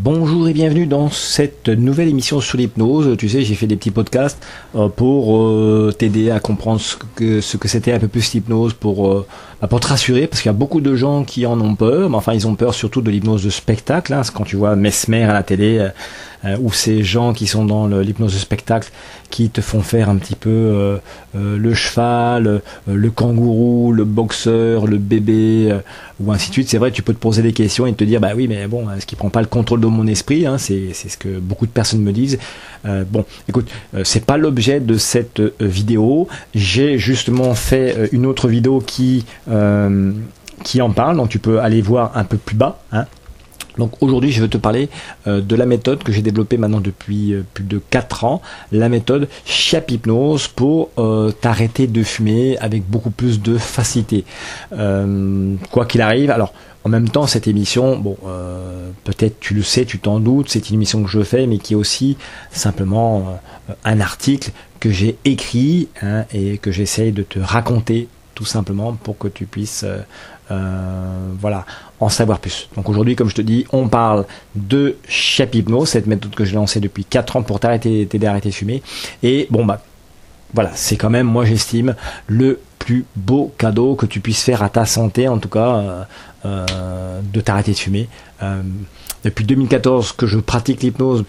Bonjour 0.00 0.46
et 0.46 0.52
bienvenue 0.52 0.86
dans 0.86 1.10
cette 1.10 1.68
nouvelle 1.68 2.06
émission 2.06 2.40
sur 2.40 2.56
l'hypnose. 2.56 3.16
Tu 3.16 3.28
sais, 3.28 3.42
j'ai 3.42 3.56
fait 3.56 3.66
des 3.66 3.74
petits 3.74 3.90
podcasts 3.90 4.40
euh, 4.76 4.88
pour 4.88 5.36
euh, 5.36 5.92
t'aider 5.96 6.30
à 6.30 6.38
comprendre 6.38 6.80
ce 6.80 6.94
que 7.16 7.40
ce 7.40 7.56
que 7.56 7.66
c'était 7.66 7.90
un 7.90 7.98
peu 7.98 8.06
plus 8.06 8.32
l'hypnose, 8.32 8.74
pour 8.74 9.08
euh, 9.08 9.26
bah, 9.60 9.66
pour 9.66 9.80
te 9.80 9.88
rassurer, 9.88 10.28
parce 10.28 10.40
qu'il 10.40 10.50
y 10.50 10.54
a 10.54 10.56
beaucoup 10.56 10.80
de 10.80 10.94
gens 10.94 11.24
qui 11.24 11.46
en 11.46 11.60
ont 11.60 11.74
peur. 11.74 12.10
Mais 12.10 12.16
enfin, 12.16 12.32
ils 12.32 12.46
ont 12.46 12.54
peur 12.54 12.74
surtout 12.74 13.00
de 13.00 13.10
l'hypnose 13.10 13.42
de 13.42 13.50
spectacle. 13.50 14.12
Hein, 14.12 14.22
quand 14.32 14.44
tu 14.44 14.54
vois 14.54 14.76
Mesmer 14.76 15.24
à 15.24 15.32
la 15.32 15.42
télé 15.42 15.88
ou 16.60 16.72
ces 16.72 17.02
gens 17.02 17.32
qui 17.32 17.48
sont 17.48 17.64
dans 17.64 17.88
l'hypnose 17.88 18.32
de 18.32 18.38
spectacle 18.38 18.92
qui 19.28 19.50
te 19.50 19.60
font 19.60 19.82
faire 19.82 20.08
un 20.08 20.14
petit 20.14 20.36
peu 20.36 21.00
le 21.34 21.74
cheval, 21.74 22.62
le 22.86 23.10
kangourou, 23.10 23.92
le 23.92 24.04
boxeur, 24.04 24.86
le 24.86 24.98
bébé 24.98 25.76
ou 26.20 26.30
ainsi 26.30 26.50
de 26.50 26.52
suite. 26.52 26.68
C'est 26.68 26.78
vrai, 26.78 26.92
tu 26.92 27.02
peux 27.02 27.12
te 27.12 27.18
poser 27.18 27.42
des 27.42 27.52
questions 27.52 27.88
et 27.88 27.92
te 27.92 28.04
dire 28.04 28.20
bah 28.20 28.30
oui, 28.36 28.46
mais 28.46 28.68
bon, 28.68 28.88
est-ce 28.92 29.04
qu'il 29.04 29.18
prend 29.18 29.30
pas 29.30 29.40
le 29.40 29.48
contrôle 29.48 29.80
de 29.80 29.87
mon 29.90 30.06
esprit, 30.06 30.46
hein, 30.46 30.58
c'est 30.58 30.92
ce 30.92 31.16
que 31.16 31.38
beaucoup 31.38 31.66
de 31.66 31.70
personnes 31.70 32.02
me 32.02 32.12
disent. 32.12 32.38
Euh, 32.86 33.04
bon, 33.08 33.24
écoute, 33.48 33.68
euh, 33.94 34.02
c'est 34.04 34.24
pas 34.24 34.36
l'objet 34.36 34.80
de 34.80 34.96
cette 34.96 35.40
euh, 35.40 35.52
vidéo. 35.60 36.28
J'ai 36.54 36.98
justement 36.98 37.54
fait 37.54 38.08
une 38.12 38.26
autre 38.26 38.48
vidéo 38.48 38.80
qui 38.80 39.24
qui 40.64 40.82
en 40.82 40.90
parle, 40.90 41.16
donc 41.16 41.28
tu 41.28 41.38
peux 41.38 41.60
aller 41.60 41.80
voir 41.80 42.16
un 42.16 42.24
peu 42.24 42.36
plus 42.36 42.56
bas. 42.56 42.80
Hein. 42.90 43.04
Donc 43.78 43.92
aujourd'hui, 44.00 44.32
je 44.32 44.42
vais 44.42 44.48
te 44.48 44.58
parler 44.58 44.88
de 45.26 45.56
la 45.56 45.66
méthode 45.66 46.02
que 46.02 46.12
j'ai 46.12 46.22
développée 46.22 46.56
maintenant 46.56 46.80
depuis 46.80 47.34
plus 47.54 47.64
de 47.64 47.80
4 47.90 48.24
ans, 48.24 48.42
la 48.72 48.88
méthode 48.88 49.28
Chiap 49.44 49.90
Hypnose 49.90 50.48
pour 50.48 50.90
t'arrêter 51.40 51.86
de 51.86 52.02
fumer 52.02 52.58
avec 52.58 52.88
beaucoup 52.88 53.10
plus 53.10 53.40
de 53.40 53.56
facilité. 53.56 54.24
quoi 55.70 55.86
qu'il 55.86 56.00
arrive, 56.00 56.30
alors 56.30 56.52
en 56.88 56.90
même 56.90 57.08
temps, 57.10 57.26
cette 57.26 57.46
émission, 57.46 57.98
bon, 57.98 58.16
euh, 58.26 58.90
peut-être 59.04 59.40
tu 59.40 59.52
le 59.52 59.62
sais, 59.62 59.84
tu 59.84 59.98
t'en 59.98 60.20
doutes, 60.20 60.48
c'est 60.48 60.70
une 60.70 60.76
émission 60.76 61.02
que 61.02 61.10
je 61.10 61.22
fais, 61.22 61.46
mais 61.46 61.58
qui 61.58 61.74
est 61.74 61.76
aussi 61.76 62.16
simplement 62.50 63.38
euh, 63.68 63.72
un 63.84 64.00
article 64.00 64.52
que 64.80 64.90
j'ai 64.90 65.18
écrit 65.26 65.88
hein, 66.02 66.24
et 66.32 66.56
que 66.56 66.70
j'essaye 66.70 67.12
de 67.12 67.22
te 67.22 67.38
raconter 67.40 68.08
tout 68.34 68.44
simplement 68.44 68.94
pour 68.94 69.18
que 69.18 69.26
tu 69.28 69.44
puisses 69.44 69.84
euh, 69.84 69.98
voilà, 70.50 71.64
en 72.00 72.08
savoir 72.08 72.38
plus. 72.38 72.68
Donc 72.76 72.88
aujourd'hui, 72.88 73.16
comme 73.16 73.28
je 73.28 73.34
te 73.34 73.42
dis, 73.42 73.66
on 73.72 73.88
parle 73.88 74.24
de 74.54 74.96
Chapipno, 75.08 75.84
cette 75.86 76.06
méthode 76.06 76.34
que 76.34 76.44
j'ai 76.44 76.54
lancée 76.54 76.80
depuis 76.80 77.04
4 77.04 77.36
ans 77.36 77.42
pour 77.42 77.60
t'arrêter, 77.60 78.06
t'aider 78.06 78.26
à 78.26 78.30
arrêter 78.30 78.48
de 78.50 78.54
fumer. 78.54 78.82
Et 79.22 79.46
bon, 79.50 79.64
bah, 79.64 79.80
voilà, 80.54 80.70
c'est 80.74 80.96
quand 80.96 81.10
même, 81.10 81.26
moi 81.26 81.44
j'estime, 81.44 81.94
le 82.26 82.60
plus 82.78 83.04
beau 83.16 83.52
cadeau 83.58 83.94
que 83.94 84.06
tu 84.06 84.20
puisses 84.20 84.42
faire 84.42 84.62
à 84.62 84.70
ta 84.70 84.86
santé, 84.86 85.28
en 85.28 85.38
tout 85.38 85.48
cas, 85.48 85.76
euh, 85.76 86.04
euh, 86.46 87.20
de 87.22 87.40
t'arrêter 87.40 87.72
de 87.72 87.76
fumer. 87.76 88.08
Euh, 88.42 88.62
depuis 89.24 89.44
2014 89.44 90.12
que 90.12 90.26
je 90.26 90.38
pratique 90.38 90.82
l'hypnose, 90.82 91.24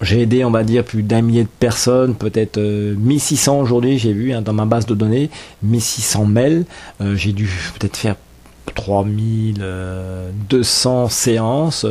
j'ai 0.00 0.22
aidé, 0.22 0.44
on 0.44 0.50
va 0.50 0.64
dire, 0.64 0.82
plus 0.82 1.02
d'un 1.02 1.22
millier 1.22 1.44
de 1.44 1.48
personnes, 1.60 2.14
peut-être 2.14 2.58
1600 2.58 3.60
aujourd'hui, 3.60 3.98
j'ai 3.98 4.14
vu 4.14 4.32
hein, 4.32 4.40
dans 4.40 4.54
ma 4.54 4.64
base 4.64 4.86
de 4.86 4.94
données, 4.94 5.30
1600 5.62 6.24
mails. 6.24 6.64
j'ai 7.14 7.32
dû 7.32 7.48
peut-être 7.78 7.96
faire 7.96 8.16
3200 8.74 11.08
séances 11.08 11.86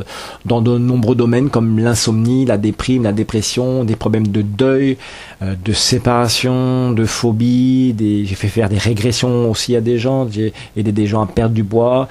dans 0.45 0.61
de 0.61 0.77
nombreux 0.77 1.15
domaines 1.15 1.49
comme 1.49 1.79
l'insomnie, 1.79 2.45
la 2.45 2.57
déprime, 2.57 3.03
la 3.03 3.13
dépression, 3.13 3.83
des 3.83 3.95
problèmes 3.95 4.27
de 4.27 4.41
deuil, 4.41 4.97
euh, 5.41 5.55
de 5.63 5.73
séparation, 5.73 6.91
de 6.91 7.05
phobie. 7.05 7.95
J'ai 7.97 8.35
fait 8.35 8.47
faire 8.47 8.69
des 8.69 8.77
régressions 8.77 9.49
aussi 9.49 9.75
à 9.75 9.81
des 9.81 9.97
gens. 9.97 10.27
J'ai 10.29 10.53
aidé 10.77 10.91
des 10.91 11.07
gens 11.07 11.21
à 11.21 11.27
perdre 11.27 11.55
du 11.55 11.63
bois. 11.63 12.07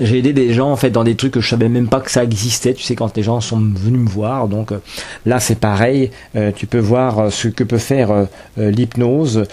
J'ai 0.00 0.18
aidé 0.18 0.32
des 0.32 0.52
gens 0.52 0.72
en 0.72 0.76
fait 0.76 0.90
dans 0.90 1.04
des 1.04 1.14
trucs 1.14 1.32
que 1.34 1.40
je 1.40 1.48
savais 1.48 1.68
même 1.68 1.88
pas 1.88 2.00
que 2.00 2.10
ça 2.10 2.24
existait. 2.24 2.74
Tu 2.74 2.82
sais 2.82 2.96
quand 2.96 3.16
les 3.16 3.22
gens 3.22 3.40
sont 3.40 3.58
venus 3.58 4.00
me 4.00 4.08
voir. 4.08 4.48
Donc 4.48 4.72
euh, 4.72 4.78
là 5.24 5.38
c'est 5.38 5.58
pareil. 5.58 6.10
Euh, 6.34 6.50
tu 6.54 6.66
peux 6.66 6.80
voir 6.80 7.18
euh, 7.18 7.30
ce 7.30 7.48
que 7.48 7.62
peut 7.62 7.78
faire 7.78 8.26
l'hypnose 8.56 9.44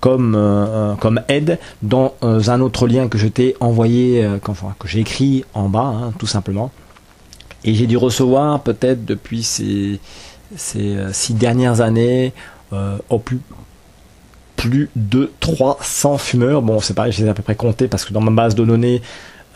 comme 0.00 0.96
comme 1.00 1.20
aide 1.28 1.58
dans 1.82 2.14
un 2.22 2.60
autre 2.60 2.86
lien 2.86 3.08
que 3.08 3.18
je 3.18 3.26
t'ai 3.26 3.56
envoyé, 3.60 4.26
que 4.78 4.88
j'ai 4.88 5.00
écrit 5.00 5.44
en 5.54 5.68
bas, 5.68 5.80
hein, 5.80 6.12
tout 6.18 6.26
simplement. 6.26 6.70
Et 7.64 7.74
j'ai 7.74 7.86
dû 7.86 7.96
recevoir 7.96 8.60
peut-être 8.60 9.04
depuis 9.04 9.42
ces, 9.42 9.98
ces 10.56 10.96
six 11.12 11.34
dernières 11.34 11.80
années 11.80 12.32
au 13.08 13.18
plus 13.18 13.40
plus 14.56 14.90
de 14.96 15.30
300 15.40 16.18
fumeurs. 16.18 16.62
Bon, 16.62 16.80
c'est 16.80 16.92
pareil, 16.92 17.12
je 17.12 17.20
les 17.20 17.26
ai 17.26 17.30
à 17.30 17.34
peu 17.34 17.42
près 17.42 17.54
comptés 17.54 17.88
parce 17.88 18.04
que 18.04 18.12
dans 18.12 18.20
ma 18.20 18.32
base 18.32 18.54
de 18.54 18.64
données, 18.64 19.00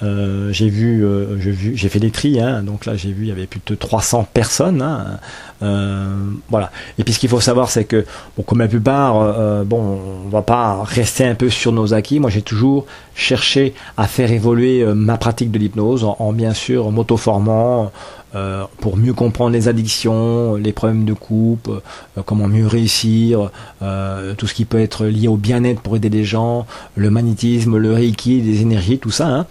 euh, 0.02 0.52
j'ai 0.52 0.68
vu, 0.68 1.04
euh, 1.04 1.36
vu, 1.36 1.76
j'ai 1.76 1.88
fait 1.88 2.00
des 2.00 2.10
tris, 2.10 2.40
hein, 2.40 2.62
donc 2.62 2.86
là 2.86 2.96
j'ai 2.96 3.12
vu 3.12 3.24
il 3.24 3.28
y 3.28 3.32
avait 3.32 3.46
plus 3.46 3.60
de 3.64 3.74
300 3.74 4.26
personnes. 4.32 4.82
Hein, 4.82 5.18
euh, 5.62 6.16
voilà. 6.48 6.72
Et 6.98 7.04
puis 7.04 7.14
ce 7.14 7.20
qu'il 7.20 7.28
faut 7.28 7.40
savoir, 7.40 7.70
c'est 7.70 7.84
que, 7.84 8.04
bon, 8.36 8.42
comme 8.42 8.58
la 8.58 8.68
plupart, 8.68 9.64
bon, 9.64 10.00
on 10.26 10.28
va 10.28 10.42
pas 10.42 10.82
rester 10.82 11.24
un 11.24 11.34
peu 11.34 11.50
sur 11.50 11.72
nos 11.72 11.94
acquis. 11.94 12.18
Moi, 12.18 12.30
j'ai 12.30 12.42
toujours 12.42 12.86
cherché 13.14 13.74
à 13.96 14.06
faire 14.08 14.32
évoluer 14.32 14.84
ma 14.94 15.18
pratique 15.18 15.50
de 15.50 15.58
l'hypnose 15.58 16.04
en, 16.04 16.16
en, 16.18 16.32
bien 16.32 16.54
sûr 16.54 16.90
m'auto-formant, 16.90 17.92
euh, 18.34 18.64
pour 18.80 18.96
mieux 18.96 19.12
comprendre 19.12 19.50
les 19.50 19.68
addictions, 19.68 20.54
les 20.54 20.72
problèmes 20.72 21.04
de 21.04 21.12
couple, 21.12 21.82
euh, 22.16 22.22
comment 22.24 22.48
mieux 22.48 22.66
réussir, 22.66 23.50
euh, 23.82 24.32
tout 24.34 24.46
ce 24.46 24.54
qui 24.54 24.64
peut 24.64 24.80
être 24.80 25.04
lié 25.04 25.28
au 25.28 25.36
bien-être 25.36 25.82
pour 25.82 25.96
aider 25.96 26.08
les 26.08 26.24
gens, 26.24 26.66
le 26.96 27.10
magnétisme, 27.10 27.76
le 27.76 27.92
reiki, 27.92 28.40
les 28.40 28.62
énergies, 28.62 28.98
tout 28.98 29.10
ça. 29.10 29.26
Hein. 29.26 29.46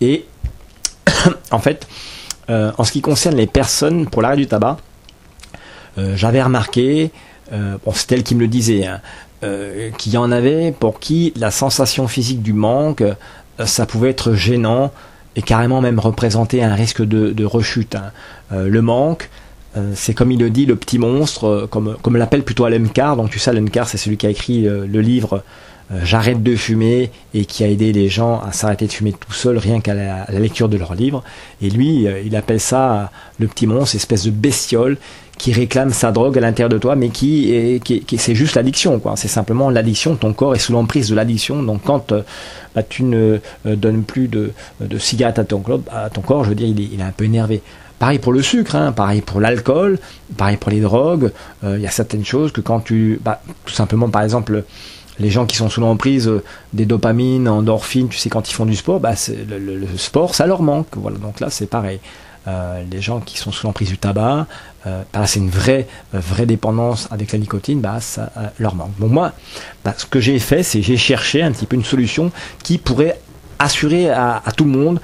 Et 0.00 0.26
en 1.50 1.58
fait, 1.58 1.88
en 2.48 2.82
ce 2.82 2.90
qui 2.90 3.00
concerne 3.00 3.36
les 3.36 3.46
personnes 3.46 4.06
pour 4.08 4.22
l'arrêt 4.22 4.36
du 4.36 4.48
tabac, 4.48 4.78
j'avais 5.96 6.42
remarqué, 6.42 7.12
c'est 7.48 8.12
elle 8.12 8.24
qui 8.24 8.34
me 8.34 8.40
le 8.40 8.48
disait, 8.48 8.86
hein, 8.86 9.00
qu'il 9.98 10.12
y 10.12 10.16
en 10.16 10.32
avait 10.32 10.72
pour 10.72 10.98
qui 10.98 11.32
la 11.36 11.52
sensation 11.52 12.08
physique 12.08 12.42
du 12.42 12.52
manque, 12.52 13.04
ça 13.64 13.86
pouvait 13.86 14.10
être 14.10 14.32
gênant, 14.32 14.90
et 15.36 15.42
carrément 15.42 15.80
même 15.80 15.98
représenter 15.98 16.62
un 16.62 16.74
risque 16.74 17.02
de, 17.02 17.44
rechute. 17.44 17.94
Hein. 17.94 18.12
Euh, 18.52 18.68
le 18.68 18.82
manque, 18.82 19.30
euh, 19.76 19.92
c'est 19.94 20.14
comme 20.14 20.32
il 20.32 20.40
le 20.40 20.50
dit, 20.50 20.66
le 20.66 20.76
petit 20.76 20.98
monstre, 20.98 21.44
euh, 21.44 21.66
comme, 21.66 21.96
comme 22.02 22.16
l'appelle 22.16 22.42
plutôt 22.42 22.66
Carr. 22.92 23.16
Donc 23.16 23.30
tu 23.30 23.38
sais, 23.38 23.52
Carr, 23.70 23.88
c'est 23.88 23.98
celui 23.98 24.16
qui 24.16 24.26
a 24.26 24.30
écrit 24.30 24.62
le 24.62 25.00
livre 25.00 25.42
J'arrête 26.04 26.40
de 26.40 26.54
fumer 26.54 27.10
et 27.34 27.44
qui 27.44 27.64
a 27.64 27.68
aidé 27.68 27.92
les 27.92 28.08
gens 28.08 28.40
à 28.40 28.52
s'arrêter 28.52 28.86
de 28.86 28.92
fumer 28.92 29.12
tout 29.12 29.32
seul, 29.32 29.58
rien 29.58 29.80
qu'à 29.80 29.92
la, 29.92 30.24
lecture 30.38 30.68
de 30.68 30.76
leur 30.76 30.94
livre. 30.94 31.24
Et 31.60 31.68
lui, 31.68 32.06
il 32.24 32.36
appelle 32.36 32.60
ça 32.60 33.10
le 33.40 33.48
petit 33.48 33.66
monstre, 33.66 33.96
espèce 33.96 34.24
de 34.24 34.30
bestiole 34.30 34.98
qui 35.40 35.54
réclame 35.54 35.90
sa 35.90 36.12
drogue 36.12 36.36
à 36.36 36.40
l'intérieur 36.42 36.68
de 36.68 36.76
toi, 36.76 36.96
mais 36.96 37.08
qui, 37.08 37.50
est, 37.50 37.82
qui, 37.82 38.04
c'est 38.18 38.34
juste 38.34 38.56
l'addiction, 38.56 38.98
quoi. 39.00 39.14
C'est 39.16 39.26
simplement 39.26 39.70
l'addiction. 39.70 40.14
Ton 40.14 40.34
corps 40.34 40.54
est 40.54 40.58
sous 40.58 40.72
l'emprise 40.72 41.08
de 41.08 41.14
l'addiction. 41.14 41.62
Donc 41.62 41.80
quand 41.82 42.12
euh, 42.12 42.20
bah, 42.74 42.82
tu 42.82 43.04
ne 43.04 43.38
euh, 43.64 43.74
donnes 43.74 44.02
plus 44.02 44.28
de, 44.28 44.52
de 44.80 44.98
cigarettes 44.98 45.38
à 45.38 45.44
ton, 45.44 45.62
à 45.90 46.10
ton 46.10 46.20
corps, 46.20 46.44
je 46.44 46.50
veux 46.50 46.54
dire, 46.54 46.68
il 46.68 46.78
est, 46.78 46.88
il 46.92 47.00
est 47.00 47.04
un 47.04 47.12
peu 47.12 47.24
énervé. 47.24 47.62
Pareil 47.98 48.18
pour 48.18 48.34
le 48.34 48.42
sucre, 48.42 48.76
hein, 48.76 48.92
pareil 48.92 49.22
pour 49.22 49.40
l'alcool, 49.40 49.98
pareil 50.36 50.58
pour 50.58 50.70
les 50.70 50.80
drogues. 50.80 51.32
Euh, 51.64 51.78
il 51.78 51.82
y 51.82 51.86
a 51.86 51.90
certaines 51.90 52.24
choses 52.24 52.52
que 52.52 52.60
quand 52.60 52.80
tu, 52.80 53.18
bah, 53.24 53.40
tout 53.64 53.72
simplement, 53.72 54.10
par 54.10 54.20
exemple, 54.20 54.64
les 55.18 55.30
gens 55.30 55.46
qui 55.46 55.56
sont 55.56 55.70
sous 55.70 55.80
l'emprise 55.80 56.30
des 56.74 56.84
dopamines, 56.84 57.48
endorphines, 57.48 58.10
tu 58.10 58.18
sais, 58.18 58.28
quand 58.28 58.50
ils 58.50 58.54
font 58.54 58.66
du 58.66 58.76
sport, 58.76 59.00
bah, 59.00 59.14
le, 59.48 59.58
le, 59.58 59.86
sport, 59.96 60.34
ça 60.34 60.46
leur 60.46 60.60
manque. 60.60 60.88
Voilà, 60.96 61.16
donc 61.16 61.40
là, 61.40 61.48
c'est 61.48 61.66
pareil. 61.66 61.98
Euh, 62.48 62.82
les 62.90 63.02
gens 63.02 63.20
qui 63.20 63.36
sont 63.36 63.52
sous 63.52 63.66
l'emprise 63.66 63.88
du 63.88 63.98
tabac, 63.98 64.46
euh, 64.86 65.02
c'est 65.26 65.40
une 65.40 65.50
vraie, 65.50 65.86
euh, 66.14 66.20
vraie 66.20 66.46
dépendance 66.46 67.06
avec 67.10 67.32
la 67.32 67.38
nicotine, 67.38 67.80
bah, 67.80 68.00
ça 68.00 68.32
leur 68.58 68.74
manque. 68.74 68.92
Bon, 68.98 69.08
moi, 69.08 69.32
bah, 69.84 69.94
ce 69.96 70.06
que 70.06 70.20
j'ai 70.20 70.38
fait, 70.38 70.62
c'est 70.62 70.80
j'ai 70.80 70.96
cherché 70.96 71.42
un 71.42 71.52
petit 71.52 71.66
peu 71.66 71.76
une 71.76 71.84
solution 71.84 72.32
qui 72.62 72.78
pourrait 72.78 73.20
assurer 73.58 74.08
à, 74.08 74.42
tout 74.56 74.64
le 74.64 74.70
monde 74.70 75.00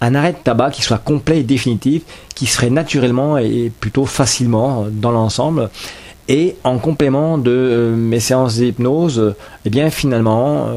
un 0.00 0.14
arrêt 0.14 0.32
de 0.32 0.38
tabac 0.38 0.70
qui 0.70 0.80
soit 0.80 0.98
complet 0.98 1.40
et 1.40 1.42
définitif, 1.42 2.02
qui 2.34 2.46
serait 2.46 2.70
naturellement 2.70 3.36
et 3.36 3.70
plutôt 3.80 4.06
facilement 4.06 4.86
dans 4.90 5.10
l'ensemble. 5.10 5.68
Et 6.30 6.56
en 6.62 6.78
complément 6.78 7.36
de 7.36 7.94
mes 7.96 8.20
séances 8.20 8.56
d'hypnose, 8.56 9.34
eh 9.64 9.70
bien 9.70 9.90
finalement, 9.90 10.68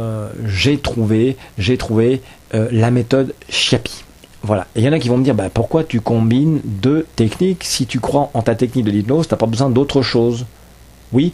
j'ai 0.45 0.77
trouvé, 0.77 1.37
j'ai 1.57 1.77
trouvé 1.77 2.21
la 2.53 2.89
méthode 2.89 3.33
Chiapi. 3.49 4.03
Voilà. 4.43 4.67
Et 4.75 4.81
il 4.81 4.85
y 4.85 4.89
en 4.89 4.93
a 4.93 4.99
qui 4.99 5.09
vont 5.09 5.17
me 5.17 5.23
dire, 5.23 5.35
bah, 5.35 5.49
pourquoi 5.53 5.83
tu 5.83 6.01
combines 6.01 6.61
deux 6.63 7.05
techniques 7.15 7.63
Si 7.63 7.85
tu 7.85 7.99
crois 7.99 8.31
en 8.33 8.41
ta 8.41 8.55
technique 8.55 8.85
de 8.85 8.91
l'hypnose, 8.91 9.27
tu 9.27 9.33
n'as 9.33 9.37
pas 9.37 9.45
besoin 9.45 9.69
d'autre 9.69 10.01
chose? 10.01 10.45
Oui, 11.13 11.33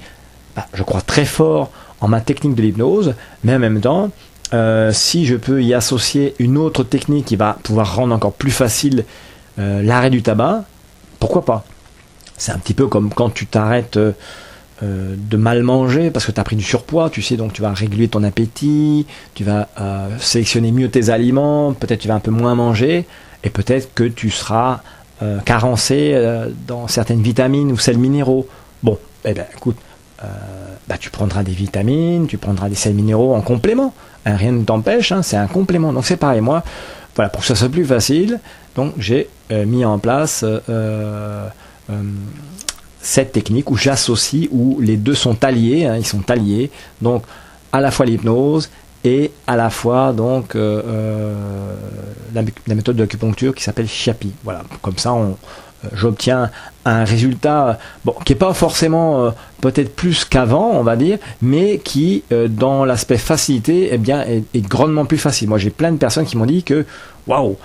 bah, 0.55 0.67
je 0.73 0.83
crois 0.83 1.01
très 1.01 1.25
fort 1.25 1.71
en 2.01 2.07
ma 2.07 2.21
technique 2.21 2.55
de 2.55 2.61
l'hypnose, 2.61 3.15
mais 3.43 3.55
en 3.55 3.59
même 3.59 3.79
temps, 3.79 4.11
euh, 4.53 4.91
si 4.93 5.25
je 5.25 5.35
peux 5.35 5.63
y 5.63 5.73
associer 5.73 6.35
une 6.39 6.57
autre 6.57 6.83
technique 6.83 7.25
qui 7.25 7.35
va 7.35 7.57
pouvoir 7.63 7.95
rendre 7.95 8.13
encore 8.13 8.33
plus 8.33 8.51
facile 8.51 9.05
euh, 9.59 9.81
l'arrêt 9.81 10.09
du 10.09 10.21
tabac, 10.21 10.63
pourquoi 11.19 11.43
pas? 11.43 11.65
C'est 12.37 12.51
un 12.51 12.59
petit 12.59 12.73
peu 12.73 12.87
comme 12.87 13.13
quand 13.13 13.29
tu 13.29 13.47
t'arrêtes 13.47 13.97
euh, 13.97 14.11
euh, 14.83 15.15
de 15.17 15.37
mal 15.37 15.63
manger 15.63 16.11
parce 16.11 16.25
que 16.25 16.31
tu 16.31 16.39
as 16.39 16.43
pris 16.43 16.55
du 16.55 16.63
surpoids, 16.63 17.09
tu 17.09 17.23
sais, 17.23 17.35
donc 17.35 17.53
tu 17.53 17.63
vas 17.63 17.71
réguler 17.71 18.07
ton 18.07 18.23
appétit, 18.23 19.07
tu 19.33 19.43
vas 19.43 19.69
euh, 19.81 20.07
sélectionner 20.19 20.71
mieux 20.71 20.89
tes 20.89 21.09
aliments, 21.09 21.73
peut-être 21.73 21.99
tu 21.99 22.07
vas 22.07 22.13
un 22.13 22.19
peu 22.19 22.29
moins 22.29 22.53
manger, 22.53 23.07
et 23.43 23.49
peut-être 23.49 23.93
que 23.93 24.03
tu 24.03 24.29
seras 24.29 24.81
carencé 25.45 26.15
dans 26.67 26.87
certaines 26.87 27.23
vitamines 27.23 27.71
ou 27.71 27.77
sels 27.79 27.97
minéraux. 27.97 28.47
Bon, 28.83 28.99
eh 29.25 29.33
bien, 29.33 29.45
écoute, 29.55 29.77
bah, 30.87 30.97
tu 30.99 31.09
prendras 31.09 31.41
des 31.41 31.53
vitamines, 31.53 32.27
tu 32.27 32.37
prendras 32.37 32.69
des 32.69 32.75
sels 32.75 32.93
minéraux 32.93 33.33
en 33.33 33.41
complément. 33.41 33.95
Hein, 34.27 34.35
rien 34.35 34.51
ne 34.51 34.63
t'empêche, 34.63 35.11
hein, 35.11 35.23
c'est 35.23 35.37
un 35.37 35.47
complément. 35.47 35.91
Donc 35.91 36.05
c'est 36.05 36.17
pareil, 36.17 36.41
moi, 36.41 36.61
voilà, 37.15 37.29
pour 37.29 37.41
que 37.41 37.47
ça 37.47 37.55
soit 37.55 37.69
plus 37.69 37.85
facile, 37.85 38.39
donc 38.75 38.93
j'ai 38.99 39.27
mis 39.49 39.85
en 39.85 39.97
place 39.97 40.45
cette 43.01 43.31
technique 43.31 43.71
où 43.71 43.75
j'associe, 43.75 44.47
où 44.51 44.79
les 44.81 44.97
deux 44.97 45.15
sont 45.15 45.43
alliés, 45.43 45.85
hein, 45.85 45.97
ils 45.97 46.05
sont 46.05 46.29
alliés, 46.29 46.71
donc 47.01 47.23
à 47.71 47.81
la 47.81 47.91
fois 47.91 48.05
l'hypnose 48.05 48.69
et 49.03 49.31
à 49.45 49.55
la 49.55 49.69
fois 49.69 50.13
donc 50.13 50.55
euh, 50.55 50.81
euh, 50.85 51.75
la, 52.33 52.75
méthode 52.75 52.95
d'acupuncture 52.95 53.53
qui 53.53 53.63
s'appelle 53.63 53.87
Chiapi. 53.87 54.33
Voilà, 54.43 54.63
comme 54.81 54.97
ça 54.97 55.13
euh, 55.13 55.31
j'obtiens 55.93 56.49
un 56.85 57.03
résultat 57.03 57.77
bon, 58.03 58.15
qui 58.25 58.33
n'est 58.33 58.39
pas 58.39 58.53
forcément 58.53 59.33
peut-être 59.61 59.95
plus 59.95 60.25
qu'avant, 60.25 60.71
on 60.71 60.83
va 60.83 60.95
dire, 60.95 61.19
mais 61.41 61.77
qui, 61.77 62.23
dans 62.49 62.83
l'aspect 62.83 63.17
facilité, 63.17 63.89
eh 63.91 63.97
bien, 63.97 64.21
est, 64.21 64.43
est, 64.55 64.61
grandement 64.67 65.05
plus 65.05 65.19
facile. 65.19 65.49
Moi, 65.49 65.59
j'ai 65.59 65.69
plein 65.69 65.91
de 65.91 65.97
personnes 65.97 66.25
qui 66.25 66.35
m'ont 66.35 66.47
dit 66.47 66.63
que, 66.63 66.85
waouh, 67.27 67.57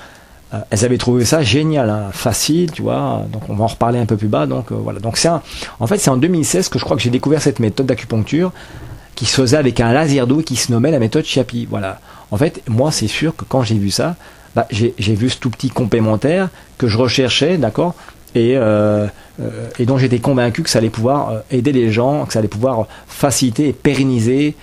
euh, 0.54 0.58
elles 0.70 0.84
avaient 0.84 0.98
trouvé 0.98 1.24
ça 1.24 1.42
génial, 1.42 1.88
hein, 1.88 2.10
facile, 2.12 2.70
tu 2.72 2.82
vois. 2.82 3.24
Donc 3.32 3.48
on 3.48 3.54
va 3.54 3.64
en 3.64 3.68
reparler 3.68 3.98
un 3.98 4.06
peu 4.06 4.16
plus 4.16 4.28
bas. 4.28 4.46
Donc 4.46 4.70
euh, 4.70 4.74
voilà. 4.74 5.00
Donc 5.00 5.16
c'est 5.16 5.28
en 5.28 5.86
fait 5.86 5.98
c'est 5.98 6.10
en 6.10 6.16
2016 6.16 6.68
que 6.68 6.78
je 6.78 6.84
crois 6.84 6.96
que 6.96 7.02
j'ai 7.02 7.10
découvert 7.10 7.40
cette 7.40 7.58
méthode 7.58 7.86
d'acupuncture 7.86 8.52
qui 9.14 9.26
se 9.26 9.34
faisait 9.34 9.56
avec 9.56 9.80
un 9.80 9.92
laser 9.92 10.26
d'eau 10.26 10.42
qui 10.42 10.56
se 10.56 10.70
nommait 10.70 10.90
la 10.90 10.98
méthode 10.98 11.24
Chiapi. 11.24 11.66
Voilà. 11.70 12.00
En 12.30 12.36
fait, 12.36 12.62
moi 12.68 12.90
c'est 12.92 13.08
sûr 13.08 13.34
que 13.34 13.44
quand 13.44 13.62
j'ai 13.62 13.76
vu 13.76 13.90
ça, 13.90 14.16
bah, 14.54 14.66
j'ai 14.70 15.14
vu 15.14 15.30
ce 15.30 15.38
tout 15.38 15.48
petit 15.48 15.70
complémentaire 15.70 16.50
que 16.76 16.86
je 16.86 16.98
recherchais, 16.98 17.56
d'accord, 17.56 17.94
et, 18.34 18.54
euh, 18.56 19.06
et 19.78 19.86
dont 19.86 19.96
j'étais 19.96 20.18
convaincu 20.18 20.62
que 20.62 20.68
ça 20.68 20.78
allait 20.78 20.90
pouvoir 20.90 21.42
aider 21.50 21.72
les 21.72 21.90
gens, 21.90 22.26
que 22.26 22.32
ça 22.34 22.40
allait 22.40 22.48
pouvoir 22.48 22.86
faciliter 23.06 23.68
et 23.68 23.72
pérenniser 23.72 24.54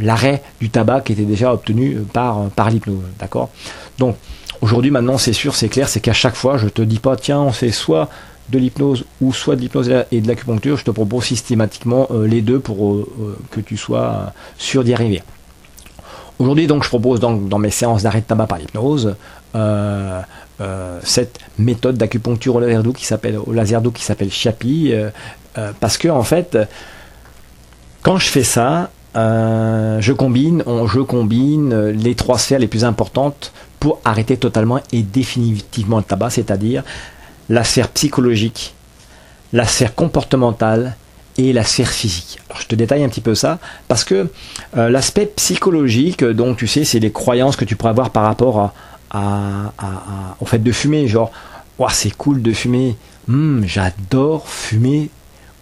l'arrêt 0.00 0.42
du 0.60 0.70
tabac 0.70 1.02
qui 1.02 1.12
était 1.12 1.22
déjà 1.22 1.52
obtenu 1.52 1.98
par, 2.12 2.48
par 2.50 2.70
l'hypnose, 2.70 3.02
d'accord. 3.20 3.50
Donc 3.98 4.16
Aujourd'hui, 4.60 4.90
maintenant, 4.90 5.18
c'est 5.18 5.32
sûr, 5.32 5.54
c'est 5.54 5.68
clair, 5.68 5.88
c'est 5.88 6.00
qu'à 6.00 6.12
chaque 6.12 6.34
fois, 6.34 6.56
je 6.56 6.68
te 6.68 6.82
dis 6.82 6.98
pas, 6.98 7.16
tiens, 7.16 7.40
on 7.40 7.52
fait 7.52 7.70
soit 7.70 8.08
de 8.48 8.58
l'hypnose 8.58 9.04
ou 9.20 9.32
soit 9.32 9.56
de 9.56 9.60
l'hypnose 9.60 9.90
et 10.10 10.20
de 10.20 10.28
l'acupuncture, 10.28 10.76
je 10.76 10.84
te 10.84 10.90
propose 10.90 11.24
systématiquement 11.24 12.08
euh, 12.10 12.26
les 12.26 12.40
deux 12.40 12.58
pour 12.58 12.92
euh, 12.92 13.08
euh, 13.20 13.36
que 13.50 13.60
tu 13.60 13.76
sois 13.76 14.32
sûr 14.56 14.84
d'y 14.84 14.94
arriver. 14.94 15.22
Aujourd'hui, 16.38 16.66
donc, 16.66 16.82
je 16.82 16.88
propose 16.88 17.20
donc, 17.20 17.48
dans 17.48 17.58
mes 17.58 17.70
séances 17.70 18.02
d'arrêt 18.02 18.20
de 18.20 18.26
tabac 18.26 18.46
par 18.46 18.58
l'hypnose 18.58 19.16
cette 21.02 21.38
méthode 21.58 21.96
d'acupuncture 21.96 22.56
au 22.56 22.60
laser 22.60 22.82
doux 22.82 22.92
qui 22.92 23.06
s'appelle 23.06 23.38
au 23.38 23.52
laser 23.52 23.80
doux 23.80 23.92
qui 23.92 24.04
s'appelle 24.04 24.30
Chapi, 24.30 24.92
parce 25.80 25.96
que 25.96 26.08
en 26.08 26.22
fait, 26.22 26.58
quand 28.02 28.18
je 28.18 28.28
fais 28.28 28.44
ça, 28.44 28.90
je 29.14 30.12
combine, 30.12 30.62
je 30.86 31.00
combine 31.00 31.90
les 31.90 32.14
trois 32.14 32.38
sphères 32.38 32.58
les 32.58 32.68
plus 32.68 32.84
importantes 32.84 33.52
pour 33.80 34.00
arrêter 34.04 34.36
totalement 34.36 34.80
et 34.92 35.02
définitivement 35.02 35.98
le 35.98 36.04
tabac, 36.04 36.30
c'est-à-dire 36.30 36.82
la 37.48 37.64
sphère 37.64 37.88
psychologique, 37.88 38.74
la 39.52 39.64
sphère 39.64 39.94
comportementale 39.94 40.96
et 41.38 41.52
la 41.52 41.64
sphère 41.64 41.88
physique. 41.88 42.38
Je 42.60 42.66
te 42.66 42.74
détaille 42.74 43.04
un 43.04 43.08
petit 43.08 43.20
peu 43.20 43.34
ça 43.34 43.58
parce 43.86 44.04
que 44.04 44.28
euh, 44.76 44.90
l'aspect 44.90 45.26
psychologique, 45.26 46.24
donc 46.24 46.58
tu 46.58 46.66
sais, 46.66 46.84
c'est 46.84 46.98
les 46.98 47.12
croyances 47.12 47.56
que 47.56 47.64
tu 47.64 47.76
pourrais 47.76 47.90
avoir 47.90 48.10
par 48.10 48.24
rapport 48.24 48.72
à, 49.10 49.72
au 50.40 50.44
fait 50.44 50.58
de 50.58 50.72
fumer, 50.72 51.06
genre, 51.06 51.30
c'est 51.90 52.14
cool 52.16 52.42
de 52.42 52.52
fumer, 52.52 52.96
hmm, 53.28 53.64
j'adore 53.64 54.48
fumer, 54.48 55.10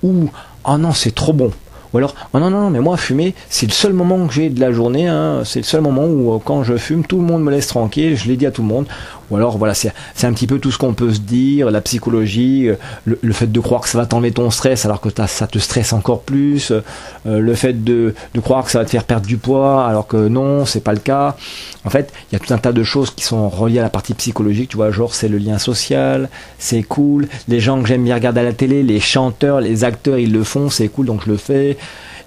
ou 0.03 0.31
oh 0.65 0.79
non, 0.79 0.93
c'est 0.93 1.15
trop 1.15 1.33
bon. 1.33 1.53
Ou 1.93 1.99
alors, 1.99 2.15
oh 2.33 2.39
non, 2.39 2.51
non, 2.51 2.63
non, 2.63 2.71
mais 2.71 2.81
moi, 2.81 2.97
fumer, 2.97 3.35
c'est 3.49 3.67
le 3.67 3.73
seul 3.73 3.93
moment 3.93 4.27
que 4.27 4.33
j'ai 4.33 4.49
de 4.51 4.61
la 4.61 4.73
journée, 4.73 5.09
hein. 5.09 5.43
c'est 5.45 5.61
le 5.61 5.65
seul 5.65 5.81
moment 5.81 6.05
où, 6.05 6.35
euh, 6.35 6.39
quand 6.45 6.63
je 6.63 6.77
fume, 6.77 7.05
tout 7.05 7.19
le 7.19 7.25
monde 7.25 7.43
me 7.43 7.51
laisse 7.51 7.69
tranquille, 7.69 8.17
je 8.17 8.29
l'ai 8.29 8.37
dit 8.37 8.47
à 8.47 8.51
tout 8.51 8.63
le 8.63 8.69
monde. 8.69 8.87
Ou 9.31 9.37
alors, 9.37 9.59
voilà, 9.59 9.75
c'est 9.75 9.93
un 10.23 10.33
petit 10.33 10.47
peu 10.47 10.59
tout 10.59 10.71
ce 10.71 10.79
qu'on 10.79 10.95
peut 10.95 11.13
se 11.13 11.21
dire, 11.21 11.71
la 11.71 11.81
psychologie, 11.81 12.69
euh, 12.69 12.77
le, 13.05 13.33
fait 13.33 13.51
de 13.51 13.61
croire 13.61 13.81
que 13.81 13.89
ça 13.89 13.99
va 13.99 14.07
t'enlever 14.07 14.33
ton 14.33 14.51
stress 14.51 14.85
alors 14.85 15.01
que 15.01 15.09
ça 15.27 15.47
te 15.47 15.59
stresse 15.59 15.93
encore 15.93 16.23
plus, 16.23 16.71
euh, 16.71 16.83
le 17.25 17.55
fait 17.55 17.85
de, 17.85 18.15
croire 18.41 18.65
que 18.65 18.71
ça 18.71 18.79
va 18.79 18.85
te 18.85 18.91
faire 18.91 19.05
perdre 19.05 19.27
du 19.27 19.37
poids 19.37 19.87
alors 19.87 20.07
que 20.07 20.29
non, 20.29 20.65
c'est 20.65 20.81
pas 20.81 20.93
le 20.93 21.01
cas. 21.01 21.37
En 21.85 21.91
fait, 21.91 22.13
il 22.31 22.35
y 22.35 22.37
a 22.37 22.39
tout 22.39 22.53
un 22.55 22.59
tas 22.59 22.73
de 22.73 22.83
choses 22.85 23.11
qui 23.11 23.25
sont 23.25 23.49
reliées 23.49 23.81
à 23.81 23.83
la 23.83 23.91
partie 23.91 24.15
psychologique, 24.15 24.71
tu 24.71 24.77
vois, 24.77 24.91
genre 24.91 25.15
c'est 25.15 25.29
le 25.29 25.39
lien 25.39 25.59
social, 25.59 26.29
c'est 26.59 26.83
cool, 26.83 27.29
les 27.49 27.61
gens 27.61 27.83
que 27.83 27.89
j'aime 27.89 28.05
bien 28.05 28.15
regarder 28.15 28.41
à 28.41 28.45
la 28.45 28.53
télé, 28.53 28.83
les 28.83 29.01
chanteurs, 29.01 29.61
les 29.61 29.85
acteurs, 29.85 30.19
ils 30.19 30.33
le 30.33 30.45
font, 30.45 30.71
c'est 30.71 30.89
cool, 30.89 31.07
donc 31.07 31.23
je 31.25 31.31
le 31.31 31.37
fais. 31.37 31.77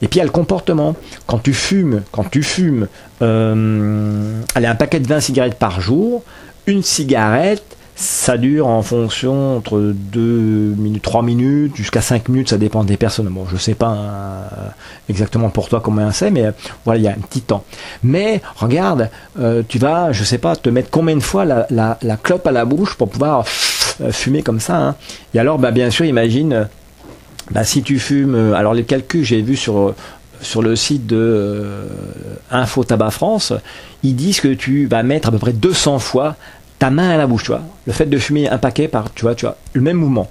Et 0.01 0.07
puis 0.07 0.17
il 0.17 0.19
y 0.19 0.21
a 0.21 0.25
le 0.25 0.31
comportement. 0.31 0.95
Quand 1.27 1.39
tu 1.39 1.53
fumes, 1.53 2.03
quand 2.11 2.29
tu 2.29 2.43
fumes, 2.43 2.87
euh, 3.21 4.41
allez, 4.55 4.67
un 4.67 4.75
paquet 4.75 4.99
de 4.99 5.07
20 5.07 5.19
cigarettes 5.19 5.59
par 5.59 5.81
jour, 5.81 6.23
une 6.69 6.83
cigarette, 6.83 7.77
ça 7.99 8.37
dure 8.37 8.67
en 8.67 8.81
fonction 8.81 9.57
entre 9.57 9.93
2 9.93 10.21
minutes, 10.21 11.03
3 11.03 11.21
minutes, 11.21 11.75
jusqu'à 11.75 11.99
5 11.99 12.29
minutes, 12.29 12.49
ça 12.49 12.57
dépend 12.57 12.85
des 12.85 12.95
personnes. 12.95 13.27
Bon, 13.27 13.45
je 13.51 13.57
sais 13.57 13.73
pas 13.73 13.87
hein, 13.87 14.71
exactement 15.09 15.49
pour 15.49 15.67
toi 15.67 15.81
comment 15.83 16.09
c'est, 16.11 16.31
mais 16.31 16.45
voilà, 16.85 16.97
il 16.97 17.03
y 17.03 17.07
a 17.09 17.11
un 17.11 17.15
petit 17.15 17.41
temps. 17.41 17.65
Mais 18.03 18.41
regarde, 18.55 19.09
euh, 19.37 19.63
tu 19.67 19.79
vas, 19.79 20.13
je 20.13 20.23
sais 20.23 20.37
pas, 20.37 20.55
te 20.55 20.69
mettre 20.69 20.89
combien 20.89 21.15
de 21.15 21.21
fois 21.21 21.43
la, 21.43 22.17
clope 22.23 22.47
à 22.47 22.51
la 22.51 22.63
bouche 22.63 22.95
pour 22.95 23.09
pouvoir 23.09 23.43
euh, 23.99 24.11
fumer 24.13 24.43
comme 24.43 24.61
ça. 24.61 24.77
Hein. 24.77 24.95
Et 25.33 25.39
alors, 25.39 25.59
bah, 25.59 25.71
bien 25.71 25.89
sûr, 25.89 26.05
imagine, 26.05 26.69
bah, 27.51 27.65
si 27.65 27.83
tu 27.83 27.99
fumes, 27.99 28.35
euh, 28.35 28.53
alors 28.53 28.73
les 28.73 28.85
calculs, 28.85 29.25
j'ai 29.25 29.41
vu 29.41 29.57
sur 29.57 29.93
sur 30.41 30.61
le 30.61 30.77
site 30.77 31.05
de 31.05 31.65
Info 32.49 32.85
Tabac 32.85 33.11
France, 33.11 33.51
ils 34.03 34.15
disent 34.15 34.39
que 34.39 34.47
tu 34.47 34.85
vas 34.85 35.03
mettre 35.03 35.27
à 35.27 35.31
peu 35.31 35.37
près 35.37 35.51
200 35.51 35.99
fois 35.99 36.37
ta 36.79 36.89
main 36.89 37.09
à 37.09 37.17
la 37.17 37.27
bouche, 37.27 37.43
tu 37.43 37.51
vois. 37.51 37.61
Le 37.85 37.93
fait 37.93 38.05
de 38.05 38.17
fumer 38.17 38.49
un 38.49 38.57
paquet 38.57 38.87
par, 38.87 39.13
tu 39.13 39.23
vois, 39.23 39.35
tu 39.35 39.45
vois, 39.45 39.57
le 39.73 39.81
même 39.81 39.97
mouvement. 39.97 40.29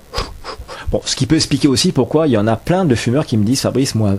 Bon, 0.91 1.03
ce 1.05 1.15
qui 1.15 1.27
peut 1.27 1.37
expliquer 1.37 1.69
aussi 1.69 1.93
pourquoi 1.93 2.27
il 2.27 2.33
y 2.33 2.39
en 2.39 2.47
a 2.47 2.57
plein 2.57 2.87
de 2.87 2.95
fumeurs 2.95 3.27
qui 3.27 3.37
me 3.37 3.45
disent, 3.45 3.61
Fabrice, 3.61 3.95
moi, 3.95 4.15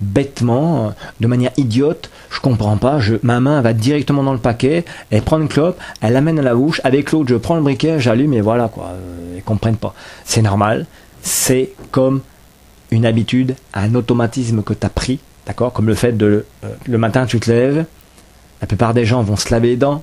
bêtement, 0.00 0.92
de 1.20 1.26
manière 1.26 1.52
idiote, 1.56 2.10
je 2.30 2.40
comprends 2.40 2.76
pas, 2.76 3.00
je, 3.00 3.14
ma 3.22 3.40
main 3.40 3.62
va 3.62 3.72
directement 3.72 4.22
dans 4.22 4.34
le 4.34 4.38
paquet, 4.38 4.84
elle 5.10 5.22
prend 5.22 5.40
une 5.40 5.48
clope, 5.48 5.80
elle 6.02 6.12
l'amène 6.12 6.38
à 6.38 6.42
la 6.42 6.54
bouche, 6.54 6.82
avec 6.84 7.12
l'autre, 7.12 7.30
je 7.30 7.36
prends 7.36 7.56
le 7.56 7.62
briquet, 7.62 7.98
j'allume 7.98 8.34
et 8.34 8.42
voilà, 8.42 8.68
quoi. 8.68 8.92
Ils 9.34 9.42
comprennent 9.42 9.76
pas. 9.76 9.94
C'est 10.26 10.42
normal, 10.42 10.86
c'est 11.22 11.70
comme 11.90 12.20
une 12.90 13.06
habitude, 13.06 13.56
un 13.72 13.94
automatisme 13.94 14.62
que 14.62 14.74
tu 14.74 14.84
as 14.84 14.90
pris, 14.90 15.18
d'accord 15.46 15.72
Comme 15.72 15.86
le 15.86 15.94
fait 15.94 16.12
de, 16.12 16.44
euh, 16.64 16.68
le 16.86 16.98
matin, 16.98 17.24
tu 17.24 17.40
te 17.40 17.50
lèves, 17.50 17.86
la 18.60 18.66
plupart 18.66 18.92
des 18.92 19.06
gens 19.06 19.22
vont 19.22 19.36
se 19.36 19.50
laver 19.50 19.68
les 19.68 19.76
dents, 19.76 20.02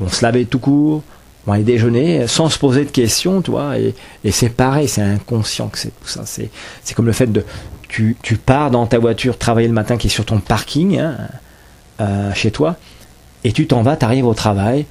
vont 0.00 0.08
se 0.08 0.24
laver 0.24 0.46
tout 0.46 0.58
court, 0.58 1.02
vont 1.46 1.52
aller 1.52 1.64
déjeuner 1.64 2.26
sans 2.26 2.48
se 2.48 2.58
poser 2.58 2.84
de 2.84 2.90
questions, 2.90 3.42
tu 3.42 3.50
vois. 3.50 3.78
Et, 3.78 3.94
c'est 4.30 4.48
pareil, 4.48 4.88
c'est 4.88 5.02
inconscient 5.02 5.68
que 5.68 5.78
c'est 5.78 5.88
tout 6.00 6.08
ça. 6.08 6.22
C'est, 6.24 6.50
comme 6.94 7.06
le 7.06 7.12
fait 7.12 7.26
de. 7.26 7.44
Tu, 7.88 8.16
pars 8.44 8.70
dans 8.70 8.86
ta 8.86 8.98
voiture 8.98 9.36
travailler 9.36 9.66
le 9.66 9.74
matin 9.74 9.96
qui 9.96 10.06
est 10.06 10.10
sur 10.10 10.24
ton 10.24 10.38
parking, 10.38 10.98
hein, 10.98 11.16
euh, 12.00 12.32
chez 12.34 12.50
toi, 12.50 12.76
et 13.44 13.52
tu 13.52 13.66
t'en 13.66 13.82
vas, 13.82 13.96
tu 13.96 14.04
arrives 14.04 14.26
au 14.26 14.34
travail, 14.34 14.86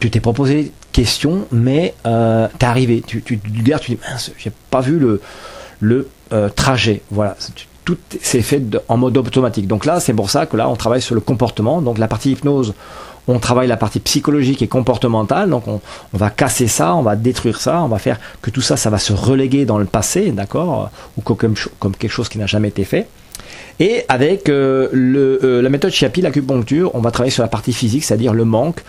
tu 0.00 0.10
t'es 0.10 0.20
proposé 0.20 0.72
question, 0.92 1.46
mais 1.50 1.94
euh, 2.06 2.48
t'es 2.58 2.66
arrivé. 2.66 3.02
Tu, 3.06 3.22
tu, 3.22 3.38
tu, 3.38 3.50
tu 3.50 3.60
dis, 3.62 3.98
mince, 4.08 4.30
j'ai 4.38 4.52
pas 4.70 4.80
vu 4.80 4.98
le, 4.98 5.20
le 5.80 6.08
euh, 6.32 6.48
trajet. 6.48 7.02
Voilà. 7.10 7.36
Tout 7.84 7.98
s'est 8.20 8.42
fait 8.42 8.62
en 8.88 8.96
mode 8.96 9.16
automatique. 9.16 9.66
Donc 9.66 9.84
là, 9.84 9.98
c'est 9.98 10.12
pour 10.12 10.30
ça 10.30 10.46
que 10.46 10.56
là, 10.56 10.68
on 10.68 10.76
travaille 10.76 11.02
sur 11.02 11.14
le 11.14 11.20
comportement. 11.20 11.82
Donc 11.82 11.98
la 11.98 12.06
partie 12.06 12.32
hypnose, 12.32 12.74
on 13.28 13.38
travaille 13.38 13.68
la 13.68 13.76
partie 13.76 14.00
psychologique 14.00 14.62
et 14.62 14.68
comportementale, 14.68 15.50
donc 15.50 15.68
on, 15.68 15.80
va 16.12 16.30
casser 16.30 16.66
ça, 16.66 16.94
on 16.94 17.02
va 17.02 17.16
détruire 17.16 17.60
ça, 17.60 17.82
on 17.82 17.88
va 17.88 17.98
faire 17.98 18.18
que 18.40 18.50
tout 18.50 18.60
ça, 18.60 18.76
ça 18.76 18.90
va 18.90 18.98
se 18.98 19.12
reléguer 19.12 19.64
dans 19.64 19.78
le 19.78 19.84
passé, 19.84 20.32
d'accord, 20.32 20.90
ou 21.16 21.22
comme, 21.22 21.54
quelque 21.98 22.10
chose 22.10 22.28
qui 22.28 22.38
n'a 22.38 22.46
jamais 22.46 22.68
été 22.68 22.84
fait. 22.84 23.06
Et 23.80 24.04
avec 24.08 24.48
euh, 24.48 24.88
euh, 24.92 25.62
la 25.62 25.68
méthode 25.68 25.92
Chiapi, 25.92 26.20
l'acupuncture, 26.20 26.94
on 26.94 27.00
va 27.00 27.10
travailler 27.10 27.32
sur 27.32 27.42
la 27.42 27.48
partie 27.48 27.72
physique, 27.72 28.04
c'est-à-dire 28.04 28.34
le 28.34 28.44
manque, 28.44 28.82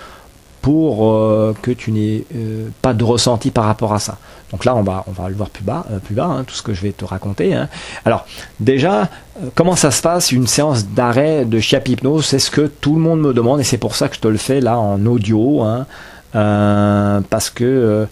pour 0.63 1.11
euh, 1.11 1.53
que 1.61 1.71
tu 1.71 1.91
n'aies 1.91 2.23
euh, 2.33 2.69
pas 2.81 2.93
de 2.93 3.03
ressenti 3.03 3.51
par 3.51 3.65
rapport 3.65 3.93
à 3.93 3.99
ça. 3.99 4.17
Donc 4.49 4.63
là, 4.63 4.73
on 4.75 4.81
va, 4.81 5.03
on 5.07 5.11
va 5.11 5.27
le 5.27 5.35
voir 5.35 5.49
plus 5.49 5.65
bas, 5.65 5.85
euh, 5.91 5.99
plus 5.99 6.15
bas 6.15 6.23
hein, 6.23 6.45
tout 6.45 6.55
ce 6.55 6.61
que 6.61 6.73
je 6.73 6.81
vais 6.81 6.93
te 6.93 7.03
raconter. 7.03 7.53
Hein. 7.53 7.67
Alors, 8.05 8.25
déjà, 8.61 9.09
comment 9.55 9.75
ça 9.75 9.91
se 9.91 10.01
passe 10.01 10.31
une 10.31 10.47
séance 10.47 10.87
d'arrêt 10.87 11.43
de 11.43 11.59
chiap 11.59 11.85
hypnose? 11.85 12.25
C'est 12.25 12.39
ce 12.39 12.49
que 12.49 12.61
tout 12.61 12.95
le 12.95 13.01
monde 13.01 13.19
me 13.19 13.33
demande 13.33 13.59
et 13.59 13.65
c'est 13.65 13.77
pour 13.77 13.93
ça 13.97 14.07
que 14.07 14.15
je 14.15 14.21
te 14.21 14.27
le 14.29 14.37
fais 14.37 14.61
là 14.61 14.79
en 14.79 15.05
audio, 15.05 15.63
hein, 15.63 15.85
parce 16.31 17.49
que 17.49 18.07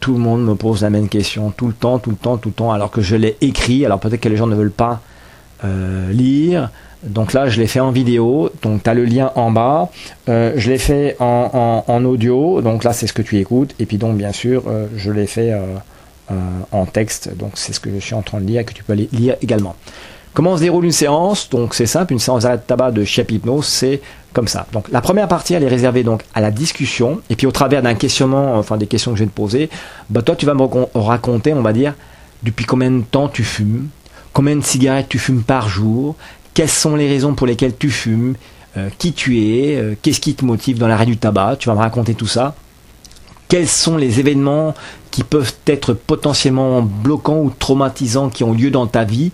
tout 0.00 0.14
le 0.14 0.18
monde 0.18 0.44
me 0.44 0.56
pose 0.56 0.82
la 0.82 0.90
même 0.90 1.08
question 1.08 1.52
tout 1.56 1.68
le 1.68 1.72
temps, 1.72 2.00
tout 2.00 2.10
le 2.10 2.16
temps, 2.16 2.36
tout 2.36 2.48
le 2.48 2.54
temps, 2.54 2.72
alors 2.72 2.90
que 2.90 3.00
je 3.00 3.14
l'ai 3.14 3.36
écrit. 3.40 3.86
Alors 3.86 4.00
peut-être 4.00 4.20
que 4.20 4.28
les 4.28 4.36
gens 4.36 4.48
ne 4.48 4.56
veulent 4.56 4.72
pas 4.72 5.00
lire. 6.10 6.68
Donc 7.02 7.32
là, 7.32 7.48
je 7.48 7.60
l'ai 7.60 7.66
fait 7.66 7.80
en 7.80 7.90
vidéo. 7.90 8.50
Donc 8.62 8.82
tu 8.82 8.90
as 8.90 8.94
le 8.94 9.04
lien 9.04 9.32
en 9.34 9.50
bas. 9.50 9.90
Euh, 10.28 10.52
je 10.56 10.70
l'ai 10.70 10.78
fait 10.78 11.16
en, 11.20 12.04
audio. 12.04 12.60
Donc 12.62 12.84
là, 12.84 12.92
c'est 12.92 13.06
ce 13.06 13.12
que 13.12 13.22
tu 13.22 13.38
écoutes. 13.38 13.74
Et 13.78 13.86
puis 13.86 13.98
donc, 13.98 14.16
bien 14.16 14.32
sûr, 14.32 14.64
euh, 14.66 14.86
je 14.96 15.10
l'ai 15.10 15.26
fait 15.26 15.52
euh, 15.52 16.36
en 16.70 16.86
texte. 16.86 17.36
Donc 17.36 17.52
c'est 17.54 17.72
ce 17.72 17.80
que 17.80 17.90
je 17.90 17.98
suis 17.98 18.14
en 18.14 18.22
train 18.22 18.40
de 18.40 18.46
lire 18.46 18.64
que 18.64 18.72
tu 18.72 18.84
peux 18.84 18.92
aller 18.92 19.08
lire 19.12 19.36
également. 19.42 19.74
Comment 20.34 20.56
se 20.56 20.62
déroule 20.62 20.86
une 20.86 20.92
séance? 20.92 21.50
Donc 21.50 21.74
c'est 21.74 21.86
simple, 21.86 22.14
une 22.14 22.18
séance 22.18 22.44
de 22.44 22.56
tabac 22.56 22.92
de 22.92 23.04
Chiap 23.04 23.30
Hypnose, 23.30 23.66
c'est 23.66 24.00
comme 24.32 24.48
ça. 24.48 24.66
Donc 24.72 24.88
la 24.90 25.02
première 25.02 25.28
partie, 25.28 25.52
elle 25.52 25.62
est 25.62 25.68
réservée 25.68 26.04
donc 26.04 26.22
à 26.32 26.40
la 26.40 26.50
discussion. 26.50 27.20
Et 27.28 27.36
puis 27.36 27.46
au 27.46 27.52
travers 27.52 27.82
d'un 27.82 27.94
questionnement, 27.94 28.54
enfin 28.56 28.78
des 28.78 28.86
questions 28.86 29.12
que 29.12 29.18
je 29.18 29.24
vais 29.24 29.30
te 29.30 29.34
poser, 29.34 29.68
bah 30.08 30.22
toi 30.22 30.34
tu 30.34 30.46
vas 30.46 30.54
me 30.54 30.64
raconter, 30.94 31.52
on 31.52 31.60
va 31.60 31.74
dire, 31.74 31.92
depuis 32.42 32.64
combien 32.64 32.90
de 32.90 33.02
temps 33.02 33.28
tu 33.28 33.44
fumes, 33.44 33.88
combien 34.32 34.56
de 34.56 34.62
cigarettes 34.62 35.10
tu 35.10 35.18
fumes 35.18 35.42
par 35.42 35.68
jour, 35.68 36.16
quelles 36.54 36.68
sont 36.68 36.96
les 36.96 37.08
raisons 37.08 37.34
pour 37.34 37.46
lesquelles 37.46 37.76
tu 37.76 37.90
fumes, 37.90 38.34
euh, 38.76 38.88
qui 38.98 39.12
tu 39.12 39.38
es, 39.40 39.76
euh, 39.76 39.94
qu'est-ce 40.00 40.20
qui 40.20 40.34
te 40.34 40.44
motive 40.44 40.78
dans 40.78 40.88
l'arrêt 40.88 41.06
du 41.06 41.16
tabac, 41.16 41.56
tu 41.58 41.68
vas 41.68 41.74
me 41.74 41.80
raconter 41.80 42.14
tout 42.14 42.26
ça. 42.26 42.54
Quels 43.48 43.68
sont 43.68 43.96
les 43.96 44.18
événements 44.18 44.74
qui 45.10 45.24
peuvent 45.24 45.52
être 45.66 45.92
potentiellement 45.92 46.80
bloquants 46.80 47.40
ou 47.40 47.50
traumatisants 47.50 48.30
qui 48.30 48.44
ont 48.44 48.52
lieu 48.52 48.70
dans 48.70 48.86
ta 48.86 49.04
vie 49.04 49.30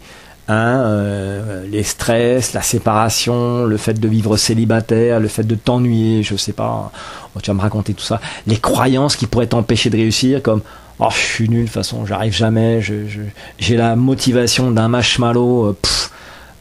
Hein, 0.50 0.80
euh, 0.80 1.66
les 1.70 1.82
stress, 1.82 2.54
la 2.54 2.62
séparation, 2.62 3.66
le 3.66 3.76
fait 3.76 4.00
de 4.00 4.08
vivre 4.08 4.38
célibataire, 4.38 5.20
le 5.20 5.28
fait 5.28 5.42
de 5.42 5.54
t'ennuyer, 5.54 6.22
je 6.22 6.36
sais 6.36 6.54
pas, 6.54 6.90
oh, 7.36 7.40
tu 7.42 7.50
vas 7.50 7.54
me 7.54 7.60
raconter 7.60 7.92
tout 7.92 8.02
ça, 8.02 8.18
les 8.46 8.56
croyances 8.56 9.14
qui 9.14 9.26
pourraient 9.26 9.48
t'empêcher 9.48 9.90
de 9.90 9.98
réussir, 9.98 10.42
comme 10.42 10.62
oh 11.00 11.08
je 11.10 11.18
suis 11.18 11.50
nul, 11.50 11.60
de 11.60 11.64
toute 11.66 11.74
façon 11.74 12.06
j'arrive 12.06 12.32
jamais, 12.32 12.80
j'ai 12.80 13.76
la 13.76 13.94
motivation 13.94 14.70
d'un 14.70 14.88
marshmallow, 14.88 15.66
euh, 15.66 15.76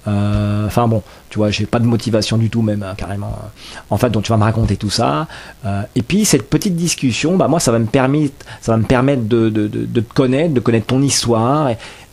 enfin 0.07 0.87
bon, 0.87 1.03
tu 1.29 1.37
vois, 1.37 1.49
j'ai 1.51 1.65
pas 1.65 1.79
de 1.79 1.85
motivation 1.85 2.37
du 2.37 2.49
tout 2.49 2.61
même 2.61 2.83
hein, 2.83 2.93
carrément. 2.95 3.37
En 3.89 3.97
fait, 3.97 4.09
donc 4.09 4.23
tu 4.23 4.31
vas 4.31 4.37
me 4.37 4.43
raconter 4.43 4.77
tout 4.77 4.89
ça. 4.89 5.27
et 5.95 6.01
puis 6.01 6.25
cette 6.25 6.49
petite 6.49 6.75
discussion, 6.75 7.35
bah 7.35 7.47
moi 7.47 7.59
ça 7.59 7.71
va 7.71 7.79
me 7.79 7.85
permettre, 7.85 8.33
de, 9.27 9.49
te 9.49 10.13
connaître, 10.13 10.53
de 10.53 10.59
connaître 10.59 10.87
ton 10.87 11.01
histoire 11.01 11.69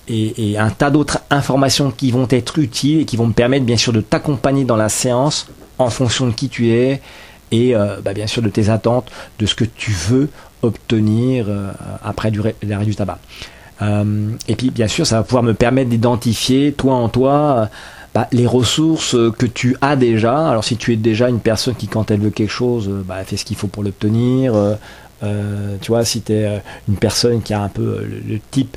et, 0.09 0.57
un 0.59 0.71
tas 0.71 0.91
d'autres 0.91 1.21
informations 1.31 1.91
qui 1.91 2.11
vont 2.11 2.27
être 2.31 2.59
utiles 2.59 3.01
et 3.01 3.05
qui 3.05 3.17
vont 3.17 3.27
me 3.27 3.33
permettre 3.33 3.65
bien 3.65 3.77
sûr 3.77 3.93
de 3.93 4.01
t'accompagner 4.01 4.65
dans 4.65 4.77
la 4.77 4.89
séance 4.89 5.49
en 5.79 5.91
fonction 5.91 6.27
de 6.27 6.33
qui 6.33 6.49
tu 6.49 6.71
es 6.71 7.01
et 7.51 7.75
euh, 7.75 8.01
bah, 8.03 8.15
bien 8.15 8.27
sûr 8.27 8.43
de 8.43 8.49
tes 8.49 8.69
attentes, 8.69 9.11
de 9.39 9.47
ce 9.47 9.55
que 9.55 9.65
tu 9.65 9.93
veux 9.93 10.29
obtenir 10.63 11.47
euh, 11.49 11.71
après 12.03 12.33
l'arrêt 12.63 12.85
du 12.85 12.95
tabac. 12.95 13.19
Euh, 13.83 14.31
et 14.47 14.55
puis 14.55 14.71
bien 14.71 14.87
sûr 14.87 15.07
ça 15.07 15.17
va 15.17 15.23
pouvoir 15.25 15.43
me 15.43 15.53
permettre 15.53 15.91
d'identifier 15.91 16.73
toi 16.73 16.95
en 16.95 17.09
toi 17.09 17.69
bah, 18.15 18.29
les 18.31 18.47
ressources 18.47 19.17
que 19.37 19.47
tu 19.47 19.77
as 19.81 19.97
déjà. 19.97 20.49
Alors 20.49 20.63
si 20.63 20.77
tu 20.77 20.93
es 20.93 20.97
déjà 20.97 21.29
une 21.29 21.41
personne 21.41 21.75
qui 21.75 21.89
quand 21.89 22.11
elle 22.13 22.21
veut 22.21 22.31
quelque 22.31 22.53
chose, 22.53 22.89
bah, 22.89 23.25
fait 23.25 23.37
ce 23.37 23.45
qu'il 23.45 23.57
faut 23.57 23.67
pour 23.67 23.83
l'obtenir. 23.83 24.55
Euh, 25.25 25.77
tu 25.81 25.93
vois, 25.93 26.05
si 26.05 26.23
tu 26.23 26.33
es 26.33 26.45
euh, 26.45 26.59
une 26.89 26.97
personne 26.97 27.43
qui 27.43 27.55
a 27.55 27.63
un 27.63 27.69
peu 27.69 27.83
euh, 27.83 28.21
le, 28.27 28.39
type 28.51 28.77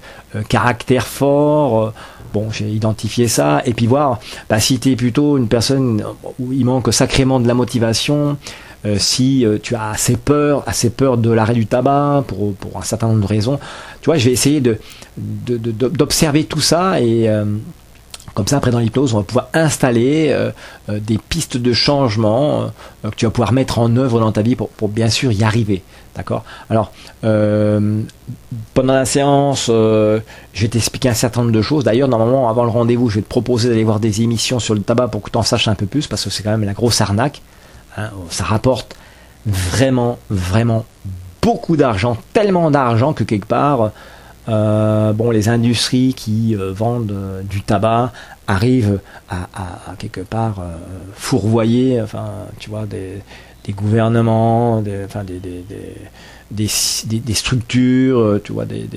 caractère 0.50 1.08
fort, 1.08 1.94
bon, 2.34 2.52
j'ai 2.52 2.70
identifié 2.70 3.28
ça, 3.28 3.62
et 3.66 3.74
puis 3.74 3.88
voir 3.88 4.20
bah, 4.50 4.60
si 4.60 4.80
tu 4.80 4.92
es 4.92 4.96
plutôt 4.96 5.38
une 5.38 5.48
personne 5.48 6.04
où 6.40 6.54
il 6.54 6.66
manque 6.66 6.94
sacrément 6.94 7.40
de 7.40 7.48
la 7.48 7.54
motivation, 7.54 8.38
si 8.98 9.46
tu 9.64 9.76
as 9.76 9.90
assez 9.92 10.16
peur, 10.16 10.64
assez 10.68 10.90
peur 10.90 11.18
de 11.18 11.32
l'arrêt 11.32 11.54
du 11.54 11.66
tabac 11.66 12.24
pour, 12.28 12.54
pour, 12.54 12.78
un 12.78 12.84
certain 12.84 13.08
nombre 13.08 13.22
de 13.22 13.28
raisons, 13.28 13.60
tu 14.02 14.06
vois, 14.06 14.18
je 14.18 14.26
vais 14.26 14.32
essayer 14.32 14.62
de, 14.62 14.78
d'observer 15.18 16.46
tout 16.46 16.62
ça 16.62 17.02
et 17.02 17.30
comme 18.38 18.46
ça, 18.46 18.58
après 18.58 18.70
dans 18.70 18.78
l'hypnose, 18.78 19.16
on 19.16 19.18
va 19.18 19.24
pouvoir 19.24 19.50
installer 19.56 20.28
euh, 20.30 20.52
euh, 20.90 21.00
des 21.00 21.18
pistes 21.18 21.58
de 21.58 21.74
changement 21.74 22.66
euh, 23.04 23.10
que 23.10 23.16
tu 23.16 23.26
vas 23.26 23.32
pouvoir 23.32 23.52
mettre 23.52 23.80
en 23.80 23.96
œuvre 23.98 24.20
dans 24.20 24.32
ta 24.32 24.44
vie 24.44 24.56
pour, 24.56 24.90
bien 24.90 25.10
sûr 25.10 25.32
y 25.32 25.44
arriver. 25.44 25.82
D'accord? 26.16 26.44
Alors, 26.70 26.92
pendant 27.24 28.94
la 28.94 29.06
séance, 29.06 29.68
je 29.70 30.22
vais 30.54 30.68
t'expliquer 30.68 31.10
un 31.10 31.16
certain 31.16 31.42
nombre 31.42 31.52
de 31.54 31.64
choses. 31.64 31.84
D'ailleurs, 31.84 32.10
normalement, 32.10 32.48
avant 32.48 32.64
le 32.64 32.70
rendez-vous, 32.70 33.10
je 33.10 33.16
vais 33.16 33.22
te 33.24 33.28
proposer 33.28 33.70
d'aller 33.70 33.84
voir 33.84 34.00
des 34.00 34.22
émissions 34.22 34.60
sur 34.60 34.76
le 34.76 34.82
tabac 34.82 35.08
pour 35.08 35.24
que 35.24 35.32
tu 35.32 35.38
en 35.40 35.44
saches 35.44 35.68
un 35.68 35.76
peu 35.76 35.88
plus, 35.88 36.06
parce 36.06 36.24
que 36.24 36.30
c'est 36.30 36.44
quand 36.44 36.52
même 36.52 36.64
la 36.64 36.74
grosse 36.74 37.02
arnaque. 37.02 37.42
Hein. 37.98 38.10
ça 38.30 38.44
rapporte 38.44 38.96
vraiment, 39.46 40.20
vraiment 40.30 40.86
beaucoup 41.42 41.78
d'argent, 41.78 42.18
tellement 42.34 42.70
d'argent 42.72 43.14
que 43.14 43.24
quelque 43.24 43.48
part, 43.48 43.92
euh, 44.50 45.12
bon, 45.14 45.32
les 45.32 45.50
industries 45.50 46.14
qui 46.14 46.56
euh, 46.56 46.72
vendent 46.72 47.12
euh, 47.12 47.42
du 47.42 47.62
tabac 47.62 48.14
arrivent 48.48 49.00
à, 49.30 49.48
quelque 50.00 50.22
part 50.22 50.64
fourvoyer, 51.14 52.02
enfin, 52.02 52.30
tu 52.60 52.70
vois, 52.70 52.86
des, 52.86 53.22
gouvernements, 53.74 54.82
des, 54.82 55.04
enfin, 55.04 55.26
des, 55.26 55.42
des, 56.50 57.34
structures, 57.34 58.40
tu 58.46 58.54
vois, 58.54 58.64
des, 58.64 58.88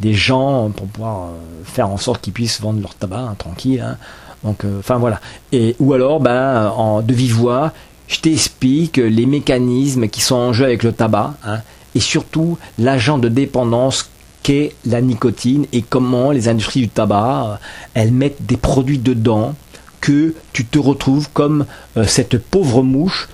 des, 0.00 0.14
gens 0.14 0.70
pour 0.70 0.88
pouvoir 0.88 1.28
faire 1.62 1.90
en 1.90 1.96
sorte 1.96 2.22
qu'ils 2.22 2.32
puissent 2.32 2.60
vendre 2.60 2.80
leur 2.80 2.96
tabac 2.96 3.20
hein, 3.20 3.36
tranquille. 3.38 3.80
Hein. 3.80 3.98
Donc, 4.42 4.64
enfin 4.80 4.96
voilà. 4.96 5.20
Et 5.52 5.76
ou 5.78 5.92
alors, 5.92 6.18
ben, 6.18 6.72
en 6.76 7.02
de 7.02 7.14
vive 7.14 7.34
voix, 7.34 7.72
je 8.12 8.20
t'explique 8.20 8.98
les 8.98 9.26
mécanismes 9.26 10.08
qui 10.08 10.20
sont 10.20 10.34
en 10.34 10.52
jeu 10.52 10.66
avec 10.66 10.82
le 10.82 10.92
tabac, 10.92 11.34
hein, 11.44 11.60
et 11.94 12.00
surtout 12.00 12.58
l'agent 12.78 13.18
de 13.18 13.28
dépendance 13.28 14.10
qu'est 14.42 14.74
la 14.84 15.00
nicotine 15.00 15.66
et 15.72 15.82
comment 15.82 16.30
les 16.30 16.48
industries 16.48 16.80
du 16.80 16.88
tabac, 16.88 17.44
euh, 17.44 17.54
elles 17.94 18.12
mettent 18.12 18.44
des 18.44 18.56
produits 18.56 18.98
dedans 18.98 19.54
que 20.00 20.34
tu 20.52 20.66
te 20.66 20.78
retrouves 20.78 21.28
comme 21.32 21.64
euh, 21.96 22.04
cette 22.04 22.38
pauvre 22.38 22.82
mouche 22.82 23.28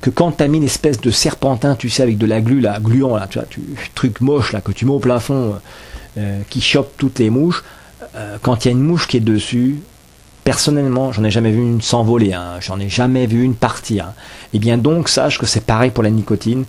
que 0.00 0.10
quand 0.10 0.32
tu 0.32 0.42
as 0.42 0.48
mis 0.48 0.58
une 0.58 0.64
espèce 0.64 1.00
de 1.00 1.10
serpentin, 1.10 1.76
tu 1.76 1.88
sais, 1.88 2.02
avec 2.02 2.18
de 2.18 2.26
la 2.26 2.40
glu, 2.40 2.60
là, 2.60 2.78
gluant, 2.80 3.16
là, 3.16 3.26
tu 3.28 3.38
vois, 3.38 3.48
truc 3.94 4.20
moche, 4.20 4.52
là, 4.52 4.60
que 4.60 4.72
tu 4.72 4.84
mets 4.84 4.92
au 4.92 4.98
plafond, 4.98 5.54
euh, 6.18 6.40
qui 6.50 6.60
chope 6.60 6.92
toutes 6.96 7.18
les 7.18 7.30
mouches, 7.30 7.62
quand 8.42 8.64
il 8.64 8.68
y 8.68 8.70
a 8.70 8.72
une 8.72 8.82
mouche 8.82 9.08
qui 9.08 9.16
est 9.16 9.20
dessus, 9.20 9.80
personnellement, 10.44 11.12
j'en 11.12 11.24
ai 11.24 11.30
jamais 11.30 11.50
vu 11.50 11.60
une 11.60 11.80
s'envoler, 11.80 12.32
hein, 12.32 12.60
j'en 12.60 12.78
ai 12.78 12.88
jamais 12.88 13.26
vu 13.26 13.42
une 13.42 13.54
partir. 13.54 14.12
Et 14.52 14.56
eh 14.56 14.58
bien 14.60 14.78
donc, 14.78 15.08
sache 15.08 15.38
que 15.38 15.46
c'est 15.46 15.64
pareil 15.64 15.90
pour 15.90 16.04
la 16.04 16.10
nicotine 16.10 16.64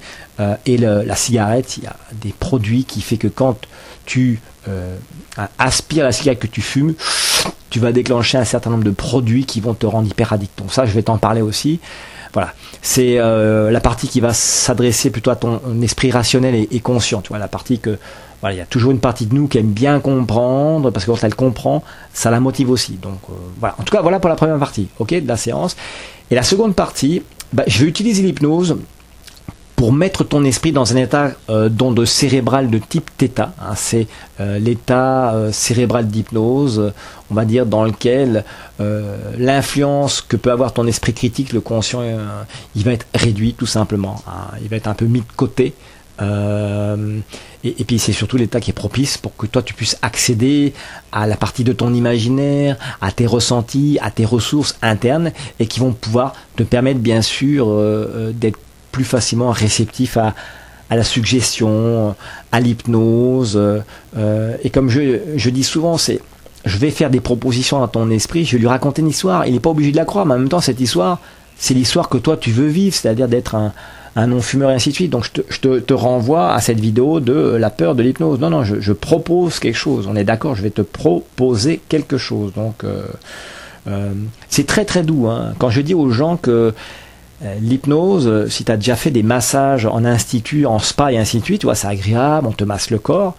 et 0.65 0.77
la 0.77 1.15
cigarette, 1.15 1.77
il 1.77 1.83
y 1.83 1.87
a 1.87 1.95
des 2.13 2.33
produits 2.33 2.83
qui 2.83 3.01
fait 3.01 3.17
que 3.17 3.27
quand 3.27 3.57
tu 4.05 4.39
euh, 4.67 4.95
aspires 5.59 6.05
la 6.05 6.11
cigarette 6.11 6.39
que 6.39 6.47
tu 6.47 6.61
fumes, 6.61 6.93
tu 7.69 7.79
vas 7.79 7.91
déclencher 7.91 8.37
un 8.37 8.45
certain 8.45 8.69
nombre 8.69 8.83
de 8.83 8.91
produits 8.91 9.45
qui 9.45 9.59
vont 9.59 9.73
te 9.73 9.85
rendre 9.85 10.07
hyper 10.07 10.31
addict. 10.31 10.57
Donc 10.57 10.71
ça, 10.71 10.85
je 10.85 10.91
vais 10.91 11.03
t'en 11.03 11.17
parler 11.17 11.41
aussi. 11.41 11.79
Voilà, 12.33 12.53
c'est 12.81 13.17
euh, 13.19 13.69
la 13.69 13.79
partie 13.81 14.07
qui 14.07 14.21
va 14.21 14.33
s'adresser 14.33 15.09
plutôt 15.09 15.31
à 15.31 15.35
ton 15.35 15.59
esprit 15.81 16.09
rationnel 16.09 16.67
et, 16.69 16.79
conscient. 16.79 17.21
Tu 17.21 17.29
vois, 17.29 17.37
la 17.37 17.47
partie 17.47 17.79
que 17.79 17.97
voilà, 18.41 18.55
il 18.55 18.57
y 18.59 18.61
a 18.61 18.65
toujours 18.65 18.91
une 18.91 18.99
partie 18.99 19.25
de 19.25 19.33
nous 19.33 19.47
qui 19.47 19.57
aime 19.57 19.71
bien 19.71 19.99
comprendre 19.99 20.91
parce 20.91 21.05
que 21.05 21.11
quand 21.11 21.23
elle 21.23 21.35
comprend, 21.35 21.83
ça 22.13 22.31
la 22.31 22.39
motive 22.39 22.69
aussi. 22.69 22.93
Donc 22.93 23.19
euh, 23.29 23.33
voilà. 23.59 23.75
En 23.79 23.83
tout 23.83 23.95
cas, 23.95 24.01
voilà 24.01 24.19
pour 24.19 24.29
la 24.29 24.35
première 24.35 24.59
partie, 24.59 24.87
ok, 24.99 25.13
de 25.13 25.27
la 25.27 25.37
séance. 25.37 25.75
Et 26.31 26.35
la 26.35 26.43
seconde 26.43 26.75
partie, 26.75 27.21
bah, 27.53 27.63
je 27.67 27.83
vais 27.83 27.89
utiliser 27.89 28.23
l'hypnose 28.23 28.77
pour 29.75 29.91
mettre 29.91 30.23
ton 30.23 30.43
esprit 30.43 30.71
dans 30.71 30.93
un 30.93 30.95
état 30.95 31.31
euh, 31.49 31.69
d'onde 31.69 31.95
de 31.95 32.77
type 32.77 33.09
θ. 33.17 33.39
Hein, 33.39 33.73
c'est 33.75 34.07
euh, 34.39 34.57
l'état 34.57 35.33
euh, 35.33 35.51
cérébral 35.51 36.07
d'hypnose, 36.07 36.93
on 37.29 37.33
va 37.33 37.45
dire, 37.45 37.65
dans 37.65 37.83
lequel 37.83 38.43
l'influence 39.37 40.21
que 40.21 40.37
peut 40.37 40.51
avoir 40.51 40.73
ton 40.73 40.85
esprit 40.85 41.13
critique, 41.13 41.53
le 41.53 41.61
conscient, 41.61 42.01
il 42.75 42.83
va 42.83 42.91
être 42.91 43.05
réduit 43.13 43.53
tout 43.53 43.65
simplement. 43.65 44.21
Hein, 44.27 44.57
il 44.61 44.67
va 44.67 44.75
être 44.75 44.87
un 44.87 44.93
peu 44.93 45.05
mis 45.05 45.21
de 45.21 45.25
côté. 45.35 45.73
Et, 46.21 47.81
et, 47.81 47.83
puis 47.83 47.99
c'est 47.99 48.13
surtout 48.13 48.37
l'état 48.37 48.59
qui 48.59 48.71
est 48.71 48.73
propice 48.73 49.17
pour 49.17 49.35
que 49.35 49.47
toi 49.47 49.63
tu 49.63 49.73
puisses 49.73 49.97
accéder 50.01 50.73
à 51.11 51.25
la 51.27 51.35
partie 51.35 51.63
de 51.63 51.73
ton 51.73 51.93
imaginaire, 51.93 52.77
à 53.01 53.11
tes 53.11 53.25
ressentis, 53.25 53.97
à 54.01 54.11
tes 54.11 54.23
ressources 54.23 54.77
internes 54.81 55.31
et 55.59 55.65
qui 55.65 55.79
vont 55.79 55.91
pouvoir 55.91 56.33
te 56.55 56.63
permettre 56.63 56.99
bien 56.99 57.21
sûr 57.21 57.67
d'être 58.33 58.59
plus 58.91 59.03
facilement 59.03 59.49
réceptif 59.49 60.15
à, 60.15 60.35
à 60.89 60.95
la 60.95 61.03
suggestion, 61.03 62.15
à 62.51 62.59
l'hypnose. 62.59 63.59
Euh, 64.17 64.57
et 64.63 64.69
comme 64.69 64.89
je, 64.89 65.19
je 65.35 65.49
dis 65.49 65.63
souvent, 65.63 65.97
c'est 65.97 66.21
je 66.65 66.77
vais 66.77 66.89
faire 66.89 67.11
des 67.11 67.19
propositions 67.19 67.83
à 67.83 67.87
ton 67.87 68.09
esprit, 68.09 68.43
je 68.43 68.53
vais 68.53 68.59
lui 68.59 68.67
raconter 68.67 69.01
une 69.01 69.09
histoire. 69.09 69.45
Il 69.45 69.53
n'est 69.53 69.59
pas 69.59 69.69
obligé 69.69 69.91
de 69.91 69.97
la 69.97 70.05
croire, 70.05 70.25
mais 70.25 70.33
en 70.33 70.39
même 70.39 70.49
temps, 70.49 70.61
cette 70.61 70.81
histoire, 70.81 71.19
c'est 71.57 71.73
l'histoire 71.73 72.09
que 72.09 72.17
toi 72.17 72.37
tu 72.37 72.51
veux 72.51 72.67
vivre, 72.67 72.95
c'est-à-dire 72.95 73.27
d'être 73.27 73.55
un, 73.55 73.73
non-fumeur 74.27 74.71
et 74.71 74.75
ainsi 74.75 74.89
de 74.89 74.95
suite. 74.95 75.11
Donc 75.11 75.29
je, 75.49 75.67
te, 75.79 75.93
renvoie 75.93 76.53
à 76.53 76.61
cette 76.61 76.79
vidéo 76.79 77.19
de 77.19 77.33
la 77.33 77.69
peur 77.69 77.95
de 77.95 78.03
l'hypnose. 78.03 78.39
Non, 78.39 78.49
non, 78.49 78.63
je, 78.63 78.91
propose 78.93 79.59
quelque 79.59 79.77
chose. 79.77 80.07
On 80.09 80.15
est 80.15 80.23
d'accord, 80.23 80.55
je 80.55 80.61
vais 80.61 80.69
te 80.69 80.81
proposer 80.81 81.81
quelque 81.89 82.17
chose. 82.17 82.53
Donc 82.53 82.83
euh, 82.83 83.03
euh, 83.87 84.13
c'est 84.49 84.65
très 84.65 84.85
très 84.85 85.03
doux. 85.03 85.27
Hein. 85.27 85.53
Quand 85.59 85.69
je 85.69 85.81
dis 85.81 85.93
aux 85.93 86.09
gens 86.11 86.37
que 86.37 86.73
euh, 87.43 87.55
l'hypnose, 87.61 88.27
euh, 88.27 88.47
si 88.47 88.63
tu 88.63 88.71
as 88.71 88.77
déjà 88.77 88.95
fait 88.95 89.11
des 89.11 89.23
massages 89.23 89.85
en 89.85 90.05
institut, 90.05 90.65
en 90.65 90.79
spa 90.79 91.11
et 91.11 91.17
ainsi 91.17 91.39
de 91.39 91.43
suite, 91.43 91.61
tu 91.61 91.65
vois, 91.65 91.75
c'est 91.75 91.87
agréable, 91.87 92.47
on 92.47 92.53
te 92.53 92.63
masse 92.63 92.89
le 92.91 92.97
corps. 92.97 93.35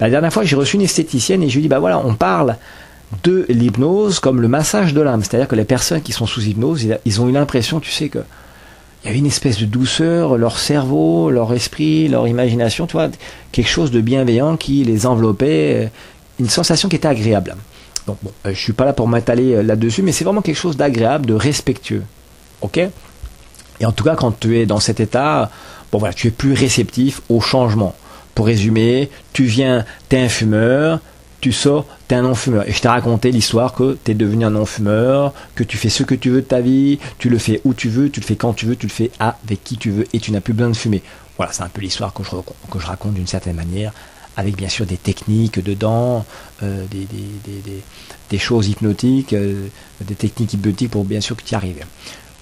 La 0.00 0.10
dernière 0.10 0.32
fois, 0.32 0.42
j'ai 0.42 0.56
reçu 0.56 0.76
une 0.76 0.82
esthéticienne 0.82 1.42
et 1.42 1.48
je 1.48 1.54
lui 1.54 1.60
ai 1.60 1.62
dit, 1.62 1.68
bah 1.68 1.78
voilà, 1.78 1.98
on 2.04 2.14
parle 2.14 2.56
de 3.22 3.46
l'hypnose 3.48 4.20
comme 4.20 4.40
le 4.40 4.48
massage 4.48 4.94
de 4.94 5.00
l'âme. 5.00 5.22
C'est-à-dire 5.22 5.48
que 5.48 5.54
les 5.54 5.64
personnes 5.64 6.02
qui 6.02 6.12
sont 6.12 6.26
sous 6.26 6.42
hypnose, 6.42 6.86
ils 7.04 7.20
ont 7.20 7.28
eu 7.28 7.32
l'impression, 7.32 7.80
tu 7.80 7.90
sais, 7.90 8.08
que 8.08 8.20
il 9.02 9.06
y 9.06 9.10
avait 9.10 9.18
une 9.20 9.26
espèce 9.26 9.58
de 9.58 9.66
douceur, 9.66 10.36
leur 10.36 10.58
cerveau, 10.58 11.30
leur 11.30 11.52
esprit, 11.52 12.08
leur 12.08 12.26
imagination, 12.26 12.88
tu 12.88 12.94
vois, 12.94 13.08
quelque 13.52 13.68
chose 13.68 13.92
de 13.92 14.00
bienveillant 14.00 14.56
qui 14.56 14.82
les 14.82 15.06
enveloppait, 15.06 15.92
une 16.40 16.48
sensation 16.48 16.88
qui 16.88 16.96
était 16.96 17.06
agréable. 17.06 17.54
Donc 18.08 18.18
bon, 18.22 18.32
euh, 18.46 18.50
je 18.52 18.58
suis 18.58 18.72
pas 18.72 18.84
là 18.84 18.92
pour 18.92 19.06
m'étaler 19.06 19.54
euh, 19.54 19.62
là-dessus, 19.62 20.02
mais 20.02 20.10
c'est 20.10 20.24
vraiment 20.24 20.42
quelque 20.42 20.56
chose 20.56 20.76
d'agréable, 20.76 21.26
de 21.26 21.34
respectueux. 21.34 22.02
Ok? 22.62 22.78
Et 22.78 23.86
en 23.86 23.92
tout 23.92 24.02
cas, 24.02 24.16
quand 24.16 24.38
tu 24.38 24.58
es 24.58 24.66
dans 24.66 24.80
cet 24.80 25.00
état, 25.00 25.50
bon 25.92 25.98
voilà, 25.98 26.14
tu 26.14 26.28
es 26.28 26.30
plus 26.30 26.54
réceptif 26.54 27.20
au 27.28 27.40
changement. 27.40 27.94
Pour 28.34 28.46
résumer, 28.46 29.10
tu 29.32 29.44
viens, 29.44 29.84
tu 30.08 30.16
es 30.16 30.20
un 30.24 30.28
fumeur, 30.28 31.00
tu 31.46 31.52
sors, 31.52 31.86
tu 32.08 32.14
es 32.16 32.18
un 32.18 32.22
non-fumeur. 32.22 32.68
Et 32.68 32.72
je 32.72 32.80
t'ai 32.80 32.88
raconté 32.88 33.30
l'histoire 33.30 33.72
que 33.72 33.96
tu 34.04 34.10
es 34.10 34.14
devenu 34.14 34.44
un 34.44 34.50
non-fumeur, 34.50 35.32
que 35.54 35.62
tu 35.62 35.76
fais 35.76 35.90
ce 35.90 36.02
que 36.02 36.16
tu 36.16 36.28
veux 36.28 36.40
de 36.40 36.46
ta 36.46 36.60
vie, 36.60 36.98
tu 37.18 37.28
le 37.28 37.38
fais 37.38 37.60
où 37.64 37.72
tu 37.72 37.88
veux, 37.88 38.10
tu 38.10 38.18
le 38.18 38.26
fais 38.26 38.34
quand 38.34 38.52
tu 38.52 38.66
veux, 38.66 38.74
tu 38.74 38.88
le 38.88 38.92
fais 38.92 39.12
avec 39.20 39.62
qui 39.62 39.76
tu 39.76 39.92
veux 39.92 40.06
et 40.12 40.18
tu 40.18 40.32
n'as 40.32 40.40
plus 40.40 40.54
besoin 40.54 40.72
de 40.72 40.76
fumer. 40.76 41.04
Voilà, 41.36 41.52
c'est 41.52 41.62
un 41.62 41.68
peu 41.68 41.82
l'histoire 41.82 42.12
que 42.12 42.24
je, 42.24 42.30
que 42.68 42.80
je 42.80 42.86
raconte 42.86 43.14
d'une 43.14 43.28
certaine 43.28 43.54
manière, 43.54 43.92
avec 44.36 44.56
bien 44.56 44.68
sûr 44.68 44.86
des 44.86 44.96
techniques 44.96 45.62
dedans, 45.62 46.26
euh, 46.64 46.84
des, 46.90 47.06
des, 48.28 48.38
choses 48.38 48.66
hypnotiques, 48.66 49.32
euh, 49.32 49.68
des 50.00 50.16
techniques 50.16 50.54
hypnotiques 50.54 50.90
pour 50.90 51.04
bien 51.04 51.20
sûr 51.20 51.36
que 51.36 51.42
tu 51.42 51.52
y 51.52 51.54
arrives. 51.54 51.84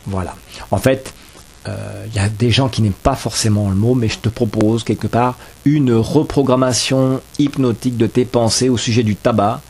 Voilà. 0.07 0.35
En 0.71 0.79
fait, 0.79 1.13
il 1.67 1.71
euh, 1.71 2.07
y 2.15 2.19
a 2.19 2.29
des 2.29 2.51
gens 2.51 2.69
qui 2.69 2.83
n'aiment 2.83 2.93
pas 2.93 3.15
forcément 3.15 3.71
le 3.71 3.75
mot, 3.75 3.95
mais 3.95 4.09
je 4.09 4.19
te 4.19 4.29
propose 4.29 4.85
quelque 4.85 5.07
part 5.07 5.37
une 5.65 5.95
reprogrammation 5.95 7.21
hypnotique 7.39 7.97
de 7.97 8.07
tes 8.07 8.25
pensées 8.25 8.69
au 8.69 8.77
sujet 8.77 9.03
du 9.03 9.17
tabac, 9.17 9.61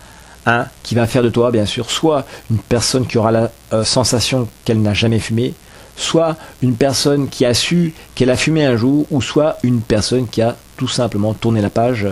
hein, 0.46 0.66
qui 0.82 0.94
va 0.94 1.06
faire 1.06 1.22
de 1.22 1.28
toi, 1.28 1.50
bien 1.50 1.66
sûr, 1.66 1.90
soit 1.90 2.26
une 2.50 2.58
personne 2.58 3.06
qui 3.06 3.16
aura 3.16 3.30
la 3.30 3.50
euh, 3.72 3.84
sensation 3.84 4.48
qu'elle 4.64 4.82
n'a 4.82 4.94
jamais 4.94 5.20
fumé, 5.20 5.54
soit 5.96 6.36
une 6.62 6.74
personne 6.74 7.28
qui 7.28 7.44
a 7.44 7.54
su 7.54 7.94
qu'elle 8.16 8.30
a 8.30 8.36
fumé 8.36 8.64
un 8.64 8.76
jour, 8.76 9.06
ou 9.10 9.22
soit 9.22 9.58
une 9.62 9.80
personne 9.80 10.26
qui 10.26 10.42
a 10.42 10.56
tout 10.76 10.88
simplement 10.88 11.32
tourné 11.32 11.60
la 11.60 11.70
page, 11.70 12.08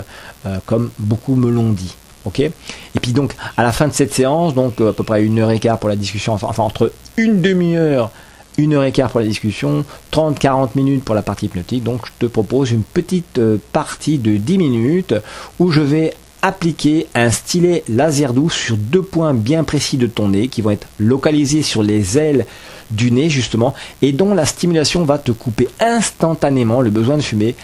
euh, 0.46 0.58
comme 0.64 0.90
beaucoup 0.98 1.34
me 1.34 1.50
l'ont 1.50 1.72
dit. 1.72 1.96
Et 2.38 3.00
puis 3.00 3.12
donc, 3.12 3.34
à 3.56 3.64
la 3.64 3.72
fin 3.72 3.88
de 3.88 3.92
cette 3.92 4.14
séance, 4.14 4.54
donc 4.54 4.80
à 4.80 4.92
peu 4.92 5.02
près 5.02 5.24
une 5.24 5.40
heure 5.40 5.50
et 5.50 5.58
quart 5.58 5.78
pour 5.78 5.88
la 5.88 5.96
discussion, 5.96 6.34
enfin 6.34 6.62
entre 6.62 6.92
une 7.16 7.42
demi-heure 7.42 8.10
une 8.58 8.74
heure 8.74 8.84
et 8.84 8.92
quart 8.92 9.10
pour 9.10 9.20
la 9.20 9.26
discussion, 9.26 9.84
30-40 10.12 10.70
minutes 10.74 11.04
pour 11.04 11.14
la 11.14 11.22
partie 11.22 11.46
hypnotique. 11.46 11.84
Donc 11.84 12.06
je 12.06 12.12
te 12.18 12.26
propose 12.26 12.70
une 12.70 12.82
petite 12.82 13.38
euh, 13.38 13.58
partie 13.72 14.18
de 14.18 14.36
10 14.36 14.58
minutes 14.58 15.14
où 15.58 15.70
je 15.70 15.80
vais 15.80 16.14
appliquer 16.42 17.06
un 17.14 17.30
stylet 17.30 17.84
laser 17.88 18.32
doux 18.34 18.50
sur 18.50 18.76
deux 18.76 19.02
points 19.02 19.32
bien 19.32 19.62
précis 19.62 19.96
de 19.96 20.08
ton 20.08 20.28
nez 20.28 20.48
qui 20.48 20.60
vont 20.60 20.70
être 20.70 20.88
localisés 20.98 21.62
sur 21.62 21.84
les 21.84 22.18
ailes 22.18 22.46
du 22.90 23.12
nez 23.12 23.30
justement 23.30 23.74
et 24.02 24.12
dont 24.12 24.34
la 24.34 24.44
stimulation 24.44 25.04
va 25.04 25.18
te 25.18 25.30
couper 25.30 25.68
instantanément 25.78 26.80
le 26.80 26.90
besoin 26.90 27.16
de 27.16 27.22
fumer 27.22 27.54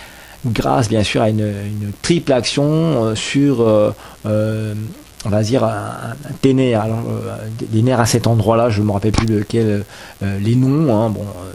grâce 0.46 0.88
bien 0.88 1.02
sûr 1.02 1.22
à 1.22 1.28
une, 1.28 1.52
triple 2.02 2.32
action 2.32 2.64
euh, 3.04 3.14
sur 3.16 3.60
euh, 3.66 4.74
on 5.24 5.30
va 5.30 5.42
dire, 5.42 5.64
un, 5.64 6.14
nerfs, 6.52 6.80
alors, 6.80 7.02
euh, 7.08 7.36
des 7.60 7.82
nerfs 7.82 8.00
à 8.00 8.06
cet 8.06 8.26
endroit-là, 8.26 8.70
je 8.70 8.80
ne 8.80 8.86
me 8.86 8.92
rappelle 8.92 9.12
plus 9.12 9.26
de 9.26 9.44
euh, 9.54 9.82
les 10.40 10.54
noms. 10.54 10.94
Hein, 10.94 11.10
bon, 11.10 11.22
euh, 11.22 11.52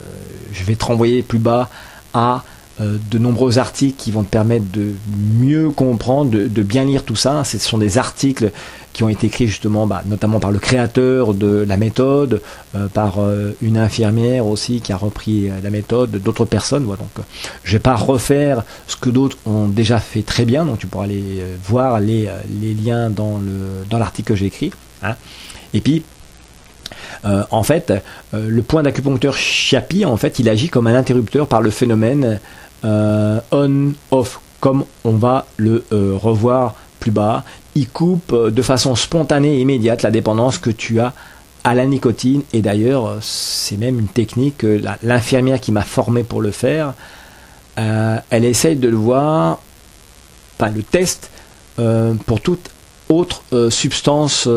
je 0.51 0.63
vais 0.63 0.75
te 0.75 0.85
renvoyer 0.85 1.21
plus 1.21 1.39
bas 1.39 1.69
à 2.13 2.43
de 2.79 3.19
nombreux 3.19 3.59
articles 3.59 3.95
qui 3.97 4.09
vont 4.09 4.23
te 4.23 4.29
permettre 4.29 4.65
de 4.73 4.93
mieux 5.37 5.69
comprendre, 5.69 6.31
de 6.31 6.63
bien 6.63 6.85
lire 6.85 7.03
tout 7.03 7.15
ça. 7.15 7.43
Ce 7.43 7.59
sont 7.59 7.77
des 7.77 7.99
articles 7.99 8.51
qui 8.93 9.03
ont 9.03 9.09
été 9.09 9.27
écrits 9.27 9.47
justement, 9.47 9.87
bah, 9.87 10.03
notamment 10.05 10.39
par 10.39 10.51
le 10.51 10.59
créateur 10.59 11.33
de 11.33 11.65
la 11.67 11.77
méthode, 11.77 12.41
euh, 12.75 12.87
par 12.87 13.19
euh, 13.19 13.55
une 13.61 13.77
infirmière 13.77 14.45
aussi 14.45 14.81
qui 14.81 14.93
a 14.93 14.97
repris 14.97 15.49
euh, 15.49 15.53
la 15.63 15.71
méthode, 15.71 16.11
d'autres 16.11 16.45
personnes. 16.45 16.83
Voilà, 16.83 17.01
donc, 17.01 17.25
je 17.63 17.73
vais 17.73 17.79
pas 17.79 17.95
refaire 17.95 18.63
ce 18.87 18.95
que 18.95 19.09
d'autres 19.09 19.37
ont 19.45 19.67
déjà 19.67 19.99
fait 19.99 20.21
très 20.21 20.45
bien, 20.45 20.65
donc 20.65 20.77
tu 20.77 20.87
pourras 20.87 21.05
aller 21.05 21.43
voir 21.65 21.99
les, 21.99 22.29
liens 22.83 23.09
dans 23.09 23.41
l'article 23.91 24.29
que 24.29 24.35
j'ai 24.35 24.45
écrit. 24.45 24.71
Hein. 25.01 25.15
Et 25.73 25.81
puis 25.81 26.03
en 27.23 27.63
fait, 27.63 27.93
le 28.33 28.61
point 28.61 28.83
d'acupuncteur 28.83 29.35
Chiapi, 29.35 30.05
en 30.05 30.17
fait, 30.17 30.39
il 30.39 30.49
agit 30.49 30.69
comme 30.69 30.87
un 30.87 30.95
interrupteur 30.95 31.47
par 31.47 31.61
le 31.61 31.69
phénomène 31.69 32.39
on-off, 32.83 34.39
comme 34.59 34.85
on 35.03 35.13
va 35.13 35.45
le 35.57 35.83
revoir 35.91 36.75
plus 36.99 37.11
bas 37.11 37.43
il 37.75 37.89
coupe 37.89 38.33
euh, 38.33 38.51
de 38.51 38.61
façon 38.61 38.95
spontanée 38.95 39.57
et 39.57 39.61
immédiate 39.61 40.01
la 40.01 40.11
dépendance 40.11 40.57
que 40.57 40.69
tu 40.69 40.99
as 40.99 41.13
à 41.63 41.73
la 41.73 41.85
nicotine. 41.85 42.43
Et 42.51 42.61
d'ailleurs, 42.61 43.07
euh, 43.07 43.17
c'est 43.21 43.77
même 43.77 43.99
une 43.99 44.07
technique 44.07 44.59
que 44.59 44.81
l'infirmière 45.01 45.59
qui 45.59 45.71
m'a 45.71 45.81
formé 45.81 46.23
pour 46.23 46.41
le 46.41 46.51
faire, 46.51 46.93
euh, 47.79 48.17
elle 48.29 48.45
essaye 48.45 48.75
de 48.75 48.87
le 48.87 48.97
voir, 48.97 49.59
enfin 50.59 50.71
le 50.71 50.83
test, 50.83 51.29
pour 52.27 52.39
toute 52.39 52.69
autre 53.09 53.41
substance 53.71 54.47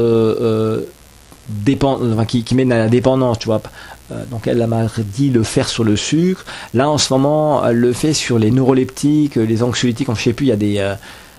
qui, 2.29 2.45
qui, 2.45 2.55
mène 2.55 2.73
à 2.73 2.77
la 2.77 2.89
dépendance, 2.89 3.39
tu 3.39 3.47
vois. 3.47 3.63
donc 4.31 4.47
elle 4.47 4.67
m'a 4.67 4.83
dit 4.99 5.31
le 5.31 5.43
faire 5.43 5.67
sur 5.67 5.83
le 5.83 5.97
sucre. 5.97 6.45
Là 6.75 6.91
en 6.91 6.99
ce 6.99 7.11
moment, 7.15 7.67
elle 7.67 7.77
le 7.77 7.95
fait 7.95 8.13
sur 8.13 8.39
les 8.39 8.51
neuroleptiques, 8.51 9.37
les 9.37 9.63
anxiolytiques. 9.63 10.09
Je 10.09 10.13
ne 10.13 10.17
sais 10.17 10.33
plus, 10.35 10.45
il 10.45 10.51
y 10.51 10.53
a 10.53 10.57
des 10.57 10.95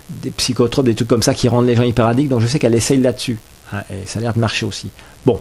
des 0.10 0.32
psychotropes, 0.32 0.86
des 0.86 0.96
trucs 0.96 1.08
comme 1.08 1.24
ça 1.24 1.34
qui 1.34 1.48
rendent 1.48 1.68
les 1.68 1.76
gens 1.76 1.84
hyper 1.84 2.06
addicts. 2.06 2.30
Donc 2.30 2.42
je 2.42 2.48
sais 2.48 2.60
qu'elle 2.60 2.76
essaye 2.76 3.00
là-dessus. 3.00 3.38
Hein, 3.74 3.82
et 3.90 4.06
ça 4.06 4.20
a 4.20 4.22
l'air 4.22 4.34
de 4.34 4.40
marcher 4.40 4.66
aussi. 4.66 4.90
Bon, 5.26 5.40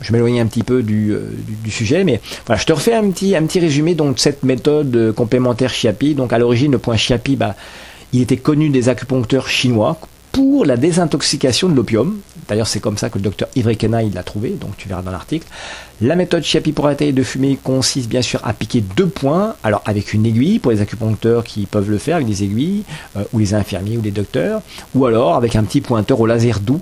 je 0.00 0.12
m'éloigne 0.12 0.40
un 0.40 0.46
petit 0.46 0.62
peu 0.62 0.82
du, 0.82 1.12
euh, 1.12 1.30
du, 1.62 1.70
sujet, 1.70 2.04
mais 2.04 2.20
voilà, 2.46 2.60
je 2.60 2.66
te 2.66 2.72
refais 2.72 2.94
un 2.94 3.10
petit, 3.10 3.36
résumé 3.58 3.94
de 3.94 4.04
cette 4.16 4.42
méthode 4.42 4.94
euh, 4.96 5.12
complémentaire 5.12 5.70
Chiapi. 5.70 6.14
Donc 6.14 6.32
à 6.32 6.38
l'origine, 6.38 6.72
le 6.72 6.78
point 6.78 6.96
Chiapi, 6.96 7.36
bah, 7.36 7.54
il 8.12 8.22
était 8.22 8.36
connu 8.36 8.70
des 8.70 8.88
acupuncteurs 8.88 9.48
chinois 9.48 9.98
pour 10.32 10.64
la 10.64 10.76
désintoxication 10.76 11.68
de 11.68 11.74
l'opium. 11.74 12.18
D'ailleurs, 12.48 12.66
c'est 12.66 12.80
comme 12.80 12.98
ça 12.98 13.10
que 13.10 13.18
le 13.18 13.24
docteur 13.24 13.48
Ivry 13.56 13.76
il 13.80 14.14
l'a 14.14 14.22
trouvé, 14.22 14.50
donc 14.50 14.76
tu 14.76 14.88
verras 14.88 15.02
dans 15.02 15.10
l'article. 15.10 15.46
La 16.00 16.16
méthode 16.16 16.42
Chiapi 16.42 16.72
pour 16.72 16.86
arrêter 16.86 17.12
de 17.12 17.22
fumer 17.22 17.58
consiste 17.62 18.08
bien 18.08 18.22
sûr 18.22 18.40
à 18.44 18.52
piquer 18.52 18.80
deux 18.80 19.06
points, 19.06 19.54
alors 19.62 19.82
avec 19.84 20.14
une 20.14 20.26
aiguille 20.26 20.58
pour 20.58 20.72
les 20.72 20.80
acupuncteurs 20.80 21.44
qui 21.44 21.66
peuvent 21.66 21.90
le 21.90 21.98
faire 21.98 22.16
avec 22.16 22.28
des 22.28 22.42
aiguilles, 22.44 22.84
euh, 23.16 23.24
ou 23.32 23.38
les 23.38 23.54
infirmiers 23.54 23.98
ou 23.98 24.02
les 24.02 24.10
docteurs, 24.10 24.62
ou 24.94 25.04
alors 25.06 25.34
avec 25.34 25.56
un 25.56 25.64
petit 25.64 25.80
pointeur 25.80 26.20
au 26.20 26.26
laser 26.26 26.60
doux 26.60 26.80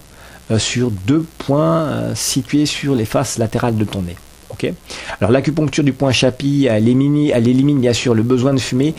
euh, 0.50 0.58
sur 0.58 0.90
deux 0.90 1.26
points 1.38 1.82
euh, 1.82 2.14
situés 2.14 2.66
sur 2.66 2.94
les 2.94 3.04
faces 3.04 3.38
latérales 3.38 3.76
de 3.76 3.84
ton 3.84 4.02
nez. 4.02 4.16
Alors 5.20 5.30
l'acupuncture 5.30 5.84
du 5.84 5.92
point 5.92 6.12
Chapi, 6.12 6.66
elle 6.70 6.88
élimine, 6.88 7.30
elle 7.32 7.48
élimine 7.48 7.80
bien 7.80 7.92
sûr 7.92 8.14
le 8.14 8.22
besoin 8.22 8.54
de 8.54 8.58
fumer 8.58 8.94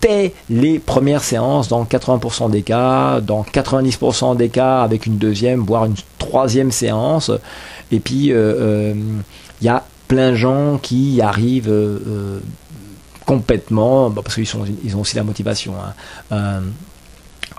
dès 0.00 0.32
les 0.48 0.78
premières 0.78 1.24
séances, 1.24 1.68
dans 1.68 1.84
80% 1.84 2.50
des 2.50 2.62
cas, 2.62 3.20
dans 3.20 3.42
90% 3.42 4.36
des 4.36 4.48
cas 4.48 4.82
avec 4.82 5.06
une 5.06 5.18
deuxième, 5.18 5.60
voire 5.60 5.86
une 5.86 5.94
troisième 6.18 6.70
séance. 6.70 7.30
Et 7.90 8.00
puis 8.00 8.26
il 8.26 8.32
euh, 8.32 8.92
euh, 8.92 8.94
y 9.62 9.68
a 9.68 9.84
plein 10.08 10.30
de 10.30 10.36
gens 10.36 10.78
qui 10.78 11.20
arrivent 11.20 11.70
euh, 11.70 12.40
complètement, 13.26 14.10
bah, 14.10 14.22
parce 14.22 14.36
qu'ils 14.36 14.48
ils 14.84 14.96
ont 14.96 15.00
aussi 15.00 15.16
la 15.16 15.24
motivation. 15.24 15.74
Hein. 16.30 16.62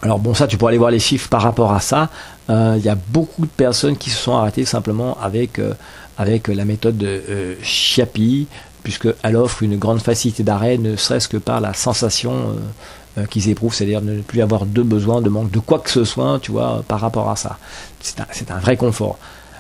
alors 0.02 0.20
bon, 0.20 0.34
ça, 0.34 0.48
tu 0.48 0.58
pourras 0.58 0.70
aller 0.70 0.78
voir 0.78 0.92
les 0.92 1.00
chiffres 1.00 1.30
par 1.30 1.42
rapport 1.42 1.74
à 1.74 1.80
ça. 1.80 2.10
Il 2.50 2.82
y 2.84 2.90
a 2.90 2.98
beaucoup 3.10 3.46
de 3.46 3.52
personnes 3.52 3.98
qui 3.98 4.12
se 4.12 4.18
sont 4.18 4.36
arrêtées 4.36 4.66
simplement 4.66 5.18
avec 5.20 5.60
avec 6.18 6.48
la 6.48 6.66
méthode 6.66 6.98
de 6.98 7.22
euh, 7.30 7.56
Chiapi, 7.62 8.48
puisqu'elle 8.84 9.36
offre 9.36 9.64
une 9.64 9.78
grande 9.78 10.02
facilité 10.02 10.44
d'arrêt, 10.44 10.78
ne 10.78 10.96
serait-ce 10.96 11.28
que 11.28 11.38
par 11.38 11.60
la 11.60 11.74
sensation 11.74 12.34
euh, 12.34 13.22
euh, 13.22 13.26
qu'ils 13.26 13.50
éprouvent, 13.50 13.74
c'est-à-dire 13.74 14.02
ne 14.02 14.22
plus 14.22 14.42
avoir 14.42 14.66
de 14.66 14.82
besoin, 14.82 15.22
de 15.22 15.30
manque 15.30 15.52
de 15.52 15.60
quoi 15.60 15.80
que 15.80 15.90
ce 15.90 16.04
soit, 16.04 16.40
tu 16.42 16.52
vois, 16.52 16.84
par 16.88 17.00
rapport 17.00 17.30
à 17.30 17.36
ça. 17.36 17.58
C'est 18.02 18.52
un, 18.52 18.60
vrai 18.60 18.78
confort. 18.78 19.18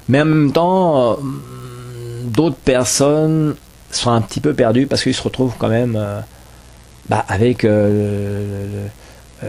Mais 0.07 0.21
en 0.21 0.25
même 0.25 0.51
temps, 0.51 1.17
d'autres 2.25 2.57
personnes 2.57 3.55
sont 3.91 4.11
un 4.11 4.21
petit 4.21 4.39
peu 4.39 4.53
perdues 4.53 4.85
parce 4.85 5.01
qu'ils 5.01 5.15
se 5.15 5.23
retrouvent 5.23 5.55
quand 5.57 5.69
même 5.69 5.99
bah, 7.09 7.25
avec 7.27 7.65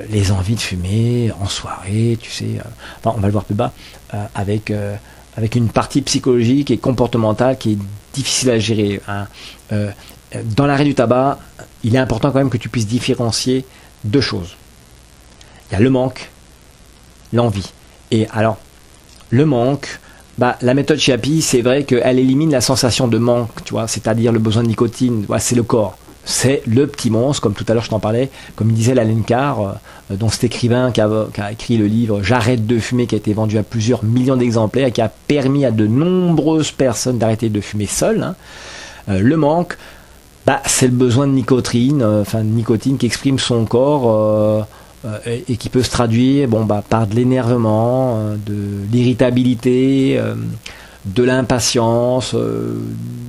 les 0.09 0.33
envies 0.33 0.55
de 0.55 0.61
fumer 0.61 1.31
en 1.42 1.47
soirée, 1.47 2.16
tu 2.19 2.31
sais. 2.31 2.59
enfin, 2.99 3.14
on 3.19 3.21
va 3.21 3.29
le 3.29 3.33
voir 3.33 3.45
plus 3.45 3.55
bas, 3.55 3.73
avec 4.35 4.73
avec 5.37 5.55
une 5.55 5.68
partie 5.68 6.03
psychologique 6.03 6.70
et 6.70 6.79
comportementale 6.79 7.59
qui 7.59 7.72
est 7.72 7.79
difficile 8.14 8.51
à 8.51 8.59
gérer. 8.59 9.01
Hein. 9.07 9.27
Euh, 9.72 9.90
dans 10.57 10.66
l'arrêt 10.66 10.85
du 10.85 10.94
tabac, 10.94 11.38
il 11.85 11.94
est 11.94 11.99
important 11.99 12.31
quand 12.31 12.38
même 12.38 12.51
que 12.51 12.57
tu 12.57 12.68
puisses 12.68 12.87
différencier 12.87 13.64
deux 14.05 14.20
choses. 14.20 14.57
Il 15.70 15.75
y 15.75 15.77
a 15.77 15.81
le 15.81 15.90
manque, 15.90 16.31
l'envie. 17.33 17.72
Et 18.11 18.27
alors, 18.33 18.57
le 19.31 19.44
manque, 19.44 20.01
bah, 20.38 20.57
la 20.62 20.75
méthode 20.75 20.99
Chiapi, 20.99 21.42
c'est 21.42 21.62
vrai 21.62 21.85
qu'elle 21.85 22.18
élimine 22.18 22.51
la 22.51 22.61
sensation 22.61 23.09
de 23.09 23.18
manque, 23.18 23.64
tu 23.64 23.72
vois, 23.72 23.88
c'est-à-dire 23.88 24.33
le 24.33 24.38
besoin 24.38 24.62
de 24.62 24.68
nicotine, 24.68 25.27
c'est 25.38 25.55
le 25.55 25.62
corps. 25.62 25.99
C'est 26.27 26.62
le 26.67 26.89
petit 26.89 27.09
monstre, 27.09 27.41
comme 27.41 27.55
tout 27.55 27.65
à 27.69 27.73
l'heure 27.73 27.85
je 27.85 27.89
t'en 27.89 28.01
parlais, 28.01 28.31
comme 28.57 28.73
disait 28.73 28.95
Lalen 28.95 29.23
Carr, 29.23 29.61
euh, 30.11 30.17
dont 30.17 30.29
cet 30.29 30.43
écrivain 30.43 30.91
qui 30.91 31.01
a, 31.01 31.29
écrit 31.53 31.79
le 31.79 31.87
livre 31.87 32.21
J'arrête 32.21 32.67
de 32.67 32.79
fumer, 32.81 33.07
qui 33.07 33.15
a 33.15 33.19
été 33.19 33.33
vendu 33.33 33.57
à 33.59 33.62
plusieurs 33.62 34.05
millions 34.05 34.37
d'exemplaires, 34.37 34.89
et 34.89 34.93
qui 34.93 35.01
a 35.01 35.09
permis 35.29 35.65
à 35.65 35.71
de 35.71 35.87
nombreuses 35.87 36.73
personnes 36.73 37.19
d'arrêter 37.19 37.49
de 37.49 37.61
fumer 37.61 37.87
seules. 37.87 38.25
Hein. 38.25 38.35
Euh, 39.09 39.21
le 39.21 39.37
manque, 39.37 39.79
bah, 40.47 40.61
c'est 40.67 40.89
le 40.89 40.95
besoin 40.95 41.29
de 41.29 41.33
nicotine, 41.33 42.03
euh, 42.03 42.23
enfin 42.23 42.41
de 42.41 42.51
nicotine 42.51 42.99
qui 42.99 43.07
exprime 43.07 43.39
son 43.39 43.65
corps 43.65 44.67
et, 45.25 45.57
qui 45.57 45.69
peut 45.69 45.85
se 45.85 45.91
traduire 45.91 46.49
bon, 46.49 46.65
bah, 46.65 46.83
par 46.89 47.07
de 47.07 47.15
l'énervement, 47.15 48.33
de 48.45 48.85
l'irritabilité 48.91 50.21
de 51.07 51.23
l'impatience, 51.23 52.35
euh, 52.35 52.75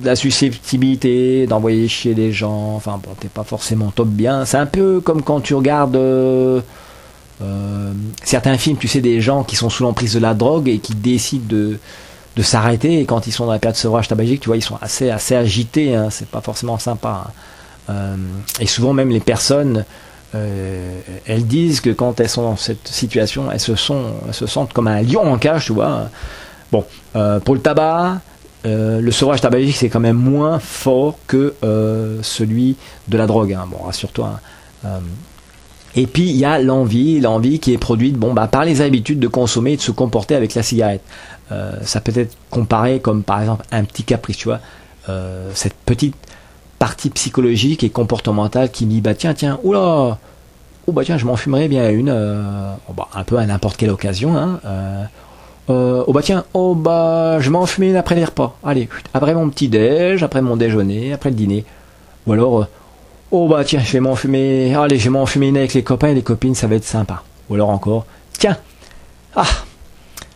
de 0.02 0.06
la 0.06 0.16
susceptibilité 0.16 1.46
d'envoyer 1.46 1.88
chier 1.88 2.14
les 2.14 2.32
gens. 2.32 2.74
Enfin 2.74 3.00
bon, 3.02 3.10
t'es 3.18 3.28
pas 3.28 3.44
forcément 3.44 3.90
top 3.90 4.08
bien. 4.08 4.44
C'est 4.44 4.56
un 4.56 4.66
peu 4.66 5.00
comme 5.00 5.22
quand 5.22 5.40
tu 5.40 5.54
regardes 5.54 5.96
euh, 5.96 6.60
euh, 7.42 7.92
certains 8.24 8.58
films, 8.58 8.76
tu 8.78 8.88
sais, 8.88 9.00
des 9.00 9.20
gens 9.20 9.44
qui 9.44 9.56
sont 9.56 9.70
sous 9.70 9.84
l'emprise 9.84 10.14
de 10.14 10.18
la 10.18 10.34
drogue 10.34 10.68
et 10.68 10.78
qui 10.78 10.94
décident 10.94 11.46
de, 11.48 11.78
s'arrêter. 12.40 13.00
Et 13.00 13.04
quand 13.04 13.26
ils 13.26 13.32
sont 13.32 13.46
dans 13.46 13.52
la 13.52 13.58
période 13.58 13.74
de 13.74 13.80
sevrage 13.80 14.06
tabagique, 14.06 14.40
tu 14.40 14.46
vois, 14.46 14.56
ils 14.56 14.62
sont 14.62 14.78
assez, 14.80 15.10
assez 15.10 15.34
agités. 15.34 15.96
Hein, 15.96 16.08
c'est 16.10 16.28
pas 16.28 16.40
forcément 16.40 16.78
sympa. 16.78 17.32
Hein. 17.88 18.16
et 18.60 18.66
souvent 18.66 18.92
même 18.92 19.10
les 19.10 19.18
personnes. 19.18 19.84
elles 20.34 21.46
disent 21.46 21.80
que 21.80 21.90
quand 21.90 22.20
elles 22.20 22.28
sont 22.28 22.42
dans 22.42 22.56
cette 22.56 22.86
situation, 22.86 23.50
elles 23.50 23.58
se, 23.58 23.72
elles 23.72 24.34
se 24.34 24.46
sentent 24.46 24.72
comme 24.72 24.86
un 24.86 25.02
lion 25.02 25.32
en 25.32 25.36
cage, 25.36 25.64
tu 25.64 25.72
vois 25.72 26.08
Bon, 26.70 26.84
euh, 27.16 27.40
pour 27.40 27.54
le 27.54 27.60
tabac, 27.60 28.20
euh, 28.66 29.00
le 29.00 29.10
sevrage 29.10 29.40
tabagique 29.40 29.76
c'est 29.76 29.88
quand 29.88 30.00
même 30.00 30.16
moins 30.16 30.58
fort 30.58 31.18
que 31.26 31.54
euh, 31.64 32.18
celui 32.22 32.76
de 33.08 33.16
la 33.16 33.26
drogue. 33.26 33.52
Hein. 33.54 33.66
Bon, 33.70 33.78
rassure-toi. 33.84 34.40
Hein. 34.84 34.88
et 35.96 36.06
puis 36.06 36.28
il 36.28 36.36
y 36.36 36.44
a 36.44 36.60
l'envie, 36.60 37.20
l'envie 37.20 37.58
qui 37.58 37.72
est 37.72 37.78
produite 37.78 38.16
bon, 38.16 38.32
bah, 38.34 38.46
par 38.46 38.64
les 38.64 38.80
habitudes 38.80 39.18
de 39.18 39.28
consommer 39.28 39.72
et 39.72 39.76
de 39.76 39.82
se 39.82 39.90
comporter 39.90 40.34
avec 40.34 40.54
la 40.54 40.62
cigarette. 40.62 41.02
ça 41.82 42.00
peut 42.00 42.12
être 42.14 42.36
comparé 42.50 43.00
comme 43.00 43.22
par 43.22 43.40
exemple 43.40 43.64
un 43.72 43.84
petit 43.84 44.04
caprice, 44.04 44.36
tu 44.36 44.48
vois. 44.48 44.60
cette 45.54 45.74
petite 45.86 46.14
partie 46.78 47.10
psychologique 47.10 47.82
et 47.82 47.90
comportementale 47.90 48.70
qui 48.70 48.86
dit 48.86 49.00
bah 49.00 49.14
tiens 49.14 49.34
tiens 49.34 49.58
oula 49.64 50.18
oh 50.86 50.92
bah 50.92 51.02
tiens 51.04 51.18
je 51.18 51.24
m'en 51.26 51.34
fumerais 51.34 51.66
bien 51.66 51.90
une 51.90 52.12
bah, 52.96 53.08
un 53.12 53.24
peu 53.24 53.38
à 53.38 53.46
n'importe 53.46 53.76
quelle 53.78 53.90
occasion 53.90 54.36
hein, 54.36 54.60
euh, 55.70 56.04
oh 56.06 56.12
bah 56.12 56.22
tiens, 56.22 56.44
oh 56.54 56.74
bah 56.74 57.38
je 57.40 57.50
m'en 57.50 57.66
fumer 57.66 57.90
une 57.90 57.96
après 57.96 58.14
les 58.14 58.24
repas. 58.24 58.56
Allez, 58.64 58.88
après 59.12 59.34
mon 59.34 59.50
petit 59.50 59.68
déj, 59.68 60.22
après 60.22 60.40
mon 60.40 60.56
déjeuner, 60.56 61.12
après 61.12 61.30
le 61.30 61.36
dîner. 61.36 61.64
Ou 62.26 62.32
alors, 62.32 62.62
euh, 62.62 62.66
oh 63.30 63.48
bah 63.48 63.64
tiens, 63.64 63.80
je 63.80 63.92
vais 63.92 64.00
m'en 64.00 64.16
fumer. 64.16 64.74
Allez, 64.74 64.98
je 64.98 65.04
vais 65.04 65.10
m'en 65.10 65.26
fumer 65.26 65.48
une 65.48 65.56
avec 65.56 65.74
les 65.74 65.82
copains 65.82 66.08
et 66.08 66.14
les 66.14 66.22
copines, 66.22 66.54
ça 66.54 66.66
va 66.66 66.76
être 66.76 66.84
sympa. 66.84 67.22
Ou 67.50 67.54
alors 67.54 67.70
encore, 67.70 68.06
tiens, 68.38 68.56
ah, 69.36 69.46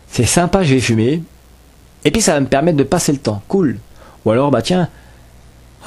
c'est 0.07 0.25
sympa, 0.25 0.63
je 0.63 0.75
vais 0.75 0.81
fumer. 0.81 1.23
Et 2.05 2.11
puis 2.11 2.21
ça 2.21 2.33
va 2.33 2.39
me 2.39 2.47
permettre 2.47 2.77
de 2.77 2.83
passer 2.83 3.11
le 3.11 3.17
temps, 3.17 3.41
cool. 3.47 3.79
Ou 4.25 4.31
alors 4.31 4.51
bah 4.51 4.61
tiens, 4.61 4.87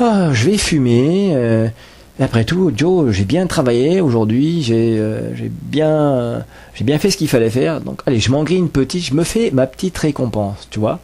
ah, 0.01 0.33
je 0.33 0.51
vais 0.51 0.59
fumer. 0.59 1.33
Euh, 1.35 1.69
après 2.19 2.45
tout, 2.45 2.73
Joe, 2.75 3.13
j'ai 3.13 3.25
bien 3.25 3.47
travaillé 3.47 4.01
aujourd'hui, 4.01 4.63
j'ai 4.63 4.97
euh, 4.99 5.33
bien, 5.63 6.45
bien 6.81 6.99
fait 6.99 7.11
ce 7.11 7.19
qu'il 7.19 7.29
fallait 7.29 7.51
faire. 7.51 7.83
Donc, 7.83 8.01
allez, 8.07 8.21
je 8.21 8.31
m'en 8.31 8.43
grille 8.43 8.57
une 8.57 8.71
petite, 8.71 9.05
je 9.05 9.15
me 9.15 9.23
fais 9.23 9.51
ma 9.51 9.67
petite 9.67 9.99
récompense, 9.99 10.67
tu 10.71 10.81
vois. 10.81 10.99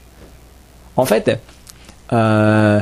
En 0.96 1.04
fait, 1.04 1.38
euh, 2.14 2.80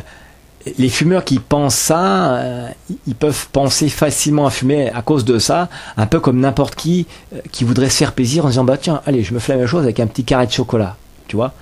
les 0.78 0.88
fumeurs 0.88 1.24
qui 1.24 1.40
pensent 1.40 1.74
ça, 1.74 2.36
euh, 2.36 2.68
ils 3.08 3.16
peuvent 3.16 3.48
penser 3.50 3.88
facilement 3.88 4.46
à 4.46 4.50
fumer 4.50 4.90
à 4.90 5.02
cause 5.02 5.24
de 5.24 5.40
ça, 5.40 5.68
un 5.96 6.06
peu 6.06 6.20
comme 6.20 6.38
n'importe 6.38 6.76
qui 6.76 7.08
qui 7.50 7.64
voudrait 7.64 7.90
se 7.90 7.96
faire 7.96 8.12
plaisir 8.12 8.44
en 8.44 8.48
disant 8.48 8.64
bah 8.64 8.76
tiens, 8.76 9.02
allez, 9.06 9.24
je 9.24 9.34
me 9.34 9.40
fais 9.40 9.54
la 9.54 9.58
même 9.58 9.66
chose 9.66 9.82
avec 9.82 9.98
un 9.98 10.06
petit 10.06 10.22
carré 10.22 10.46
de 10.46 10.52
chocolat, 10.52 10.96
tu 11.26 11.34
vois. 11.34 11.52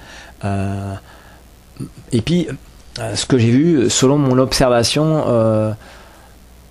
et 2.12 2.20
puis, 2.20 2.46
ce 3.14 3.24
que 3.24 3.38
j'ai 3.38 3.50
vu, 3.50 3.88
selon 3.88 4.18
mon 4.18 4.38
observation 4.38 5.24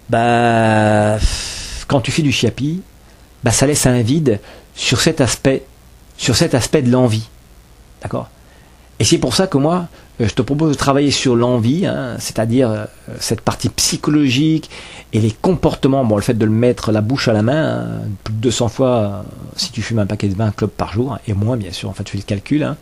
bah, 0.10 1.18
quand 1.88 2.02
tu 2.02 2.12
fais 2.12 2.22
du 2.22 2.32
chiapi, 2.32 2.82
bah, 3.44 3.52
ça 3.52 3.68
laisse 3.68 3.86
un 3.86 4.02
vide 4.02 4.40
sur 4.76 5.02
cet 5.02 5.22
aspect, 5.22 5.64
sur 6.18 6.36
cet 6.36 6.54
aspect 6.56 6.82
de 6.82 6.92
l'envie. 6.92 7.28
D'accord? 8.02 8.30
Et 9.00 9.04
c'est 9.04 9.18
pour 9.18 9.36
ça 9.36 9.48
que 9.48 9.58
moi, 9.58 9.88
euh, 10.20 10.28
je 10.28 10.34
te 10.34 10.42
propose 10.42 10.72
de 10.72 10.78
travailler 10.78 11.12
sur 11.12 11.36
l'envie, 11.36 11.86
hein, 11.86 12.16
c'est-à-dire 12.20 12.70
euh, 12.70 12.86
cette 13.20 13.42
partie 13.42 13.70
psychologique 13.70 14.70
et 15.14 15.20
les 15.20 15.32
comportements. 15.32 16.04
Bon, 16.04 16.16
le 16.16 16.22
fait 16.22 16.34
de 16.34 16.46
le 16.46 16.52
mettre 16.52 16.92
la 16.92 17.02
bouche 17.02 17.28
à 17.28 17.34
la 17.34 17.44
main, 17.44 17.66
hein, 17.66 18.02
plus 18.24 18.34
de 18.34 18.40
200 18.40 18.70
fois 18.70 18.88
euh, 18.88 19.22
si 19.56 19.72
tu 19.72 19.82
fumes 19.82 20.00
un 20.00 20.06
paquet 20.06 20.28
de 20.28 20.36
20 20.36 20.56
clubs 20.56 20.70
par 20.70 20.94
jour, 20.94 21.14
hein, 21.14 21.20
et 21.28 21.34
moins 21.34 21.58
bien 21.58 21.72
sûr, 21.72 21.90
en 21.90 21.94
fait, 21.94 22.04
tu 22.04 22.14
fais 22.14 22.18
le 22.18 22.24
calcul. 22.24 22.76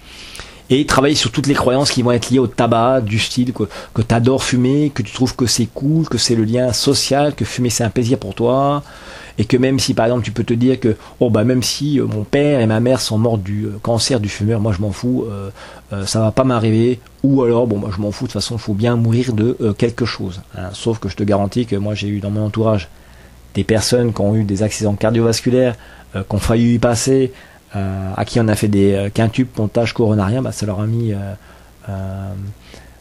Et 0.70 0.86
travailler 0.86 1.16
sur 1.16 1.32
toutes 1.32 1.46
les 1.46 1.54
croyances 1.54 1.92
qui 1.92 2.02
vont 2.02 2.12
être 2.12 2.32
liées 2.32 2.40
au 2.40 2.48
tabac, 2.48 3.02
du 3.02 3.20
style 3.20 3.54
que, 3.54 3.64
que 3.94 4.02
tu 4.02 4.16
adores 4.16 4.44
fumer, 4.44 4.92
que 4.94 5.04
tu 5.04 5.14
trouves 5.14 5.36
que 5.36 5.46
c'est 5.46 5.68
cool, 5.68 6.08
que 6.08 6.18
c'est 6.18 6.36
le 6.36 6.44
lien 6.44 6.74
social, 6.74 7.36
que 7.36 7.46
fumer 7.46 7.70
c'est 7.70 7.84
un 7.84 7.92
plaisir 7.92 8.18
pour 8.18 8.34
toi, 8.34 8.82
et 9.38 9.46
que 9.46 9.58
même 9.58 9.80
si 9.80 9.94
par 9.94 10.06
exemple 10.08 10.24
tu 10.24 10.32
peux 10.32 10.44
te 10.44 10.54
dire 10.54 10.80
que 10.80 10.96
oh 11.20 11.30
bah 11.30 11.44
même 11.44 11.62
si 11.62 12.00
euh, 12.00 12.06
mon 12.06 12.24
père 12.24 12.62
et 12.62 12.66
ma 12.66 12.80
mère 12.80 13.02
sont 13.02 13.18
morts 13.18 13.38
du 13.38 13.66
euh, 13.66 13.78
cancer 13.82 14.20
du 14.20 14.30
fumeur, 14.30 14.60
moi 14.60 14.74
je 14.74 14.82
m'en 14.82 14.92
fous, 14.92 15.26
euh, 15.30 15.50
euh, 15.94 16.06
ça 16.06 16.20
va 16.20 16.32
pas 16.32 16.44
m'arriver, 16.44 17.00
ou 17.24 17.44
alors 17.44 17.68
bon 17.68 17.78
moi 17.78 17.90
je 17.96 18.02
m'en 18.02 18.12
fous 18.12 18.26
de 18.26 18.32
toute 18.32 18.42
façon, 18.42 18.58
faut 18.58 18.74
bien 18.74 18.96
mourir 18.96 19.34
de 19.34 19.76
quelque 19.78 20.06
chose. 20.06 20.42
Hein. 20.58 20.70
Sauf 20.74 21.00
que 21.00 21.10
je 21.10 21.16
te 21.16 21.24
garantis 21.24 21.66
que 21.66 21.76
moi 21.76 21.96
j'ai 21.96 22.08
eu 22.08 22.20
dans 22.20 22.32
mon 22.32 22.46
entourage 22.46 22.90
des 23.54 23.64
personnes 23.64 24.14
qui 24.14 24.22
ont 24.22 24.36
eu 24.36 24.44
des 24.44 24.64
accidents 24.64 24.96
cardiovasculaires, 24.96 25.76
qui 26.14 26.36
ont 26.36 26.40
failli 26.40 26.76
y 26.76 26.80
passer, 26.80 27.32
à 27.76 28.26
qui 28.26 28.40
on 28.40 28.48
a 28.48 28.56
fait 28.56 28.68
des 28.68 28.94
euh, 28.94 29.10
quintuples, 29.10 29.52
pontage 29.54 29.94
coronarien, 29.94 30.42
bah, 30.42 30.52
ça 30.52 30.66
leur 30.66 30.80
a 30.80 30.88
mis 30.88 31.14
euh, 31.14 32.34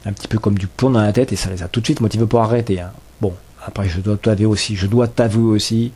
un 0.04 0.12
petit 0.12 0.28
peu 0.28 0.38
comme 0.38 0.58
du 0.58 0.66
plomb 0.66 0.90
dans 0.90 1.00
la 1.00 1.12
tête 1.12 1.32
et 1.32 1.36
ça 1.36 1.50
les 1.50 1.62
a 1.62 1.68
tout 1.68 1.80
de 1.80 1.86
suite 1.86 2.00
motivés 2.00 2.26
pour 2.26 2.40
arrêter. 2.40 2.80
Hein. 2.80 2.90
Bon, 3.20 3.32
après 3.64 3.88
je 3.88 4.00
dois 4.00 4.16
t'avouer 4.16 4.46
aussi, 4.46 4.76
je 4.76 4.86
dois 4.86 5.06
t'avouer 5.06 5.54
aussi 5.54 5.92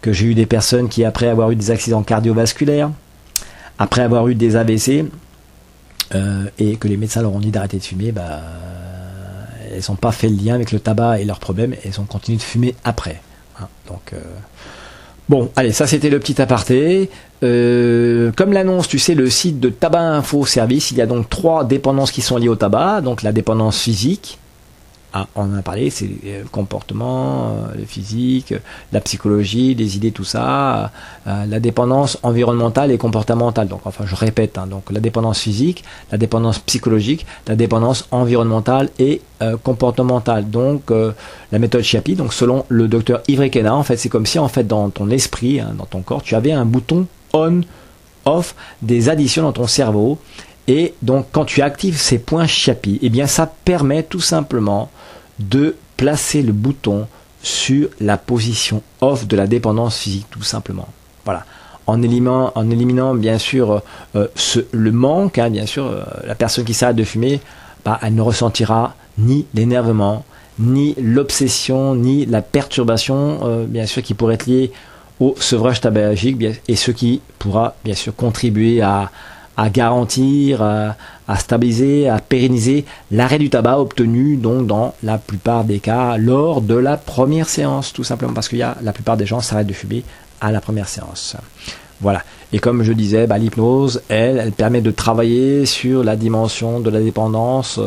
que 0.00 0.12
j'ai 0.12 0.26
eu 0.26 0.34
des 0.34 0.46
personnes 0.46 0.88
qui 0.88 1.04
après 1.04 1.28
avoir 1.28 1.50
eu 1.50 1.56
des 1.56 1.70
accidents 1.70 2.02
cardiovasculaires, 2.02 2.90
après 3.78 4.02
avoir 4.02 4.28
eu 4.28 4.34
des 4.34 4.56
AVC, 4.56 5.04
et 6.58 6.76
que 6.76 6.88
les 6.88 6.96
médecins 6.96 7.22
leur 7.22 7.32
ont 7.34 7.38
dit 7.38 7.50
d'arrêter 7.50 7.78
de 7.78 7.84
fumer, 7.84 8.10
bah, 8.10 8.40
elles 9.70 9.82
n'ont 9.88 9.96
pas 9.96 10.10
fait 10.10 10.28
le 10.28 10.36
lien 10.36 10.54
avec 10.54 10.72
le 10.72 10.80
tabac 10.80 11.20
et 11.20 11.24
leurs 11.24 11.38
problèmes, 11.38 11.74
et 11.74 11.80
elles 11.84 12.00
ont 12.00 12.04
continué 12.04 12.38
de 12.38 12.42
fumer 12.42 12.74
après. 12.82 13.20
Hein. 13.60 13.68
Donc 13.86 14.14
Bon, 15.30 15.48
allez, 15.54 15.70
ça 15.70 15.86
c'était 15.86 16.10
le 16.10 16.18
petit 16.18 16.42
aparté. 16.42 17.08
Euh, 17.44 18.32
comme 18.34 18.52
l'annonce, 18.52 18.88
tu 18.88 18.98
sais, 18.98 19.14
le 19.14 19.30
site 19.30 19.60
de 19.60 19.68
Tabac 19.68 20.00
Info 20.00 20.44
Service, 20.44 20.90
il 20.90 20.96
y 20.96 21.02
a 21.02 21.06
donc 21.06 21.30
trois 21.30 21.62
dépendances 21.62 22.10
qui 22.10 22.20
sont 22.20 22.36
liées 22.36 22.48
au 22.48 22.56
tabac. 22.56 23.00
Donc 23.02 23.22
la 23.22 23.30
dépendance 23.30 23.78
physique, 23.78 24.40
ah, 25.12 25.26
on 25.34 25.42
en 25.42 25.54
a 25.56 25.62
parlé, 25.62 25.90
c'est 25.90 26.06
le 26.06 26.44
comportement, 26.50 27.48
euh, 27.48 27.78
le 27.78 27.84
physique, 27.84 28.54
la 28.92 29.00
psychologie, 29.00 29.74
les 29.74 29.96
idées, 29.96 30.12
tout 30.12 30.24
ça, 30.24 30.92
euh, 31.26 31.46
la 31.46 31.60
dépendance 31.60 32.18
environnementale 32.22 32.92
et 32.92 32.98
comportementale. 32.98 33.66
Donc, 33.66 33.80
enfin, 33.84 34.04
je 34.06 34.14
répète, 34.14 34.56
hein, 34.58 34.66
donc 34.66 34.90
la 34.92 35.00
dépendance 35.00 35.40
physique, 35.40 35.84
la 36.12 36.18
dépendance 36.18 36.60
psychologique, 36.60 37.26
la 37.48 37.56
dépendance 37.56 38.06
environnementale 38.12 38.90
et 38.98 39.20
euh, 39.42 39.56
comportementale. 39.56 40.48
Donc, 40.48 40.92
la 41.52 41.58
méthode 41.58 41.82
Chiapi, 41.82 42.14
donc 42.14 42.32
selon 42.32 42.64
le 42.68 42.86
docteur 42.86 43.22
Yves 43.26 43.50
en 43.66 43.82
fait, 43.82 43.96
c'est 43.96 44.08
comme 44.08 44.26
si 44.26 44.38
en 44.38 44.48
fait 44.48 44.64
dans 44.64 44.90
ton 44.90 45.10
esprit, 45.10 45.60
hein, 45.60 45.72
dans 45.76 45.86
ton 45.86 46.02
corps, 46.02 46.22
tu 46.22 46.34
avais 46.34 46.52
un 46.52 46.64
bouton 46.64 47.06
on, 47.32 47.62
off, 48.24 48.54
des 48.82 49.08
additions 49.08 49.42
dans 49.42 49.52
ton 49.52 49.66
cerveau. 49.66 50.18
Et 50.68 50.94
donc, 51.02 51.26
quand 51.32 51.44
tu 51.44 51.62
actives 51.62 51.98
ces 51.98 52.18
points 52.18 52.46
Chiapi, 52.46 52.98
eh 53.02 53.08
bien, 53.08 53.26
ça 53.26 53.52
permet 53.64 54.02
tout 54.02 54.20
simplement 54.20 54.90
de 55.38 55.76
placer 55.96 56.42
le 56.42 56.52
bouton 56.52 57.06
sur 57.42 57.88
la 58.00 58.16
position 58.16 58.82
off 59.00 59.26
de 59.26 59.36
la 59.36 59.46
dépendance 59.46 59.98
physique, 59.98 60.26
tout 60.30 60.42
simplement. 60.42 60.88
Voilà. 61.24 61.44
En 61.86 62.02
éliminant, 62.02 62.52
en 62.54 62.70
éliminant 62.70 63.14
bien 63.14 63.38
sûr 63.38 63.82
euh, 64.14 64.28
le 64.72 64.92
manque, 64.92 65.38
hein, 65.38 65.50
bien 65.50 65.66
sûr, 65.66 65.86
euh, 65.86 66.02
la 66.24 66.34
personne 66.34 66.64
qui 66.64 66.74
s'arrête 66.74 66.96
de 66.96 67.04
fumer, 67.04 67.40
bah, 67.84 67.98
elle 68.02 68.14
ne 68.14 68.22
ressentira 68.22 68.94
ni 69.18 69.46
l'énervement, 69.54 70.24
ni 70.58 70.94
l'obsession, 71.00 71.94
ni 71.94 72.26
la 72.26 72.42
perturbation, 72.42 73.40
euh, 73.42 73.64
bien 73.66 73.86
sûr, 73.86 74.02
qui 74.02 74.14
pourrait 74.14 74.34
être 74.34 74.46
liée 74.46 74.72
au 75.18 75.34
sevrage 75.38 75.80
tabagique, 75.80 76.42
et 76.68 76.76
ce 76.76 76.90
qui 76.90 77.20
pourra 77.38 77.74
bien 77.84 77.94
sûr 77.94 78.14
contribuer 78.14 78.80
à, 78.80 79.10
à 79.56 79.68
garantir, 79.68 80.62
à, 80.62 80.96
stabiliser, 81.36 82.08
à 82.08 82.18
pérenniser 82.18 82.84
l'arrêt 83.10 83.38
du 83.38 83.50
tabac 83.50 83.78
obtenu 83.78 84.36
donc 84.36 84.66
dans 84.66 84.94
la 85.02 85.18
plupart 85.18 85.64
des 85.64 85.80
cas 85.80 86.16
lors 86.16 86.60
de 86.60 86.74
la 86.74 86.96
première 86.96 87.48
séance, 87.48 87.92
tout 87.92 88.04
simplement 88.04 88.32
parce 88.32 88.48
qu'il 88.48 88.58
y 88.58 88.62
a 88.62 88.76
la 88.82 88.92
plupart 88.92 89.16
des 89.16 89.26
gens 89.26 89.40
s'arrêtent 89.40 89.66
de 89.66 89.72
fumer 89.72 90.02
à 90.40 90.50
la 90.50 90.60
première 90.60 90.88
séance. 90.88 91.36
Voilà. 92.00 92.22
Et 92.52 92.58
comme 92.58 92.82
je 92.82 92.92
disais, 92.92 93.26
bah, 93.26 93.38
l'hypnose, 93.38 94.02
elle, 94.08 94.38
elle 94.38 94.52
permet 94.52 94.80
de 94.80 94.90
travailler 94.90 95.66
sur 95.66 96.02
la 96.02 96.16
dimension 96.16 96.80
de 96.80 96.90
la 96.90 97.00
dépendance 97.00 97.78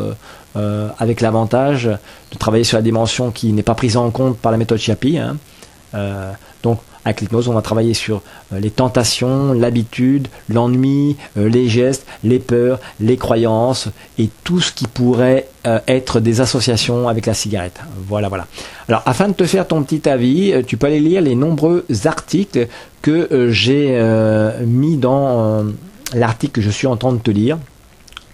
euh, 0.56 0.88
avec 0.98 1.20
l'avantage 1.20 1.84
de 1.84 2.38
travailler 2.38 2.64
sur 2.64 2.78
la 2.78 2.82
dimension 2.82 3.30
qui 3.30 3.52
n'est 3.52 3.64
pas 3.64 3.74
prise 3.74 3.96
en 3.96 4.10
compte 4.10 4.38
par 4.38 4.52
la 4.52 4.58
méthode 4.58 4.78
Chiapi. 4.78 5.18
Hein. 5.18 5.36
donc, 6.62 6.78
avec 7.04 7.20
l'hypnose, 7.20 7.48
on 7.48 7.52
va 7.52 7.62
travailler 7.62 7.94
sur 7.94 8.22
euh, 8.52 8.60
les 8.60 8.70
tentations, 8.70 9.52
l'habitude, 9.52 10.28
l'ennui, 10.48 11.16
euh, 11.36 11.48
les 11.48 11.68
gestes, 11.68 12.06
les 12.22 12.38
peurs, 12.38 12.80
les 13.00 13.16
croyances 13.16 13.88
et 14.18 14.30
tout 14.42 14.60
ce 14.60 14.72
qui 14.72 14.86
pourrait 14.86 15.48
euh, 15.66 15.80
être 15.86 16.20
des 16.20 16.40
associations 16.40 17.08
avec 17.08 17.26
la 17.26 17.34
cigarette. 17.34 17.80
Voilà, 18.08 18.28
voilà. 18.28 18.46
Alors, 18.88 19.02
afin 19.06 19.28
de 19.28 19.34
te 19.34 19.44
faire 19.44 19.66
ton 19.66 19.82
petit 19.82 20.08
avis, 20.08 20.54
tu 20.66 20.76
peux 20.76 20.86
aller 20.86 21.00
lire 21.00 21.22
les 21.22 21.34
nombreux 21.34 21.84
articles 22.04 22.68
que 23.02 23.48
j'ai 23.50 23.98
mis 24.60 24.96
dans 24.96 25.64
l'article 26.14 26.52
que 26.52 26.60
je 26.60 26.70
suis 26.70 26.86
en 26.86 26.96
train 26.96 27.12
de 27.12 27.18
te 27.18 27.30
lire. 27.30 27.58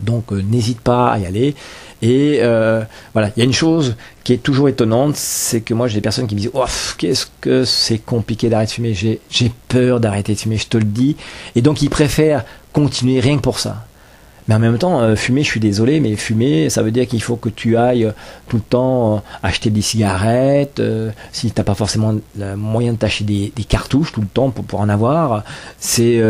Donc, 0.01 0.33
n'hésite 0.33 0.81
pas 0.81 1.13
à 1.13 1.19
y 1.19 1.27
aller. 1.27 1.55
Et 2.03 2.39
euh, 2.41 2.83
voilà, 3.13 3.31
il 3.37 3.41
y 3.41 3.43
a 3.43 3.45
une 3.45 3.53
chose 3.53 3.97
qui 4.25 4.33
est 4.33 4.43
toujours 4.43 4.69
étonnante, 4.69 5.17
c'est 5.17 5.61
que 5.61 5.75
moi 5.75 5.87
j'ai 5.87 5.97
des 5.97 6.01
personnes 6.01 6.27
qui 6.27 6.35
me 6.35 6.41
disent 6.41 6.51
oh, 6.55 6.65
qu'est-ce 6.97 7.27
que 7.41 7.65
c'est 7.65 7.99
compliqué 7.99 8.49
d'arrêter 8.49 8.71
de 8.71 8.95
fumer, 8.95 9.19
j'ai, 9.31 9.53
peur 9.69 10.01
d'arrêter 10.01 10.35
de 10.35 10.39
fumer, 10.39 10.57
je 10.57 10.67
te 10.67 10.79
le 10.79 10.85
dis. 10.85 11.17
Et 11.57 11.63
donc 11.63 11.83
ils 11.83 11.91
préfèrent 11.91 12.45
continuer 12.73 13.21
rien 13.21 13.37
que 13.37 13.43
pour 13.43 13.59
ça. 13.59 13.85
Mais 14.49 14.55
en 14.55 14.59
même 14.59 14.79
temps, 14.79 15.01
euh, 15.01 15.15
fumer, 15.15 15.45
je 15.45 15.49
suis 15.49 15.61
désolé, 15.61 16.01
mais 16.01 16.17
fumer, 16.17 16.71
ça 16.71 16.83
veut 16.83 16.91
dire 16.91 17.07
qu'il 17.07 17.23
faut 17.23 17.37
que 17.37 17.51
tu 17.51 17.77
ailles 17.77 18.07
euh, 18.07 18.13
tout 18.49 18.57
le 18.57 18.63
temps 18.63 19.23
acheter 19.43 19.71
des 19.71 19.83
cigarettes, 19.83 20.83
si 21.31 21.53
tu 21.53 21.61
n'as 21.61 21.65
pas 21.65 21.75
forcément 21.75 22.15
le 22.37 22.57
moyen 22.57 22.95
de 22.95 22.99
t'acheter 22.99 23.25
des, 23.25 23.53
des, 23.55 23.65
cartouches 23.65 24.11
tout 24.11 24.23
le 24.23 24.27
temps 24.27 24.51
pour, 24.51 24.65
pour 24.65 24.81
en 24.81 24.89
avoir. 24.89 25.45
C'est 25.79 26.21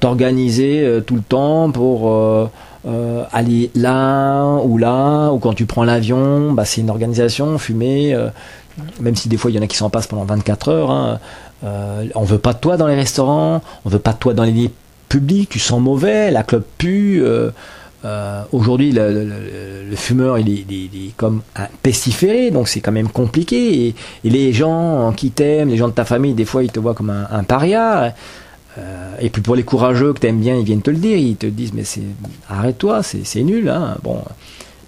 t'organiser 0.00 1.00
tout 1.06 1.14
le 1.14 1.22
temps 1.22 1.70
pour 1.70 2.50
euh, 2.86 3.24
aller 3.32 3.70
là 3.74 4.56
ou 4.62 4.76
là, 4.76 5.30
ou 5.30 5.38
quand 5.38 5.54
tu 5.54 5.64
prends 5.64 5.84
l'avion, 5.84 6.52
bah, 6.52 6.66
c'est 6.66 6.82
une 6.82 6.90
organisation, 6.90 7.56
fumer, 7.56 8.12
euh, 8.12 8.28
même 9.00 9.16
si 9.16 9.30
des 9.30 9.38
fois 9.38 9.50
il 9.50 9.54
y 9.54 9.58
en 9.58 9.62
a 9.62 9.66
qui 9.66 9.78
s'en 9.78 9.88
passent 9.88 10.06
pendant 10.06 10.24
24 10.24 10.68
heures. 10.68 10.90
Hein, 10.90 11.18
euh, 11.64 12.04
on 12.14 12.24
veut 12.24 12.38
pas 12.38 12.52
de 12.52 12.58
toi 12.58 12.76
dans 12.76 12.86
les 12.86 12.94
restaurants, 12.94 13.62
on 13.86 13.88
veut 13.88 13.98
pas 13.98 14.12
de 14.12 14.18
toi 14.18 14.34
dans 14.34 14.44
les 14.44 14.52
lieux 14.52 14.70
publics, 15.08 15.48
tu 15.48 15.58
sens 15.58 15.80
mauvais, 15.80 16.30
la 16.30 16.42
clope 16.42 16.66
pue. 16.76 17.24
Aujourd'hui, 18.52 18.92
le, 18.92 19.96
fumeur, 19.96 20.38
il 20.38 20.50
est, 20.50 21.16
comme 21.16 21.40
pestiféré, 21.82 22.50
donc 22.50 22.68
c'est 22.68 22.80
quand 22.80 22.92
même 22.92 23.08
compliqué. 23.08 23.86
Et, 23.86 23.94
les 24.28 24.52
gens 24.52 25.14
qui 25.16 25.30
t'aiment, 25.30 25.70
les 25.70 25.78
gens 25.78 25.88
de 25.88 25.94
ta 25.94 26.04
famille, 26.04 26.34
des 26.34 26.44
fois, 26.44 26.62
ils 26.62 26.70
te 26.70 26.78
voient 26.78 26.92
comme 26.92 27.08
un 27.08 27.44
paria. 27.44 28.12
Euh, 28.78 29.14
et 29.20 29.30
puis 29.30 29.42
pour 29.42 29.54
les 29.54 29.62
courageux 29.62 30.12
que 30.12 30.20
t'aimes 30.20 30.40
bien, 30.40 30.56
ils 30.56 30.64
viennent 30.64 30.82
te 30.82 30.90
le 30.90 30.96
dire, 30.96 31.16
ils 31.16 31.36
te 31.36 31.46
disent 31.46 31.72
mais 31.74 31.84
c'est 31.84 32.02
arrête-toi, 32.48 33.02
c'est 33.02 33.42
nul, 33.42 33.68
hein. 33.68 33.96
Bon, 34.02 34.22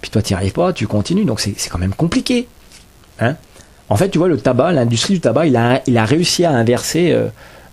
puis 0.01 0.11
toi 0.11 0.21
t'y 0.21 0.33
arrives 0.33 0.53
pas, 0.53 0.73
tu 0.73 0.87
continues, 0.87 1.25
donc 1.25 1.39
c'est 1.39 1.69
quand 1.69 1.79
même 1.79 1.93
compliqué, 1.93 2.47
hein. 3.19 3.35
En 3.89 3.95
fait, 3.95 4.09
tu 4.09 4.17
vois, 4.17 4.27
le 4.27 4.37
tabac, 4.37 4.73
l'industrie 4.73 5.13
du 5.13 5.21
tabac, 5.21 5.45
il 5.45 5.55
a, 5.55 6.05
réussi 6.05 6.43
à 6.43 6.51
inverser 6.51 7.11
euh, 7.11 7.27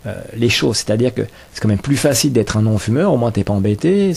euh, 0.06 0.14
les 0.36 0.48
choses, 0.48 0.76
c'est-à-dire 0.76 1.12
que 1.12 1.22
c'est 1.52 1.60
quand 1.60 1.68
même 1.68 1.78
plus 1.78 1.96
facile 1.96 2.32
d'être 2.32 2.56
un 2.56 2.62
non-fumeur, 2.62 3.12
au 3.12 3.16
moins 3.16 3.32
t'es 3.32 3.42
pas 3.42 3.52
embêté. 3.52 4.12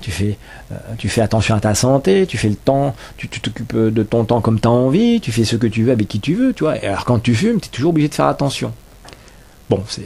tu 0.00 0.10
fais, 0.10 1.20
attention 1.20 1.54
à 1.54 1.60
ta 1.60 1.76
santé, 1.76 2.26
tu 2.26 2.36
fais 2.36 2.48
le 2.48 2.56
temps, 2.56 2.96
tu 3.16 3.28
t'occupes 3.28 3.76
de 3.76 4.02
ton 4.02 4.24
temps 4.24 4.40
comme 4.40 4.58
tu 4.58 4.66
as 4.66 4.72
envie, 4.72 5.20
tu 5.20 5.30
fais 5.30 5.44
ce 5.44 5.54
que 5.54 5.68
tu 5.68 5.84
veux 5.84 5.92
avec 5.92 6.08
qui 6.08 6.18
tu 6.18 6.34
veux, 6.34 6.52
tu 6.52 6.64
vois. 6.64 6.82
Et 6.82 6.88
alors 6.88 7.04
quand 7.04 7.20
tu 7.20 7.36
fumes, 7.36 7.60
tu 7.60 7.68
es 7.68 7.70
toujours 7.70 7.90
obligé 7.90 8.08
de 8.08 8.14
faire 8.14 8.26
attention. 8.26 8.72
Bon, 9.68 9.82
c'est 9.88 10.02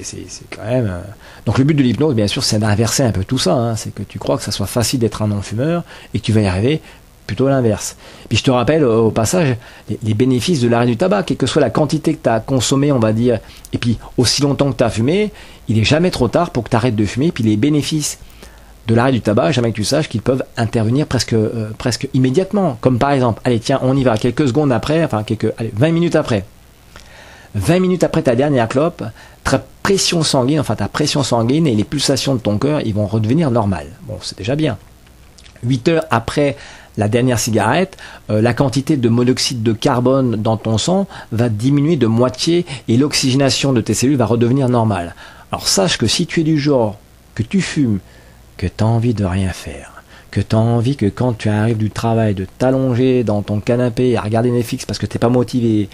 quand 0.51 0.65
même. 0.65 0.87
Euh, 0.87 1.01
donc 1.45 1.59
le 1.59 1.65
but 1.65 1.75
de 1.75 1.83
l'hypnose, 1.83 2.15
bien 2.15 2.27
sûr, 2.27 2.43
c'est 2.43 2.59
d'inverser 2.59 3.03
un 3.03 3.13
peu 3.13 3.25
tout 3.25 3.39
ça. 3.39 3.53
Hein. 3.53 3.77
C'est 3.77 3.95
que 3.95 4.03
tu 4.03 4.19
crois 4.19 4.39
que 4.39 4.43
ça 4.43 4.53
soit 4.53 4.67
facile 4.67 5.01
d'être 5.01 5.21
un 5.23 5.29
non-fumeur 5.29 5.85
et 6.15 6.21
que 6.21 6.25
tu 6.25 6.33
vas 6.33 6.41
y 6.41 6.47
arriver 6.47 6.81
plutôt 7.27 7.49
l'inverse. 7.49 7.97
Puis 8.29 8.39
je 8.39 8.43
te 8.43 8.51
rappelle 8.51 8.85
au 8.85 9.13
passage 9.13 9.57
les, 10.03 10.15
bénéfices 10.15 10.61
de 10.61 10.67
l'arrêt 10.67 10.87
du 10.87 10.97
tabac, 10.97 11.23
quelle 11.23 11.37
que 11.37 11.47
soit 11.47 11.61
la 11.61 11.71
quantité 11.71 12.15
que 12.15 12.23
tu 12.25 12.29
as 12.29 12.41
consommé, 12.41 12.91
on 12.91 12.99
va 12.99 13.13
dire, 13.13 13.39
et 13.73 13.79
puis 13.79 13.99
aussi 14.17 14.43
longtemps 14.43 14.73
que 14.73 14.79
tu 14.79 14.83
as 14.83 14.91
fumé, 14.91 15.31
il 15.69 15.79
est 15.79 15.85
jamais 15.85 16.11
trop 16.11 16.27
tard 16.27 16.51
pour 16.51 16.65
que 16.65 16.71
tu 16.71 16.77
arrêtes 16.77 16.97
de 16.97 17.05
fumer. 17.05 17.31
Puis 17.31 17.45
les 17.45 17.57
bénéfices 17.57 18.19
de 18.89 18.95
l'arrêt 18.97 19.13
du 19.13 19.21
tabac, 19.21 19.53
jamais 19.53 19.71
que 19.71 19.77
tu 19.77 19.85
saches 19.85 20.09
qu'ils 20.09 20.23
peuvent 20.23 20.43
intervenir 20.57 21.07
presque, 21.07 21.35
euh, 21.35 21.71
presque 21.79 22.09
immédiatement. 22.15 22.79
Comme 22.81 22.99
par 22.99 23.13
exemple, 23.13 23.41
allez 23.45 23.61
tiens, 23.61 23.79
on 23.83 23.97
y 23.97 24.03
va, 24.03 24.17
quelques 24.17 24.49
secondes 24.49 24.73
après, 24.73 25.05
enfin 25.05 25.23
quelques, 25.23 25.53
allez, 25.57 25.71
20 25.77 25.93
minutes 25.93 26.17
après. 26.17 26.45
20 27.55 27.81
minutes 27.81 28.05
après 28.05 28.23
ta 28.23 28.35
dernière 28.35 28.69
clope, 28.69 29.03
ta 29.45 29.63
pression 29.83 30.23
sanguine, 30.23 30.61
enfin 30.61 30.77
ta 30.77 30.89
pression 30.89 31.23
sanguine 31.23 31.67
et 31.67 31.75
les 31.75 31.85
pulsations 31.85 32.35
de 32.35 32.41
ton 32.41 32.59
cœur, 32.59 32.81
ils 32.83 32.95
vont 32.95 33.07
redevenir 33.07 33.51
normales. 33.51 33.91
Bon, 34.07 34.19
c'est 34.23 34.39
déjà 34.39 34.55
bien. 34.55 34.79
8 35.63 35.89
heures 35.89 36.05
après 36.11 36.57
la 36.97 37.09
dernière 37.09 37.39
cigarette, 37.39 37.97
euh, 38.31 38.43
la 38.43 38.55
quantité 38.55 38.97
de 38.97 39.09
monoxyde 39.09 39.63
de 39.63 39.73
carbone 39.73 40.37
dans 40.37 40.57
ton 40.57 40.79
sang 40.79 41.07
va 41.33 41.49
diminuer 41.49 41.97
de 41.97 42.07
moitié 42.07 42.67
et 42.89 42.97
l'oxygénation 42.97 43.73
de 43.73 43.81
tes 43.81 43.95
cellules 43.95 44.17
va 44.17 44.27
redevenir 44.27 44.69
normale. 44.69 45.15
Alors 45.53 45.69
sache 45.69 45.99
que 45.99 46.07
si 46.07 46.27
tu 46.27 46.41
es 46.41 46.45
du 46.45 46.59
genre 46.59 46.99
que 47.35 47.43
tu 47.43 47.61
fumes, 47.61 48.01
que 48.57 48.67
tu 48.67 48.85
as 48.85 48.87
envie 48.87 49.15
de 49.15 49.25
rien 49.25 49.51
faire, 49.51 50.03
que 50.31 50.41
tu 50.41 50.55
as 50.55 50.59
envie 50.59 50.97
que 50.97 51.07
quand 51.07 51.33
tu 51.37 51.49
arrives 51.49 51.79
du 51.79 51.91
travail 51.91 52.35
de 52.35 52.47
t'allonger 52.59 53.25
dans 53.25 53.43
ton 53.43 53.61
canapé 53.61 54.17
à 54.17 54.23
regarder 54.23 54.51
Netflix 54.51 54.85
parce 54.85 54.99
que 54.99 55.07
tu 55.07 55.17
n'es 55.17 55.21
pas 55.21 55.29
motivé 55.29 55.89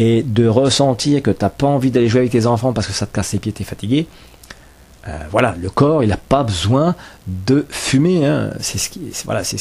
et 0.00 0.22
de 0.22 0.48
ressentir 0.48 1.22
que 1.22 1.30
tu 1.30 1.44
n'as 1.44 1.50
pas 1.50 1.66
envie 1.66 1.90
d'aller 1.90 2.08
jouer 2.08 2.20
avec 2.20 2.32
tes 2.32 2.46
enfants 2.46 2.72
parce 2.72 2.86
que 2.86 2.92
ça 2.94 3.06
te 3.06 3.14
casse 3.14 3.34
les 3.34 3.38
pieds, 3.38 3.52
tu 3.52 3.62
es 3.62 3.66
fatigué, 3.66 4.06
euh, 5.06 5.18
voilà, 5.30 5.54
le 5.60 5.68
corps, 5.68 6.02
il 6.02 6.08
n'a 6.08 6.16
pas 6.16 6.42
besoin 6.42 6.94
de 7.26 7.66
fumer. 7.68 8.26
Hein. 8.26 8.50
C'est 8.60 8.78
ce 8.78 8.88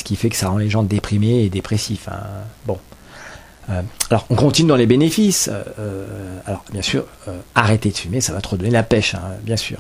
qui, 0.04 0.16
fait 0.16 0.30
que 0.30 0.36
ça 0.38 0.48
rend 0.50 0.58
les 0.58 0.70
gens 0.70 0.84
déprimés 0.84 1.44
et 1.44 1.50
dépressifs. 1.50 2.08
Hein. 2.10 2.22
Bon. 2.66 2.78
Euh, 3.70 3.82
alors, 4.10 4.26
on 4.30 4.36
continue 4.36 4.70
dans 4.70 4.78
les 4.78 4.88
bénéfices. 4.88 5.50
Euh, 5.80 6.06
alors, 6.46 6.64
bien 6.72 6.82
sûr, 6.82 7.06
arrêter 7.54 7.90
de 7.90 7.98
fumer, 7.98 8.22
ça 8.22 8.32
va 8.32 8.40
te 8.40 8.48
redonner 8.48 8.72
la 8.72 8.84
pêche, 8.84 9.16
hein, 9.16 9.36
bien 9.44 9.58
sûr. 9.58 9.80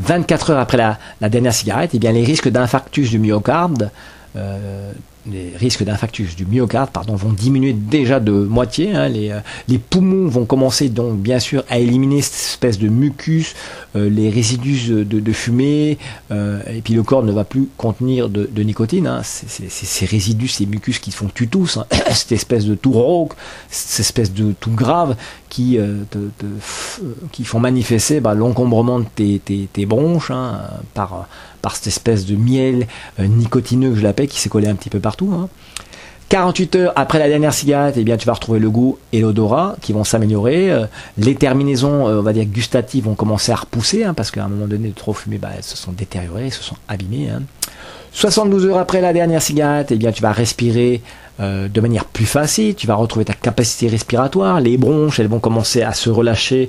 24 0.00 0.50
heures 0.50 0.58
après 0.58 0.78
la, 0.78 0.98
la 1.20 1.28
dernière 1.28 1.54
cigarette, 1.54 1.90
eh 1.92 1.98
bien, 1.98 2.12
les 2.12 2.24
risques 2.24 2.48
d'infarctus 2.48 3.10
du 3.10 3.18
myocarde 3.18 3.90
les 5.30 5.56
risques 5.56 5.84
d'infarctus 5.84 6.36
du 6.36 6.46
myocarde 6.46 6.90
pardon, 6.90 7.14
vont 7.14 7.32
diminuer 7.32 7.72
déjà 7.72 8.20
de 8.20 8.32
moitié. 8.32 8.94
Hein. 8.94 9.08
les, 9.08 9.30
euh, 9.30 9.40
les, 9.68 9.78
poumons 9.78 10.28
vont 10.28 10.44
commencer 10.44 10.88
donc 10.88 11.18
bien 11.18 11.38
sûr 11.38 11.64
à 11.68 11.78
éliminer 11.78 12.22
cette 12.22 12.34
espèce 12.34 12.78
de 12.78 12.88
mucus, 12.88 13.54
euh, 13.96 14.08
les 14.08 14.30
résidus 14.30 15.04
de, 15.04 15.32
fumée, 15.32 15.98
euh, 16.30 16.60
et 16.68 16.80
puis 16.80 16.94
le 16.94 17.02
corps 17.02 17.22
ne 17.22 17.32
va 17.32 17.44
plus 17.44 17.68
contenir 17.76 18.28
de, 18.28 18.62
nicotine. 18.62 19.06
Hein. 19.06 19.22
Ces 19.24 20.06
résidus, 20.06 20.48
ces 20.48 20.66
mucus 20.66 20.98
qui 20.98 21.10
font 21.10 21.28
que 21.28 21.44
tu 21.44 21.48
hein. 21.76 21.86
cette 22.12 22.32
espèce 22.32 22.64
de 22.64 22.74
tout 22.74 22.92
rauque, 22.92 23.32
cette 23.70 24.00
espèce 24.00 24.32
de 24.32 24.52
tout 24.58 24.72
grave 24.72 25.16
qui, 25.48 25.78
qui 27.32 27.44
font 27.44 27.60
manifester 27.60 28.20
bah, 28.20 28.34
l'encombrement 28.34 29.00
de 29.00 29.06
tes, 29.14 29.40
tes, 29.72 29.86
bronches 29.86 30.32
par 30.94 31.28
par 31.60 31.74
cette 31.74 31.88
espèce 31.88 32.24
de 32.24 32.36
miel 32.36 32.86
nicotineux 33.18 33.90
que 33.90 33.96
je 33.96 34.02
l'appelle, 34.02 34.28
qui 34.28 34.38
s'est 34.38 34.48
collé 34.48 34.68
un 34.68 34.76
petit 34.76 34.90
peu 34.90 35.00
partout. 35.00 35.17
48 36.28 36.76
hein. 36.76 36.78
heures 36.78 36.92
après 36.96 37.18
la 37.18 37.28
dernière 37.28 37.52
cigarette, 37.52 37.96
eh 37.98 38.04
bien, 38.04 38.16
tu 38.16 38.26
vas 38.26 38.34
retrouver 38.34 38.58
le 38.58 38.70
goût 38.70 38.98
et 39.12 39.20
l'odorat 39.20 39.76
qui 39.80 39.92
vont 39.92 40.04
s'améliorer. 40.04 40.70
Euh, 40.70 40.86
les 41.16 41.34
terminaisons, 41.34 42.08
euh, 42.08 42.20
on 42.20 42.22
va 42.22 42.32
dire 42.32 42.44
gustatives, 42.44 43.04
vont 43.04 43.14
commencer 43.14 43.52
à 43.52 43.56
repousser 43.56 44.04
hein, 44.04 44.14
parce 44.14 44.30
qu'à 44.30 44.44
un 44.44 44.48
moment 44.48 44.66
donné, 44.66 44.88
de 44.88 44.94
trop 44.94 45.12
fumer, 45.12 45.38
bah, 45.38 45.50
elles 45.56 45.64
se 45.64 45.76
sont 45.76 45.92
détériorées, 45.92 46.50
se 46.50 46.62
sont 46.62 46.76
abîmées. 46.88 47.28
72 48.12 48.64
hein. 48.64 48.68
heures 48.68 48.78
après 48.78 49.00
la 49.00 49.12
dernière 49.12 49.42
cigarette, 49.42 49.88
eh 49.90 49.96
bien, 49.96 50.12
tu 50.12 50.22
vas 50.22 50.32
respirer 50.32 51.02
de 51.40 51.80
manière 51.80 52.04
plus 52.04 52.26
facile, 52.26 52.74
tu 52.74 52.88
vas 52.88 52.96
retrouver 52.96 53.24
ta 53.24 53.32
capacité 53.32 53.86
respiratoire, 53.86 54.60
les 54.60 54.76
bronches, 54.76 55.20
elles 55.20 55.28
vont 55.28 55.38
commencer 55.38 55.82
à 55.82 55.92
se 55.92 56.10
relâcher 56.10 56.68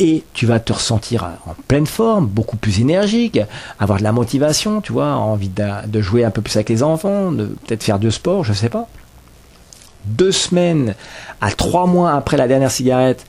et 0.00 0.24
tu 0.32 0.46
vas 0.46 0.58
te 0.58 0.72
ressentir 0.72 1.24
en 1.46 1.54
pleine 1.68 1.86
forme, 1.86 2.26
beaucoup 2.26 2.56
plus 2.56 2.80
énergique, 2.80 3.38
avoir 3.78 3.98
de 3.98 4.04
la 4.04 4.12
motivation, 4.12 4.80
tu 4.80 4.92
vois, 4.92 5.14
envie 5.14 5.50
de, 5.50 6.00
jouer 6.00 6.24
un 6.24 6.30
peu 6.30 6.42
plus 6.42 6.56
avec 6.56 6.68
les 6.68 6.82
enfants, 6.82 7.30
de 7.30 7.46
peut-être 7.46 7.84
faire 7.84 7.98
du 7.98 8.10
sport, 8.10 8.44
je 8.44 8.52
sais 8.52 8.68
pas. 8.68 8.88
Deux 10.06 10.32
semaines 10.32 10.94
à 11.40 11.50
trois 11.52 11.86
mois 11.86 12.12
après 12.12 12.36
la 12.36 12.48
dernière 12.48 12.70
cigarette, 12.70 13.24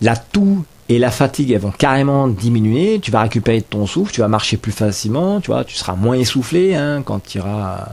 la 0.00 0.16
toux 0.16 0.64
et 0.88 0.98
la 0.98 1.10
fatigue 1.10 1.50
elles 1.50 1.60
vont 1.60 1.72
carrément 1.72 2.28
diminuer, 2.28 3.00
tu 3.00 3.10
vas 3.10 3.22
récupérer 3.22 3.60
ton 3.60 3.86
souffle, 3.86 4.12
tu 4.12 4.20
vas 4.20 4.28
marcher 4.28 4.56
plus 4.56 4.72
facilement, 4.72 5.40
tu 5.40 5.50
vois, 5.50 5.64
tu 5.64 5.74
seras 5.74 5.96
moins 5.96 6.16
essoufflé 6.16 6.74
hein, 6.74 7.02
quand 7.04 7.22
tu 7.22 7.38
iras 7.38 7.88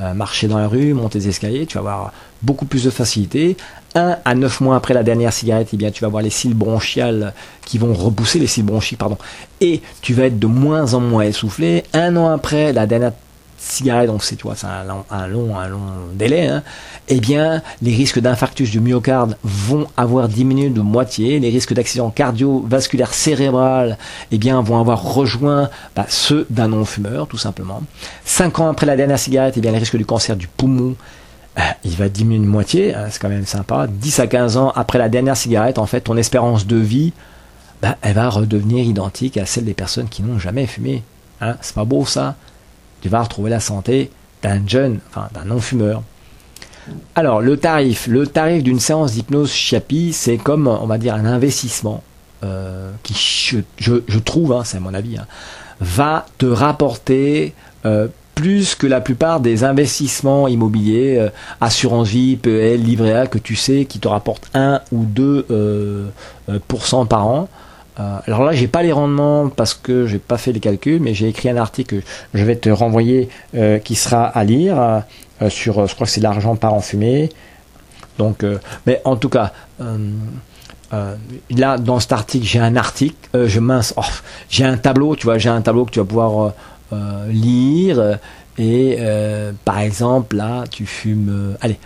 euh, 0.00 0.12
marcher 0.12 0.48
dans 0.48 0.58
la 0.58 0.68
rue, 0.68 0.92
monter 0.92 1.20
les 1.20 1.28
escaliers, 1.28 1.64
tu 1.64 1.74
vas 1.74 1.80
avoir 1.80 2.12
beaucoup 2.42 2.66
plus 2.66 2.84
de 2.84 2.90
facilité. 2.90 3.56
Un 3.96 4.18
à 4.26 4.34
9 4.34 4.60
mois 4.60 4.76
après 4.76 4.92
la 4.92 5.02
dernière 5.02 5.32
cigarette, 5.32 5.68
eh 5.72 5.76
bien, 5.78 5.90
tu 5.90 6.02
vas 6.02 6.08
avoir 6.08 6.22
les 6.22 6.28
cils 6.28 6.52
bronchiales 6.52 7.32
qui 7.64 7.78
vont 7.78 7.94
repousser 7.94 8.38
les 8.38 8.46
cils 8.46 8.62
bronchiques, 8.62 8.98
pardon, 8.98 9.16
et 9.62 9.80
tu 10.02 10.12
vas 10.12 10.24
être 10.26 10.38
de 10.38 10.46
moins 10.46 10.92
en 10.92 11.00
moins 11.00 11.22
essoufflé. 11.22 11.82
Un 11.94 12.14
an 12.16 12.28
après 12.28 12.74
la 12.74 12.86
dernière 12.86 13.12
cigarette, 13.56 14.08
donc 14.08 14.22
c'est, 14.22 14.36
tu 14.36 14.46
c'est 14.54 14.66
un, 14.66 15.26
long, 15.26 15.56
un 15.56 15.68
délai, 16.12 16.46
hein, 16.46 16.62
eh 17.08 17.20
bien, 17.20 17.62
les 17.80 17.94
risques 17.94 18.18
d'infarctus 18.18 18.70
du 18.70 18.80
myocarde 18.80 19.38
vont 19.42 19.86
avoir 19.96 20.28
diminué 20.28 20.68
de 20.68 20.82
moitié, 20.82 21.40
les 21.40 21.48
risques 21.48 21.72
d'accident 21.72 22.10
cardiovasculaire 22.10 23.14
cérébral, 23.14 23.96
eh 24.30 24.36
bien, 24.36 24.60
vont 24.60 24.78
avoir 24.78 25.02
rejoint 25.02 25.70
bah, 25.94 26.04
ceux 26.10 26.46
d'un 26.50 26.68
non-fumeur, 26.68 27.28
tout 27.28 27.38
simplement. 27.38 27.82
Cinq 28.26 28.60
ans 28.60 28.68
après 28.68 28.84
la 28.84 28.96
dernière 28.96 29.18
cigarette, 29.18 29.54
eh 29.56 29.60
bien, 29.62 29.72
les 29.72 29.78
risques 29.78 29.96
du 29.96 30.04
cancer 30.04 30.36
du 30.36 30.48
poumon 30.48 30.96
il 31.84 31.96
va 31.96 32.08
diminuer 32.08 32.44
de 32.44 32.50
moitié, 32.50 32.94
hein, 32.94 33.06
c'est 33.10 33.20
quand 33.20 33.28
même 33.28 33.46
sympa. 33.46 33.86
10 33.88 34.20
à 34.20 34.26
15 34.26 34.56
ans 34.56 34.72
après 34.74 34.98
la 34.98 35.08
dernière 35.08 35.36
cigarette, 35.36 35.78
en 35.78 35.86
fait, 35.86 36.02
ton 36.02 36.16
espérance 36.16 36.66
de 36.66 36.76
vie, 36.76 37.12
bah, 37.82 37.96
elle 38.02 38.14
va 38.14 38.28
redevenir 38.28 38.84
identique 38.84 39.36
à 39.36 39.46
celle 39.46 39.64
des 39.64 39.74
personnes 39.74 40.08
qui 40.08 40.22
n'ont 40.22 40.38
jamais 40.38 40.66
fumé. 40.66 41.02
Hein, 41.40 41.56
c'est 41.60 41.74
pas 41.74 41.84
beau 41.84 42.04
ça 42.06 42.36
Tu 43.00 43.08
vas 43.08 43.22
retrouver 43.22 43.50
la 43.50 43.60
santé 43.60 44.10
d'un 44.42 44.66
jeune, 44.66 45.00
enfin 45.10 45.28
d'un 45.34 45.44
non-fumeur. 45.44 46.02
Alors, 47.14 47.40
le 47.40 47.56
tarif. 47.56 48.06
Le 48.06 48.26
tarif 48.26 48.62
d'une 48.62 48.80
séance 48.80 49.12
d'hypnose 49.12 49.50
Chiapi, 49.50 50.12
c'est 50.12 50.36
comme, 50.36 50.68
on 50.68 50.86
va 50.86 50.98
dire, 50.98 51.14
un 51.14 51.24
investissement 51.24 52.02
euh, 52.44 52.90
qui, 53.02 53.14
je, 53.78 54.18
trouve, 54.18 54.52
hein, 54.52 54.62
c'est 54.64 54.78
mon 54.78 54.94
avis, 54.94 55.16
hein, 55.16 55.26
va 55.80 56.26
te 56.38 56.46
rapporter 56.46 57.54
euh, 57.84 58.08
plus 58.36 58.76
que 58.76 58.86
la 58.86 59.00
plupart 59.00 59.40
des 59.40 59.64
investissements 59.64 60.46
immobiliers, 60.46 61.18
euh, 61.18 61.30
assurance 61.60 62.06
vie, 62.06 62.36
PEL, 62.36 62.80
livret 62.80 63.14
A, 63.14 63.26
que 63.26 63.38
tu 63.38 63.56
sais, 63.56 63.86
qui 63.86 63.98
te 63.98 64.06
rapportent 64.06 64.48
1 64.54 64.82
ou 64.92 65.04
2% 65.04 67.08
par 67.08 67.26
an. 67.26 67.48
alors 67.96 68.44
là, 68.44 68.52
j'ai 68.52 68.68
pas 68.68 68.82
les 68.82 68.92
rendements 68.92 69.48
parce 69.48 69.74
que 69.74 70.06
j'ai 70.06 70.18
pas 70.18 70.36
fait 70.36 70.52
les 70.52 70.60
calculs, 70.60 71.00
mais 71.00 71.14
j'ai 71.14 71.28
écrit 71.28 71.48
un 71.48 71.56
article 71.56 71.96
que 71.96 72.02
je 72.34 72.44
vais 72.44 72.56
te 72.56 72.68
renvoyer 72.68 73.30
qui 73.84 73.94
sera 73.94 74.26
à 74.26 74.44
lire 74.44 75.02
sur, 75.48 75.86
je 75.86 75.94
crois 75.94 76.06
que 76.06 76.12
c'est 76.12 76.20
l'argent 76.20 76.56
par 76.56 76.74
en 76.74 76.80
fumée. 76.80 77.30
Donc, 78.18 78.44
mais 78.86 79.00
en 79.04 79.16
tout 79.16 79.30
cas, 79.30 79.52
euh, 80.92 81.16
là, 81.50 81.78
dans 81.78 81.98
cet 81.98 82.12
article, 82.12 82.46
j'ai 82.46 82.60
un 82.60 82.76
article, 82.76 83.16
euh, 83.34 83.48
je 83.48 83.58
mince, 83.58 83.92
oh, 83.96 84.02
j'ai 84.48 84.64
un 84.64 84.76
tableau, 84.76 85.16
tu 85.16 85.24
vois, 85.24 85.38
j'ai 85.38 85.48
un 85.48 85.60
tableau 85.60 85.84
que 85.84 85.90
tu 85.90 85.98
vas 85.98 86.04
pouvoir 86.04 86.52
euh, 86.92 87.26
lire. 87.28 88.18
Et 88.58 88.98
par 89.66 89.80
exemple, 89.80 90.36
là, 90.36 90.64
tu 90.70 90.86
fumes, 90.86 91.56
allez, 91.60 91.78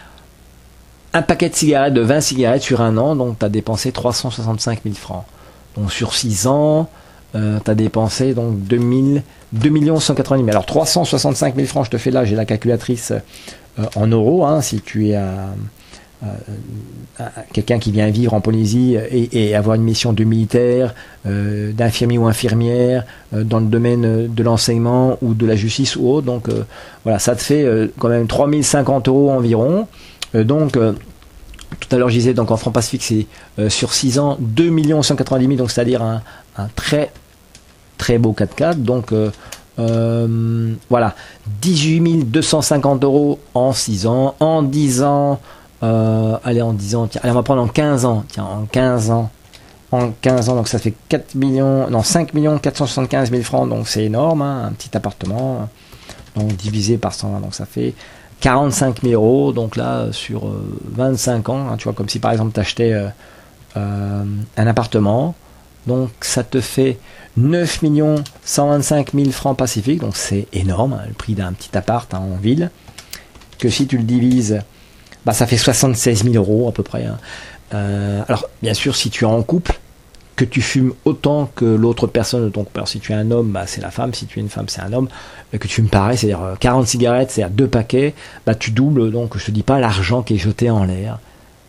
un 1.12 1.22
paquet 1.22 1.48
de 1.48 1.54
cigarettes, 1.56 1.94
de 1.94 2.00
20 2.00 2.20
cigarettes 2.20 2.62
sur 2.62 2.80
un 2.80 2.96
an, 2.96 3.16
donc 3.16 3.40
tu 3.40 3.44
as 3.44 3.48
dépensé 3.48 3.90
365 3.90 4.80
000 4.84 4.94
francs. 4.94 5.24
Donc 5.76 5.90
sur 5.90 6.14
6 6.14 6.46
ans, 6.46 6.88
tu 7.32 7.38
as 7.38 7.74
dépensé 7.74 8.34
donc 8.34 8.62
2000, 8.62 9.24
2 9.52 9.98
190 9.98 10.44
000. 10.44 10.50
Alors 10.50 10.64
365 10.64 11.56
000 11.56 11.66
francs, 11.66 11.86
je 11.86 11.90
te 11.90 11.98
fais 11.98 12.12
là, 12.12 12.24
j'ai 12.24 12.36
la 12.36 12.44
calculatrice 12.44 13.12
en 13.96 14.06
euros, 14.06 14.44
hein, 14.44 14.60
si 14.60 14.80
tu 14.80 15.08
es 15.08 15.16
à 15.16 15.22
euh, 15.22 15.24
euh, 15.24 15.54
quelqu'un 17.52 17.78
qui 17.78 17.92
vient 17.92 18.08
vivre 18.10 18.34
en 18.34 18.40
Polynésie 18.40 18.96
et, 19.10 19.54
avoir 19.54 19.76
une 19.76 19.82
mission 19.82 20.12
de 20.12 20.24
militaire, 20.24 20.94
euh, 21.26 21.72
d'infirmier 21.72 22.18
ou 22.18 22.26
infirmière, 22.26 23.04
dans 23.32 23.60
le 23.60 23.66
domaine 23.66 24.32
de 24.32 24.42
l'enseignement 24.42 25.18
ou 25.22 25.34
de 25.34 25.46
la 25.46 25.56
justice 25.56 25.96
ou 25.96 26.08
autre. 26.08 26.26
Donc 26.26 26.48
voilà, 27.04 27.18
ça 27.18 27.34
te 27.34 27.42
fait 27.42 27.66
quand 27.98 28.08
même 28.08 28.26
3050 28.26 29.08
euros 29.08 29.30
environ. 29.30 29.86
donc 30.34 30.72
tout 30.72 31.94
à 31.94 31.98
l'heure 31.98 32.08
je 32.08 32.14
disais, 32.14 32.34
donc 32.34 32.50
en 32.50 32.56
francs 32.56 32.74
Pacifique, 32.74 33.02
c'est 33.58 33.70
sur 33.70 33.94
6 33.94 34.18
ans 34.18 34.36
2 34.40 34.70
190 35.02 35.46
000, 35.46 35.56
donc 35.56 35.70
c'est-à-dire 35.70 36.02
un, 36.02 36.22
un, 36.56 36.68
très 36.74 37.12
très 37.96 38.18
beau 38.18 38.34
4x4. 38.36 38.76
Donc 38.76 39.12
voilà, 39.78 41.14
18 41.62 42.30
250 42.30 43.04
euros 43.04 43.38
en 43.54 43.72
6 43.72 44.06
ans. 44.06 44.34
En 44.40 44.62
10 44.62 45.02
ans, 45.02 45.40
euh, 45.82 46.36
allez, 46.44 46.62
en 46.62 46.72
10 46.72 46.94
ans, 46.96 47.06
tiens, 47.06 47.20
allez, 47.22 47.32
on 47.32 47.36
va 47.36 47.42
prendre 47.42 47.62
en 47.62 47.68
15 47.68 48.04
ans, 48.04 48.24
tiens, 48.28 48.44
en 48.44 48.66
15 48.66 49.10
ans. 49.10 49.30
En 49.92 50.12
15 50.12 50.50
ans, 50.50 50.54
donc 50.54 50.68
ça 50.68 50.78
fait 50.78 50.94
4 51.08 51.34
millions, 51.34 51.90
non, 51.90 52.04
5 52.04 52.32
millions 52.34 52.56
475 52.58 53.30
000 53.30 53.42
francs, 53.42 53.68
donc 53.68 53.88
c'est 53.88 54.04
énorme, 54.04 54.40
hein, 54.40 54.66
un 54.66 54.72
petit 54.72 54.96
appartement, 54.96 55.68
donc 56.36 56.54
divisé 56.54 56.96
par 56.96 57.12
120, 57.12 57.40
donc 57.40 57.56
ça 57.56 57.66
fait 57.66 57.94
45 58.38 59.02
000 59.02 59.14
euros, 59.14 59.52
donc 59.52 59.74
là, 59.74 60.06
sur 60.12 60.42
25 60.92 61.48
euh, 61.48 61.52
ans, 61.52 61.68
hein, 61.68 61.76
tu 61.76 61.84
vois, 61.84 61.92
comme 61.92 62.08
si 62.08 62.20
par 62.20 62.30
exemple 62.30 62.52
tu 62.54 62.60
achetais 62.60 62.92
euh, 62.92 64.24
un 64.56 64.66
appartement, 64.68 65.34
donc 65.88 66.10
ça 66.20 66.44
te 66.44 66.60
fait 66.60 67.00
9 67.36 67.80
125 68.44 69.12
000 69.12 69.30
francs 69.30 69.56
pacifiques, 69.56 70.00
donc 70.00 70.16
c'est 70.16 70.46
énorme, 70.52 70.92
hein, 70.92 71.04
le 71.08 71.14
prix 71.14 71.34
d'un 71.34 71.52
petit 71.52 71.76
appart 71.76 72.14
en 72.14 72.36
ville, 72.40 72.70
que 73.58 73.68
si 73.68 73.88
tu 73.88 73.96
le 73.96 74.04
divises 74.04 74.60
bah, 75.24 75.32
ça 75.32 75.46
fait 75.46 75.56
76 75.56 76.24
000 76.24 76.34
euros 76.34 76.68
à 76.68 76.72
peu 76.72 76.82
près. 76.82 77.04
Hein. 77.04 77.18
Euh, 77.74 78.22
alors, 78.28 78.48
bien 78.62 78.74
sûr, 78.74 78.96
si 78.96 79.10
tu 79.10 79.24
es 79.24 79.26
en 79.26 79.42
couple, 79.42 79.78
que 80.40 80.44
tu 80.46 80.62
fumes 80.62 80.94
autant 81.04 81.50
que 81.54 81.66
l'autre 81.66 82.06
personne 82.06 82.44
de 82.44 82.48
ton 82.48 82.64
couple. 82.64 82.80
Si 82.86 82.98
tu 82.98 83.12
es 83.12 83.14
un 83.14 83.30
homme, 83.30 83.52
bah, 83.52 83.64
c'est 83.66 83.82
la 83.82 83.90
femme. 83.90 84.14
Si 84.14 84.24
tu 84.24 84.38
es 84.38 84.42
une 84.42 84.48
femme, 84.48 84.68
c'est 84.68 84.80
un 84.80 84.90
homme. 84.94 85.08
Que 85.52 85.58
tu 85.68 85.74
fumes 85.74 85.90
pareil, 85.90 86.16
c'est-à-dire 86.16 86.56
40 86.58 86.82
euh, 86.82 86.86
cigarettes, 86.86 87.30
c'est-à-dire 87.30 87.54
deux 87.54 87.68
paquets, 87.68 88.14
bah, 88.46 88.54
tu 88.54 88.70
doubles. 88.70 89.10
Donc, 89.10 89.36
je 89.36 89.44
te 89.44 89.50
dis 89.50 89.62
pas 89.62 89.78
l'argent 89.80 90.22
qui 90.22 90.36
est 90.36 90.38
jeté 90.38 90.70
en 90.70 90.84
l'air. 90.84 91.18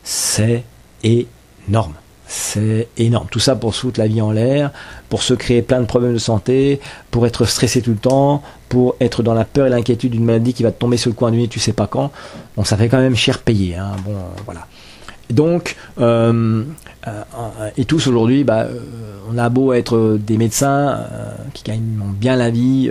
C'est 0.03 0.63
énorme. 1.03 1.95
C'est 2.27 2.87
énorme. 2.95 3.27
Tout 3.29 3.39
ça 3.39 3.57
pour 3.57 3.75
se 3.75 3.81
foutre 3.81 3.99
la 3.99 4.07
vie 4.07 4.21
en 4.21 4.31
l'air, 4.31 4.71
pour 5.09 5.21
se 5.21 5.33
créer 5.33 5.61
plein 5.61 5.81
de 5.81 5.85
problèmes 5.85 6.13
de 6.13 6.17
santé, 6.17 6.79
pour 7.11 7.27
être 7.27 7.43
stressé 7.43 7.81
tout 7.81 7.91
le 7.91 7.97
temps, 7.97 8.41
pour 8.71 8.95
être 9.01 9.21
dans 9.21 9.33
la 9.33 9.43
peur 9.43 9.67
et 9.67 9.69
l'inquiétude 9.69 10.13
d'une 10.13 10.23
maladie 10.23 10.53
qui 10.53 10.63
va 10.63 10.71
te 10.71 10.79
tomber 10.79 10.95
sur 10.95 11.09
le 11.09 11.13
coin 11.13 11.29
du 11.29 11.37
nez, 11.37 11.49
tu 11.49 11.59
sais 11.59 11.73
pas 11.73 11.87
quand. 11.87 12.09
Bon, 12.55 12.63
ça 12.63 12.77
fait 12.77 12.87
quand 12.87 12.99
même 12.99 13.17
cher 13.17 13.39
payer. 13.39 13.75
Hein. 13.75 13.91
Bon, 14.05 14.15
voilà. 14.45 14.65
Donc, 15.29 15.75
euh, 15.99 16.63
euh, 17.05 17.69
et 17.75 17.83
tous 17.83 18.07
aujourd'hui, 18.07 18.45
bah, 18.45 18.61
euh, 18.61 18.79
on 19.29 19.37
a 19.37 19.49
beau 19.49 19.73
être 19.73 20.17
des 20.17 20.37
médecins 20.37 21.01
qui 21.53 21.63
gagnent 21.63 21.99
bien 22.13 22.37
la 22.37 22.49
vie, 22.49 22.89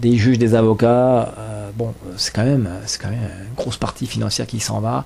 des 0.00 0.16
juges, 0.16 0.38
des 0.38 0.54
avocats, 0.54 1.34
bon, 1.76 1.92
c'est 2.16 2.32
quand 2.34 2.44
même, 2.44 2.70
c'est 2.86 3.00
quand 3.02 3.10
même 3.10 3.28
une 3.48 3.54
grosse 3.54 3.76
partie 3.76 4.06
financière 4.06 4.46
qui 4.46 4.60
s'en 4.60 4.80
va. 4.80 5.04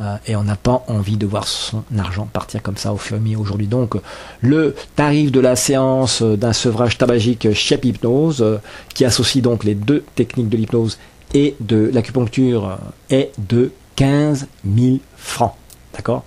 Euh, 0.00 0.16
et 0.26 0.36
on 0.36 0.44
n'a 0.44 0.56
pas 0.56 0.84
envie 0.88 1.16
de 1.16 1.26
voir 1.26 1.48
son 1.48 1.82
argent 1.98 2.28
partir 2.30 2.62
comme 2.62 2.76
ça 2.76 2.92
au 2.92 2.98
fumier 2.98 3.36
aujourd'hui. 3.36 3.66
Donc 3.66 3.96
le 4.42 4.74
tarif 4.94 5.32
de 5.32 5.40
la 5.40 5.56
séance 5.56 6.22
d'un 6.22 6.52
sevrage 6.52 6.98
tabagique 6.98 7.52
chez 7.54 7.78
Hypnose, 7.82 8.42
euh, 8.42 8.58
qui 8.94 9.04
associe 9.04 9.42
donc 9.42 9.64
les 9.64 9.74
deux 9.74 10.04
techniques 10.14 10.48
de 10.48 10.56
l'hypnose 10.56 10.98
et 11.32 11.56
de 11.60 11.90
l'acupuncture, 11.92 12.68
euh, 12.68 12.76
est 13.16 13.32
de 13.38 13.72
15 13.96 14.48
000 14.76 14.98
francs. 15.16 15.54
D'accord? 15.94 16.24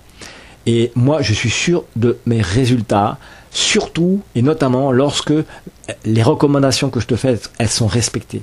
Et 0.66 0.90
moi, 0.96 1.22
je 1.22 1.32
suis 1.32 1.50
sûr 1.50 1.84
de 1.96 2.18
mes 2.26 2.42
résultats, 2.42 3.18
surtout 3.52 4.20
et 4.34 4.42
notamment 4.42 4.90
lorsque 4.92 5.32
les 6.04 6.22
recommandations 6.22 6.90
que 6.90 7.00
je 7.00 7.06
te 7.06 7.16
fais, 7.16 7.38
elles 7.58 7.68
sont 7.68 7.86
respectées. 7.86 8.42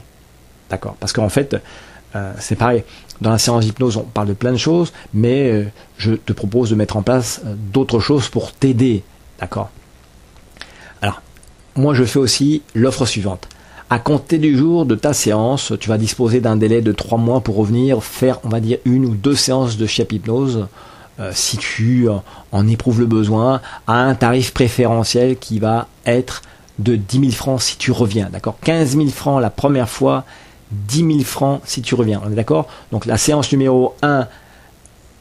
D'accord? 0.69 0.95
Parce 0.99 1.13
qu'en 1.13 1.29
fait, 1.29 1.57
c'est 2.39 2.55
pareil. 2.55 2.83
Dans 3.21 3.31
la 3.31 3.37
séance 3.37 3.65
d'hypnose, 3.65 3.97
on 3.97 4.03
parle 4.03 4.27
de 4.27 4.33
plein 4.33 4.51
de 4.51 4.57
choses, 4.57 4.93
mais 5.13 5.51
euh, 5.51 5.65
je 5.97 6.13
te 6.13 6.33
propose 6.33 6.69
de 6.69 6.75
mettre 6.75 6.97
en 6.97 7.01
place 7.01 7.41
euh, 7.45 7.55
d'autres 7.73 7.99
choses 7.99 8.29
pour 8.29 8.51
t'aider. 8.51 9.03
D'accord? 9.39 9.69
Alors, 11.01 11.21
moi, 11.75 11.93
je 11.93 12.03
fais 12.03 12.19
aussi 12.19 12.61
l'offre 12.75 13.05
suivante. 13.05 13.49
À 13.89 13.99
compter 13.99 14.37
du 14.37 14.55
jour 14.55 14.85
de 14.85 14.95
ta 14.95 15.13
séance, 15.13 15.73
tu 15.79 15.89
vas 15.89 15.97
disposer 15.97 16.41
d'un 16.41 16.57
délai 16.57 16.81
de 16.81 16.91
3 16.91 17.17
mois 17.17 17.41
pour 17.41 17.55
revenir 17.55 18.03
faire, 18.03 18.39
on 18.43 18.49
va 18.49 18.59
dire, 18.59 18.77
une 18.85 19.05
ou 19.05 19.15
deux 19.15 19.35
séances 19.35 19.77
de 19.77 19.85
Chiap 19.85 20.11
Hypnose, 20.11 20.67
euh, 21.19 21.31
si 21.33 21.57
tu 21.57 22.07
en 22.51 22.67
éprouves 22.67 22.99
le 22.99 23.05
besoin, 23.07 23.61
à 23.87 23.93
un 23.93 24.13
tarif 24.13 24.53
préférentiel 24.53 25.37
qui 25.37 25.59
va 25.59 25.87
être 26.05 26.43
de 26.77 26.95
10 26.95 27.19
000 27.19 27.31
francs 27.31 27.61
si 27.61 27.77
tu 27.77 27.91
reviens. 27.91 28.29
D'accord? 28.29 28.57
15 28.63 28.97
000 28.97 29.07
francs 29.07 29.41
la 29.41 29.49
première 29.49 29.89
fois 29.89 30.25
10 30.71 30.97
000 30.97 31.19
francs 31.19 31.61
si 31.65 31.81
tu 31.81 31.95
reviens. 31.95 32.21
On 32.25 32.31
est 32.31 32.35
d'accord? 32.35 32.67
Donc 32.91 33.05
la 33.05 33.17
séance 33.17 33.51
numéro 33.51 33.95
1, 34.01 34.27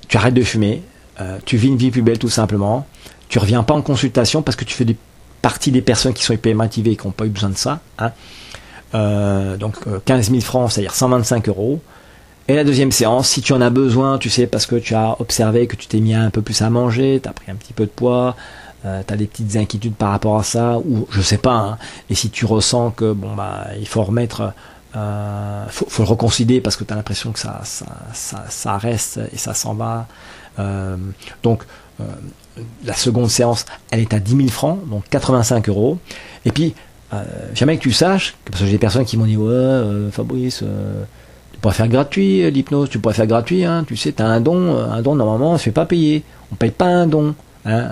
tu 0.08 0.16
arrêtes 0.16 0.34
de 0.34 0.42
fumer, 0.42 0.82
euh, 1.20 1.38
tu 1.44 1.56
vis 1.56 1.68
une 1.68 1.76
vie 1.76 1.90
plus 1.90 2.02
belle 2.02 2.18
tout 2.18 2.28
simplement, 2.28 2.86
tu 3.28 3.38
reviens 3.38 3.62
pas 3.62 3.74
en 3.74 3.82
consultation 3.82 4.42
parce 4.42 4.56
que 4.56 4.64
tu 4.64 4.74
fais 4.74 4.84
des, 4.84 4.96
partie 5.42 5.70
des 5.70 5.82
personnes 5.82 6.14
qui 6.14 6.22
sont 6.22 6.32
hyper 6.32 6.54
motivées 6.54 6.92
et 6.92 6.96
qui 6.96 7.06
n'ont 7.06 7.12
pas 7.12 7.26
eu 7.26 7.30
besoin 7.30 7.50
de 7.50 7.56
ça. 7.56 7.80
Hein. 7.98 8.12
Euh, 8.94 9.56
donc 9.56 9.76
15 10.04 10.28
euh, 10.28 10.30
000 10.30 10.40
francs, 10.42 10.72
c'est-à-dire 10.72 10.94
125 10.94 11.48
euros. 11.48 11.80
Et 12.48 12.54
la 12.54 12.62
deuxième 12.62 12.92
séance, 12.92 13.28
si 13.28 13.42
tu 13.42 13.52
en 13.52 13.60
as 13.60 13.70
besoin, 13.70 14.18
tu 14.18 14.30
sais, 14.30 14.46
parce 14.46 14.66
que 14.66 14.76
tu 14.76 14.94
as 14.94 15.20
observé 15.20 15.66
que 15.66 15.74
tu 15.74 15.88
t'es 15.88 15.98
mis 15.98 16.14
un 16.14 16.30
peu 16.30 16.42
plus 16.42 16.62
à 16.62 16.70
manger, 16.70 17.18
tu 17.20 17.28
as 17.28 17.32
pris 17.32 17.50
un 17.50 17.56
petit 17.56 17.72
peu 17.72 17.84
de 17.84 17.90
poids, 17.90 18.36
tu 18.82 18.88
as 18.88 19.16
des 19.16 19.26
petites 19.26 19.56
inquiétudes 19.56 19.96
par 19.96 20.12
rapport 20.12 20.38
à 20.38 20.44
ça, 20.44 20.78
ou 20.78 21.08
je 21.10 21.20
sais 21.20 21.38
pas, 21.38 21.56
hein. 21.56 21.78
et 22.08 22.14
si 22.14 22.30
tu 22.30 22.46
ressens 22.46 22.92
que 22.92 23.12
bon 23.12 23.34
bah 23.34 23.66
il 23.80 23.88
faut 23.88 24.04
remettre 24.04 24.52
euh, 24.96 25.64
faut, 25.68 26.02
le 26.02 26.08
reconsidérer 26.08 26.60
parce 26.60 26.76
que 26.76 26.84
tu 26.84 26.92
as 26.92 26.96
l'impression 26.96 27.32
que 27.32 27.38
ça, 27.38 27.60
ça, 28.14 28.78
reste 28.78 29.20
et 29.32 29.36
ça 29.36 29.52
s'en 29.52 29.74
va. 29.74 30.06
Euh, 30.58 30.96
donc, 31.42 31.64
euh, 32.00 32.04
la 32.84 32.94
seconde 32.94 33.28
séance, 33.28 33.66
elle 33.90 34.00
est 34.00 34.14
à 34.14 34.18
10 34.18 34.36
000 34.36 34.48
francs, 34.48 34.78
donc 34.88 35.04
85 35.10 35.68
euros. 35.68 35.98
Et 36.46 36.52
puis, 36.52 36.74
jamais 37.54 37.76
que 37.76 37.82
tu 37.82 37.92
saches, 37.92 38.36
parce 38.46 38.60
que 38.60 38.66
j'ai 38.66 38.72
des 38.72 38.78
personnes 38.78 39.04
qui 39.04 39.18
m'ont 39.18 39.26
dit 39.26 39.36
Ouais, 39.36 40.10
Fabrice, 40.12 40.64
tu 41.52 41.60
pourrais 41.60 41.74
faire 41.74 41.88
gratuit 41.88 42.50
l'hypnose, 42.50 42.88
tu 42.88 42.98
pourrais 42.98 43.14
faire 43.14 43.26
gratuit, 43.26 43.64
hein, 43.64 43.84
tu 43.86 43.96
sais, 43.96 44.12
tu 44.12 44.22
as 44.22 44.26
un 44.26 44.40
don, 44.40 44.76
un 44.76 45.02
don 45.02 45.14
normalement 45.14 45.50
on 45.50 45.52
ne 45.54 45.58
se 45.58 45.64
fait 45.64 45.72
pas 45.72 45.86
payer, 45.86 46.22
on 46.52 46.54
paye 46.54 46.70
pas 46.70 46.86
un 46.86 47.06
don. 47.06 47.34
Hein, 47.66 47.88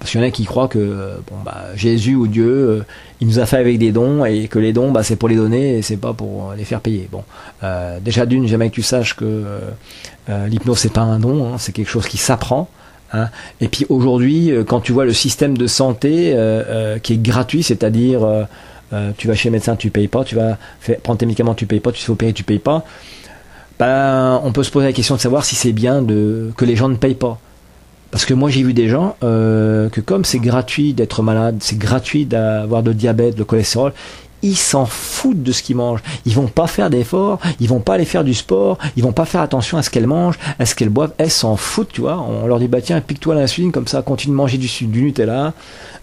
Parce 0.00 0.10
qu'il 0.10 0.20
y 0.20 0.24
en 0.24 0.26
a 0.26 0.30
qui 0.30 0.44
croient 0.44 0.66
que 0.66 1.12
bon, 1.28 1.36
bah, 1.44 1.66
Jésus 1.76 2.16
ou 2.16 2.26
Dieu, 2.26 2.84
il 3.20 3.28
nous 3.28 3.38
a 3.38 3.46
fait 3.46 3.58
avec 3.58 3.78
des 3.78 3.92
dons 3.92 4.24
et 4.24 4.48
que 4.48 4.58
les 4.58 4.72
dons, 4.72 4.90
bah, 4.90 5.04
c'est 5.04 5.14
pour 5.14 5.28
les 5.28 5.36
donner 5.36 5.78
et 5.78 5.82
c'est 5.82 5.98
pas 5.98 6.12
pour 6.12 6.52
les 6.56 6.64
faire 6.64 6.80
payer. 6.80 7.08
Bon, 7.12 7.22
déjà 8.00 8.26
d'une, 8.26 8.48
j'aimerais 8.48 8.70
que 8.70 8.74
tu 8.74 8.82
saches 8.82 9.14
que 9.14 9.44
l'hypnose 10.28 10.78
c'est 10.78 10.92
pas 10.92 11.02
un 11.02 11.20
don, 11.20 11.46
hein, 11.46 11.56
c'est 11.58 11.72
quelque 11.72 11.90
chose 11.90 12.06
qui 12.06 12.16
s'apprend. 12.16 12.68
Hein. 13.12 13.28
Et 13.60 13.68
puis 13.68 13.86
aujourd'hui, 13.88 14.52
quand 14.66 14.80
tu 14.80 14.92
vois 14.92 15.04
le 15.04 15.12
système 15.12 15.56
de 15.56 15.66
santé 15.66 16.34
qui 17.02 17.12
est 17.12 17.22
gratuit, 17.22 17.62
c'est-à-dire 17.62 18.26
tu 19.18 19.28
vas 19.28 19.34
chez 19.34 19.50
le 19.50 19.52
médecin, 19.52 19.76
tu 19.76 19.90
payes 19.90 20.08
pas, 20.08 20.24
tu 20.24 20.34
vas 20.34 20.56
faire, 20.80 20.98
prendre 21.00 21.18
tes 21.18 21.26
médicaments, 21.26 21.54
tu 21.54 21.66
payes 21.66 21.80
pas, 21.80 21.92
tu 21.92 22.00
te 22.00 22.06
fais 22.06 22.12
opérer, 22.12 22.32
tu 22.32 22.42
payes 22.42 22.58
pas 22.58 22.84
ben, 23.80 24.38
on 24.44 24.52
peut 24.52 24.62
se 24.62 24.70
poser 24.70 24.86
la 24.86 24.92
question 24.92 25.14
de 25.14 25.20
savoir 25.20 25.42
si 25.42 25.56
c'est 25.56 25.72
bien 25.72 26.04
que 26.04 26.64
les 26.66 26.76
gens 26.76 26.90
ne 26.90 26.96
payent 26.96 27.14
pas. 27.14 27.40
Parce 28.10 28.24
que 28.24 28.34
moi 28.34 28.50
j'ai 28.50 28.62
vu 28.62 28.74
des 28.74 28.88
gens 28.88 29.16
euh, 29.22 29.88
que 29.88 30.00
comme 30.00 30.24
c'est 30.24 30.40
gratuit 30.40 30.94
d'être 30.94 31.22
malade, 31.22 31.58
c'est 31.60 31.78
gratuit 31.78 32.26
d'avoir 32.26 32.82
de 32.82 32.92
diabète, 32.92 33.36
de 33.36 33.44
cholestérol, 33.44 33.92
ils 34.42 34.56
s'en 34.56 34.86
foutent 34.86 35.42
de 35.42 35.52
ce 35.52 35.62
qu'ils 35.62 35.76
mangent. 35.76 36.02
Ils 36.26 36.34
vont 36.34 36.46
pas 36.46 36.66
faire 36.66 36.90
d'efforts, 36.90 37.38
ils 37.60 37.68
vont 37.68 37.80
pas 37.80 37.94
aller 37.94 38.04
faire 38.04 38.24
du 38.24 38.34
sport, 38.34 38.78
ils 38.96 39.02
vont 39.02 39.12
pas 39.12 39.26
faire 39.26 39.42
attention 39.42 39.76
à 39.78 39.82
ce 39.82 39.90
qu'elles 39.90 40.06
mangent, 40.06 40.38
à 40.58 40.66
ce 40.66 40.74
qu'elles 40.74 40.88
boivent. 40.88 41.12
Elles 41.18 41.30
s'en 41.30 41.56
foutent, 41.56 41.92
tu 41.92 42.00
vois. 42.00 42.18
On 42.18 42.46
leur 42.46 42.58
dit 42.58 42.68
bah 42.68 42.80
tiens, 42.80 43.00
pique-toi 43.00 43.34
l'insuline 43.34 43.72
comme 43.72 43.86
ça, 43.86 44.02
continue 44.02 44.32
de 44.32 44.36
manger 44.36 44.58
du, 44.58 44.68
Nutella, 44.86 45.52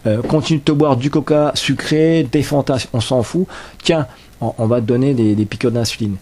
euh, 0.05 0.21
continue 0.21 0.59
de 0.59 0.63
te 0.63 0.71
boire 0.71 0.97
du 0.97 1.09
Coca 1.09 1.51
sucré, 1.55 2.27
des 2.31 2.43
fantasmes, 2.43 2.89
on 2.93 3.01
s'en 3.01 3.23
fout. 3.23 3.47
Tiens, 3.83 4.07
on, 4.39 4.67
va 4.67 4.81
te 4.81 4.85
donner 4.85 5.13
des, 5.13 5.35
des 5.35 5.45
d'insuline 5.71 6.17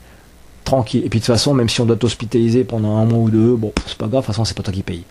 tranquille. 0.64 1.04
Et 1.06 1.10
puis 1.10 1.20
de 1.20 1.26
toute 1.26 1.34
façon, 1.34 1.54
même 1.54 1.70
si 1.70 1.82
on 1.82 1.86
doit 1.86 1.98
t'hospitaliser 1.98 2.64
pendant 2.64 2.98
un 2.98 3.06
mois 3.06 3.20
ou 3.20 3.30
deux, 3.30 3.56
bon, 3.56 3.74
c'est 3.86 3.98
pas 3.98 4.08
grave, 4.08 4.22
de 4.22 4.26
toute 4.26 4.28
façon, 4.28 4.46
c'est 4.46 4.56
pas 4.56 4.64
toi 4.64 4.74
qui 4.74 4.84
paye. 4.84 5.04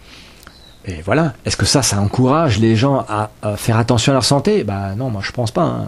Et 0.87 1.01
voilà. 1.03 1.33
Est-ce 1.45 1.57
que 1.57 1.67
ça, 1.67 1.83
ça 1.83 2.01
encourage 2.01 2.59
les 2.59 2.77
gens 2.77 3.05
à, 3.09 3.31
faire 3.57 3.79
attention 3.79 4.13
à 4.13 4.15
leur 4.15 4.25
santé? 4.25 4.65
Bah 4.65 4.95
non, 4.97 5.11
moi 5.11 5.23
je 5.25 5.33
pense 5.33 5.51
pas. 5.51 5.63
Hein. 5.63 5.87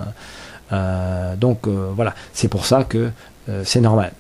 Euh, 0.73 1.37
donc 1.37 1.67
euh, 1.67 1.91
voilà, 1.95 2.15
c'est 2.33 2.49
pour 2.49 2.67
ça 2.67 2.85
que 2.85 3.11
euh, 3.49 3.63
c'est 3.65 3.81
normal. 3.81 4.13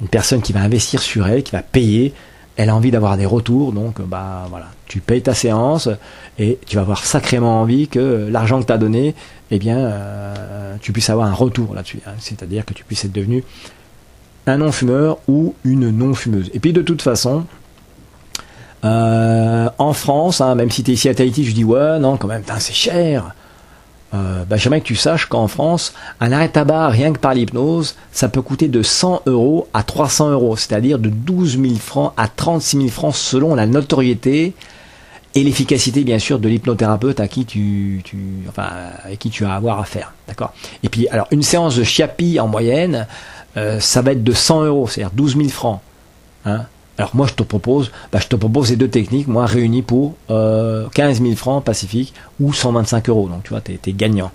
Une 0.00 0.08
personne 0.08 0.40
qui 0.42 0.52
va 0.52 0.60
investir 0.60 1.00
sur 1.00 1.26
elle, 1.26 1.42
qui 1.42 1.52
va 1.52 1.62
payer, 1.62 2.14
elle 2.56 2.70
a 2.70 2.76
envie 2.76 2.90
d'avoir 2.90 3.16
des 3.16 3.26
retours, 3.26 3.72
donc 3.72 4.00
bah 4.00 4.46
voilà, 4.48 4.66
tu 4.86 5.00
payes 5.00 5.22
ta 5.22 5.34
séance 5.34 5.88
et 6.38 6.58
tu 6.66 6.76
vas 6.76 6.82
avoir 6.82 7.04
sacrément 7.04 7.60
envie 7.60 7.88
que 7.88 8.28
l'argent 8.30 8.60
que 8.60 8.66
tu 8.66 8.72
as 8.72 8.78
donné, 8.78 9.14
eh 9.50 9.58
bien, 9.58 9.92
tu 10.80 10.92
puisses 10.92 11.10
avoir 11.10 11.26
un 11.26 11.32
retour 11.32 11.74
là-dessus. 11.74 12.00
Hein. 12.06 12.12
C'est-à-dire 12.20 12.64
que 12.64 12.72
tu 12.72 12.84
puisses 12.84 13.04
être 13.04 13.12
devenu 13.12 13.42
un 14.46 14.58
non-fumeur 14.58 15.18
ou 15.26 15.54
une 15.64 15.90
non-fumeuse. 15.90 16.50
Et 16.54 16.60
puis 16.60 16.72
de 16.72 16.82
toute 16.82 17.02
façon, 17.02 17.44
euh, 18.84 19.70
en 19.78 19.92
France, 19.92 20.40
hein, 20.40 20.54
même 20.54 20.70
si 20.70 20.82
tu 20.82 20.90
es 20.90 20.94
ici 20.94 21.08
à 21.08 21.14
Tahiti, 21.14 21.44
je 21.44 21.54
dis 21.54 21.64
ouais, 21.64 21.98
non, 21.98 22.16
quand 22.16 22.28
même, 22.28 22.42
c'est 22.58 22.74
cher. 22.74 23.34
Euh, 24.14 24.44
bah, 24.44 24.56
J'aimerais 24.56 24.80
que 24.80 24.86
tu 24.86 24.94
saches 24.94 25.26
qu'en 25.26 25.48
France, 25.48 25.94
un 26.20 26.30
arrêt 26.32 26.48
tabac, 26.48 26.88
rien 26.88 27.12
que 27.12 27.18
par 27.18 27.34
l'hypnose, 27.34 27.96
ça 28.12 28.28
peut 28.28 28.42
coûter 28.42 28.68
de 28.68 28.82
100 28.82 29.22
euros 29.26 29.68
à 29.72 29.82
300 29.82 30.30
euros, 30.30 30.56
c'est-à-dire 30.56 30.98
de 30.98 31.08
12 31.08 31.58
000 31.60 31.74
francs 31.76 32.12
à 32.16 32.28
36 32.28 32.76
000 32.76 32.88
francs 32.90 33.14
selon 33.14 33.54
la 33.54 33.66
notoriété 33.66 34.54
et 35.34 35.42
l'efficacité, 35.42 36.04
bien 36.04 36.20
sûr, 36.20 36.38
de 36.38 36.48
l'hypnothérapeute 36.48 37.18
à 37.18 37.26
qui 37.26 37.44
tu, 37.44 38.02
tu, 38.04 38.18
enfin, 38.48 38.68
avec 39.02 39.18
qui 39.18 39.30
tu 39.30 39.44
as 39.44 39.54
avoir 39.54 39.80
affaire. 39.80 40.12
D'accord? 40.28 40.52
Et 40.84 40.88
puis, 40.88 41.08
alors, 41.08 41.26
une 41.32 41.42
séance 41.42 41.74
de 41.74 41.82
chiapi 41.82 42.38
en 42.38 42.46
moyenne, 42.46 43.08
euh, 43.56 43.80
ça 43.80 44.00
va 44.00 44.12
être 44.12 44.22
de 44.22 44.32
100 44.32 44.64
euros, 44.64 44.86
c'est-à-dire 44.86 45.12
12 45.12 45.36
000 45.36 45.48
francs. 45.48 45.80
Hein. 46.44 46.66
Alors 46.98 47.10
moi 47.14 47.26
je 47.26 47.34
te 47.34 47.42
propose, 47.42 47.90
bah, 48.12 48.20
je 48.22 48.28
te 48.28 48.36
propose 48.36 48.68
ces 48.68 48.76
deux 48.76 48.88
techniques, 48.88 49.26
moi 49.26 49.46
réunies 49.46 49.82
pour 49.82 50.14
euh, 50.30 50.86
15 50.94 51.22
000 51.22 51.34
francs 51.34 51.64
Pacifique 51.64 52.14
ou 52.40 52.52
125 52.52 53.08
euros. 53.08 53.28
Donc 53.28 53.42
tu 53.42 53.50
vois, 53.50 53.60
tu 53.60 53.72
es, 53.72 53.92
gagnant. 53.92 54.30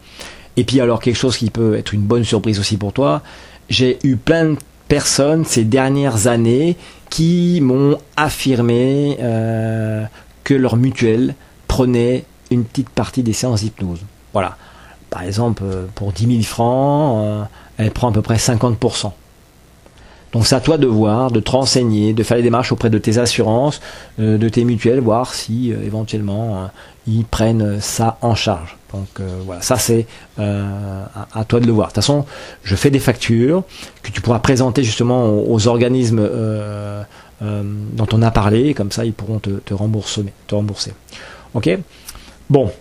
Et 0.57 0.63
puis 0.63 0.81
alors 0.81 0.99
quelque 0.99 1.15
chose 1.15 1.37
qui 1.37 1.49
peut 1.49 1.75
être 1.75 1.93
une 1.93 2.01
bonne 2.01 2.23
surprise 2.23 2.59
aussi 2.59 2.77
pour 2.77 2.91
toi, 2.91 3.21
j'ai 3.69 3.99
eu 4.03 4.17
plein 4.17 4.45
de 4.45 4.57
personnes 4.87 5.45
ces 5.45 5.63
dernières 5.63 6.27
années 6.27 6.75
qui 7.09 7.59
m'ont 7.61 7.97
affirmé 8.17 9.17
euh, 9.21 10.03
que 10.43 10.53
leur 10.53 10.75
mutuelle 10.75 11.35
prenait 11.67 12.25
une 12.51 12.65
petite 12.65 12.89
partie 12.89 13.23
des 13.23 13.33
séances 13.33 13.61
d'hypnose. 13.61 14.01
Voilà. 14.33 14.57
Par 15.09 15.23
exemple, 15.23 15.63
euh, 15.65 15.85
pour 15.95 16.11
10 16.11 16.27
000 16.27 16.41
francs, 16.41 17.23
euh, 17.23 17.43
elle 17.77 17.91
prend 17.91 18.09
à 18.09 18.11
peu 18.11 18.21
près 18.21 18.35
50%. 18.35 19.11
Donc 20.31 20.45
c'est 20.45 20.55
à 20.55 20.59
toi 20.59 20.77
de 20.77 20.87
voir, 20.87 21.31
de 21.31 21.39
te 21.39 21.51
renseigner, 21.51 22.13
de 22.13 22.23
faire 22.23 22.37
les 22.37 22.43
démarches 22.43 22.71
auprès 22.71 22.89
de 22.89 22.97
tes 22.97 23.17
assurances, 23.17 23.81
euh, 24.19 24.37
de 24.37 24.49
tes 24.49 24.63
mutuelles, 24.63 24.99
voir 24.99 25.33
si 25.33 25.71
euh, 25.71 25.83
éventuellement 25.83 26.55
euh, 26.55 26.67
ils 27.07 27.25
prennent 27.25 27.79
ça 27.81 28.17
en 28.21 28.35
charge. 28.35 28.77
Donc 28.93 29.21
voilà, 29.45 29.61
ça 29.61 29.77
c'est 29.77 30.07
à, 30.37 31.45
toi 31.47 31.59
de 31.59 31.67
le 31.67 31.71
voir. 31.71 31.89
De 31.89 31.93
toute 31.93 32.03
façon, 32.03 32.25
je 32.63 32.75
fais 32.75 32.89
des 32.89 32.99
factures 32.99 33.63
que 34.01 34.09
tu 34.09 34.19
pourras 34.19 34.39
présenter 34.39 34.83
justement 34.83 35.29
aux, 35.29 35.67
organismes 35.67 36.27
dont 37.39 38.07
on 38.11 38.21
a 38.23 38.31
parlé, 38.31 38.73
comme 38.73 38.91
ça 38.91 39.05
ils 39.05 39.13
pourront 39.13 39.37
te, 39.37 39.73
rembourser. 39.75 40.25
Te 40.47 40.55
rembourser. 40.55 40.93
Ok? 41.53 41.69
Bon, 42.49 42.71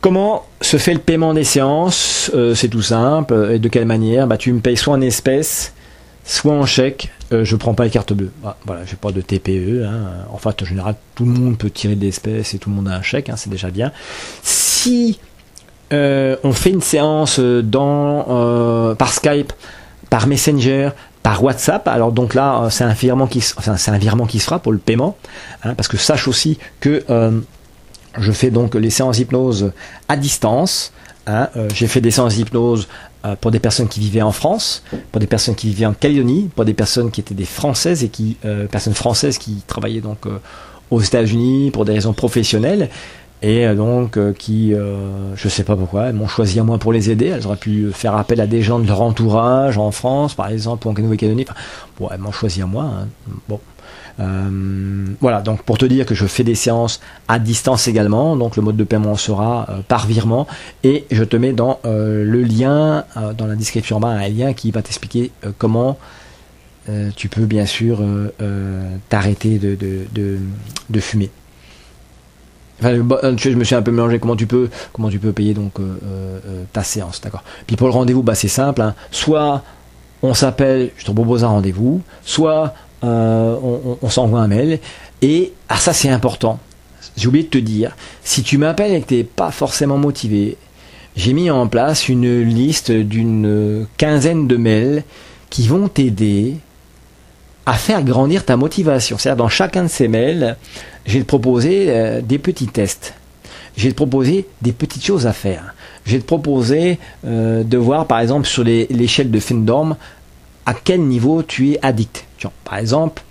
Comment 0.00 0.46
se 0.60 0.76
fait 0.78 0.94
le 0.94 1.00
paiement 1.00 1.34
des 1.34 1.44
séances? 1.44 2.30
C'est 2.54 2.68
tout 2.68 2.82
simple. 2.82 3.50
Et 3.52 3.58
de 3.58 3.68
quelle 3.68 3.86
manière? 3.86 4.28
Bah, 4.28 4.38
Tu 4.38 4.52
me 4.52 4.60
payes 4.60 4.76
soit 4.76 4.94
en 4.94 5.00
espèces, 5.00 5.74
soit 6.30 6.54
en 6.54 6.64
chèque. 6.64 7.10
Euh, 7.32 7.44
je 7.44 7.56
prends 7.56 7.74
pas 7.74 7.84
les 7.84 7.90
cartes 7.90 8.12
bleues. 8.12 8.30
Ah, 8.44 8.56
voilà, 8.64 8.84
j'ai 8.84 8.96
pas 8.96 9.10
de 9.10 9.20
TPE. 9.20 9.84
Hein. 9.84 10.26
En 10.32 10.38
fait, 10.38 10.62
en 10.62 10.64
général, 10.64 10.94
tout 11.14 11.24
le 11.24 11.32
monde 11.32 11.58
peut 11.58 11.70
tirer 11.70 11.96
des 11.96 12.08
espèces 12.08 12.54
et 12.54 12.58
tout 12.58 12.70
le 12.70 12.76
monde 12.76 12.88
a 12.88 12.92
un 12.92 13.02
chèque. 13.02 13.28
Hein, 13.28 13.34
c'est 13.36 13.50
déjà 13.50 13.70
bien. 13.70 13.90
Si 14.42 15.18
euh, 15.92 16.36
on 16.44 16.52
fait 16.52 16.70
une 16.70 16.82
séance 16.82 17.40
dans, 17.40 18.94
par 18.96 19.12
Skype, 19.12 19.52
par 20.08 20.28
Messenger, 20.28 20.90
par 21.22 21.42
WhatsApp. 21.42 21.88
Alors 21.88 22.12
donc 22.12 22.34
là, 22.34 22.68
c'est 22.70 22.84
un 22.84 22.92
virement 22.92 23.26
qui, 23.26 23.40
c'est 23.40 23.90
un 23.90 23.98
virement 23.98 24.26
qui 24.26 24.38
se 24.38 24.44
fera 24.44 24.60
pour 24.60 24.72
le 24.72 24.78
paiement, 24.78 25.16
hein, 25.64 25.74
parce 25.74 25.88
que 25.88 25.96
sache 25.96 26.28
aussi 26.28 26.58
que 26.78 27.04
je 28.18 28.32
fais 28.32 28.50
donc 28.50 28.76
les 28.76 28.90
séances 28.90 29.16
d'hypnose 29.16 29.72
à 30.08 30.16
distance. 30.16 30.92
Hein. 31.30 31.48
Euh, 31.56 31.68
j'ai 31.74 31.86
fait 31.86 32.00
des 32.00 32.10
séances 32.10 32.34
d'hypnose 32.34 32.88
euh, 33.24 33.34
pour 33.40 33.50
des 33.50 33.58
personnes 33.58 33.88
qui 33.88 34.00
vivaient 34.00 34.22
en 34.22 34.32
France, 34.32 34.82
pour 35.12 35.20
des 35.20 35.26
personnes 35.26 35.54
qui 35.54 35.68
vivaient 35.68 35.86
en 35.86 35.92
Calédonie, 35.92 36.50
pour 36.54 36.64
des 36.64 36.74
personnes 36.74 37.10
qui 37.10 37.20
étaient 37.20 37.34
des 37.34 37.44
Françaises 37.44 38.04
et 38.04 38.08
qui 38.08 38.36
euh, 38.44 38.66
personnes 38.66 38.94
françaises 38.94 39.38
qui 39.38 39.62
travaillaient 39.66 40.00
donc 40.00 40.26
aux 40.90 41.00
États-Unis 41.00 41.70
pour 41.70 41.84
des 41.84 41.92
raisons 41.92 42.12
professionnelles 42.12 42.88
et 43.42 43.66
donc 43.74 44.18
qui, 44.34 44.74
je 45.34 45.48
sais 45.48 45.64
pas 45.64 45.74
pourquoi, 45.74 46.06
elles 46.06 46.14
m'ont 46.14 46.28
choisi 46.28 46.60
à 46.60 46.64
moi 46.64 46.76
pour 46.76 46.92
les 46.92 47.10
aider. 47.10 47.26
Elles 47.26 47.46
auraient 47.46 47.56
pu 47.56 47.90
faire 47.92 48.14
appel 48.14 48.38
à 48.40 48.46
des 48.46 48.60
gens 48.60 48.78
de 48.78 48.86
leur 48.86 49.00
entourage 49.00 49.78
en 49.78 49.90
France, 49.92 50.34
par 50.34 50.48
exemple, 50.48 50.86
ou 50.86 50.90
en 50.90 50.92
Nouvelle-Calédonie. 50.94 51.46
bon, 51.98 52.08
elles 52.12 52.20
m'ont 52.20 52.32
choisi 52.32 52.60
à 52.60 52.66
moi. 52.66 52.84
Hein. 52.84 53.08
Bon, 53.48 53.58
euh, 54.20 55.06
voilà, 55.20 55.40
donc 55.40 55.62
pour 55.62 55.78
te 55.78 55.84
dire 55.86 56.04
que 56.04 56.14
je 56.14 56.26
fais 56.26 56.44
des 56.44 56.54
séances 56.54 57.00
à 57.28 57.38
distance 57.38 57.88
également, 57.88 58.36
donc 58.36 58.56
le 58.56 58.62
mode 58.62 58.76
de 58.76 58.84
paiement 58.84 59.16
sera 59.16 59.66
euh, 59.70 59.80
par 59.86 60.06
virement 60.06 60.46
et 60.84 61.06
je 61.10 61.24
te 61.24 61.36
mets 61.36 61.52
dans 61.52 61.80
euh, 61.84 62.24
le 62.24 62.42
lien, 62.42 63.04
dans 63.36 63.46
la 63.46 63.56
description 63.56 63.96
en 63.96 64.00
bas, 64.00 64.08
un 64.08 64.28
lien 64.28 64.52
qui 64.52 64.70
va 64.70 64.82
t'expliquer 64.82 65.30
comment 65.58 65.98
tu 67.14 67.28
peux 67.28 67.44
bien 67.44 67.66
sûr 67.66 68.00
t'arrêter 69.08 69.58
de, 69.58 69.76
de, 69.76 71.00
fumer. 71.00 71.30
Enfin, 72.80 72.96
je 73.36 73.50
me 73.50 73.62
suis 73.62 73.76
un 73.76 73.82
peu 73.82 73.92
mélangé. 73.92 74.18
Comment 74.18 74.34
tu 74.34 74.48
peux, 74.48 74.68
comment 74.92 75.08
tu 75.08 75.20
peux 75.20 75.32
payer 75.32 75.54
donc 75.54 75.74
ta 76.72 76.82
séance, 76.82 77.20
d'accord 77.20 77.44
Puis 77.68 77.76
pour 77.76 77.86
le 77.86 77.92
rendez-vous, 77.92 78.24
bah 78.24 78.34
c'est 78.34 78.48
simple. 78.48 78.82
Hein. 78.82 78.96
Soit 79.12 79.62
on 80.22 80.34
s'appelle, 80.34 80.90
je 80.96 81.04
te 81.04 81.12
propose 81.12 81.44
un 81.44 81.48
rendez-vous. 81.48 82.02
Soit 82.24 82.74
euh, 83.04 83.56
on, 84.02 84.08
s'envoie 84.08 84.40
un 84.40 84.48
mail. 84.48 84.78
Et 85.22 85.52
ah, 85.68 85.76
ça, 85.76 85.92
c'est 85.92 86.08
important. 86.08 86.58
J'ai 87.16 87.28
oublié 87.28 87.44
de 87.44 87.50
te 87.50 87.58
dire, 87.58 87.96
si 88.22 88.42
tu 88.42 88.58
m'appelles 88.58 88.92
et 88.92 89.00
que 89.00 89.08
tu 89.08 89.14
n'es 89.16 89.24
pas 89.24 89.50
forcément 89.50 89.98
motivé, 89.98 90.56
j'ai 91.16 91.32
mis 91.32 91.50
en 91.50 91.66
place 91.66 92.08
une 92.08 92.42
liste 92.42 92.92
d'une 92.92 93.86
quinzaine 93.96 94.46
de 94.46 94.56
mails 94.56 95.04
qui 95.50 95.66
vont 95.66 95.88
t'aider 95.88 96.56
à 97.66 97.74
faire 97.74 98.02
grandir 98.02 98.44
ta 98.44 98.56
motivation. 98.56 99.18
C'est-à-dire, 99.18 99.44
dans 99.44 99.48
chacun 99.48 99.84
de 99.84 99.88
ces 99.88 100.08
mails, 100.08 100.56
te 101.04 101.18
proposer 101.22 101.86
euh, 101.88 102.20
des 102.20 102.38
petits 102.38 102.68
tests. 102.68 103.14
Te 103.76 103.88
proposer 103.92 104.46
des 104.60 104.72
petites 104.72 105.04
choses 105.04 105.26
à 105.26 105.32
faire. 105.32 105.74
Te 106.04 106.16
proposer 106.16 106.98
euh, 107.26 107.62
de 107.62 107.78
voir, 107.78 108.06
par 108.06 108.20
exemple, 108.20 108.46
sur 108.46 108.64
l'échelle 108.64 109.30
de 109.30 109.40
Fendorm, 109.40 109.96
à 110.66 110.74
quel 110.74 111.02
niveau 111.02 111.42
tu 111.42 111.72
es 111.72 111.78
addict. 111.82 112.24
Par 112.64 112.78
exemple, 112.78 113.22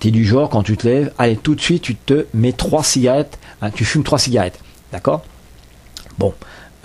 tu 0.00 0.08
es 0.08 0.10
du 0.10 0.24
genre, 0.24 0.48
quand 0.48 0.62
tu 0.62 0.76
te 0.76 0.86
lèves, 0.86 1.12
allez, 1.18 1.36
tout 1.36 1.54
de 1.54 1.60
suite, 1.60 1.82
tu 1.82 1.94
te 1.94 2.26
mets 2.34 2.52
trois 2.52 2.82
cigarettes, 2.82 3.38
hein, 3.62 3.70
tu 3.70 3.84
fumes 3.84 4.04
trois 4.04 4.18
cigarettes. 4.18 4.58
D'accord? 4.92 5.24
Bon, 6.18 6.34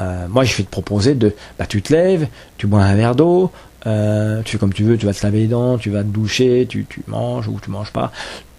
euh, 0.01 0.27
moi, 0.27 0.43
je 0.43 0.55
vais 0.55 0.63
te 0.63 0.69
proposer 0.69 1.15
de, 1.15 1.35
bah, 1.57 1.65
tu 1.65 1.81
te 1.81 1.93
lèves, 1.93 2.27
tu 2.57 2.67
bois 2.67 2.81
un 2.81 2.95
verre 2.95 3.15
d'eau, 3.15 3.51
euh, 3.85 4.41
tu 4.43 4.53
fais 4.53 4.57
comme 4.57 4.73
tu 4.73 4.83
veux, 4.83 4.97
tu 4.97 5.05
vas 5.05 5.13
te 5.13 5.23
laver 5.23 5.39
les 5.39 5.47
dents, 5.47 5.77
tu 5.77 5.89
vas 5.89 6.03
te 6.03 6.07
doucher, 6.07 6.65
tu, 6.69 6.87
manges 7.07 7.47
ou 7.47 7.59
tu 7.61 7.69
manges 7.69 7.91
pas, 7.91 8.11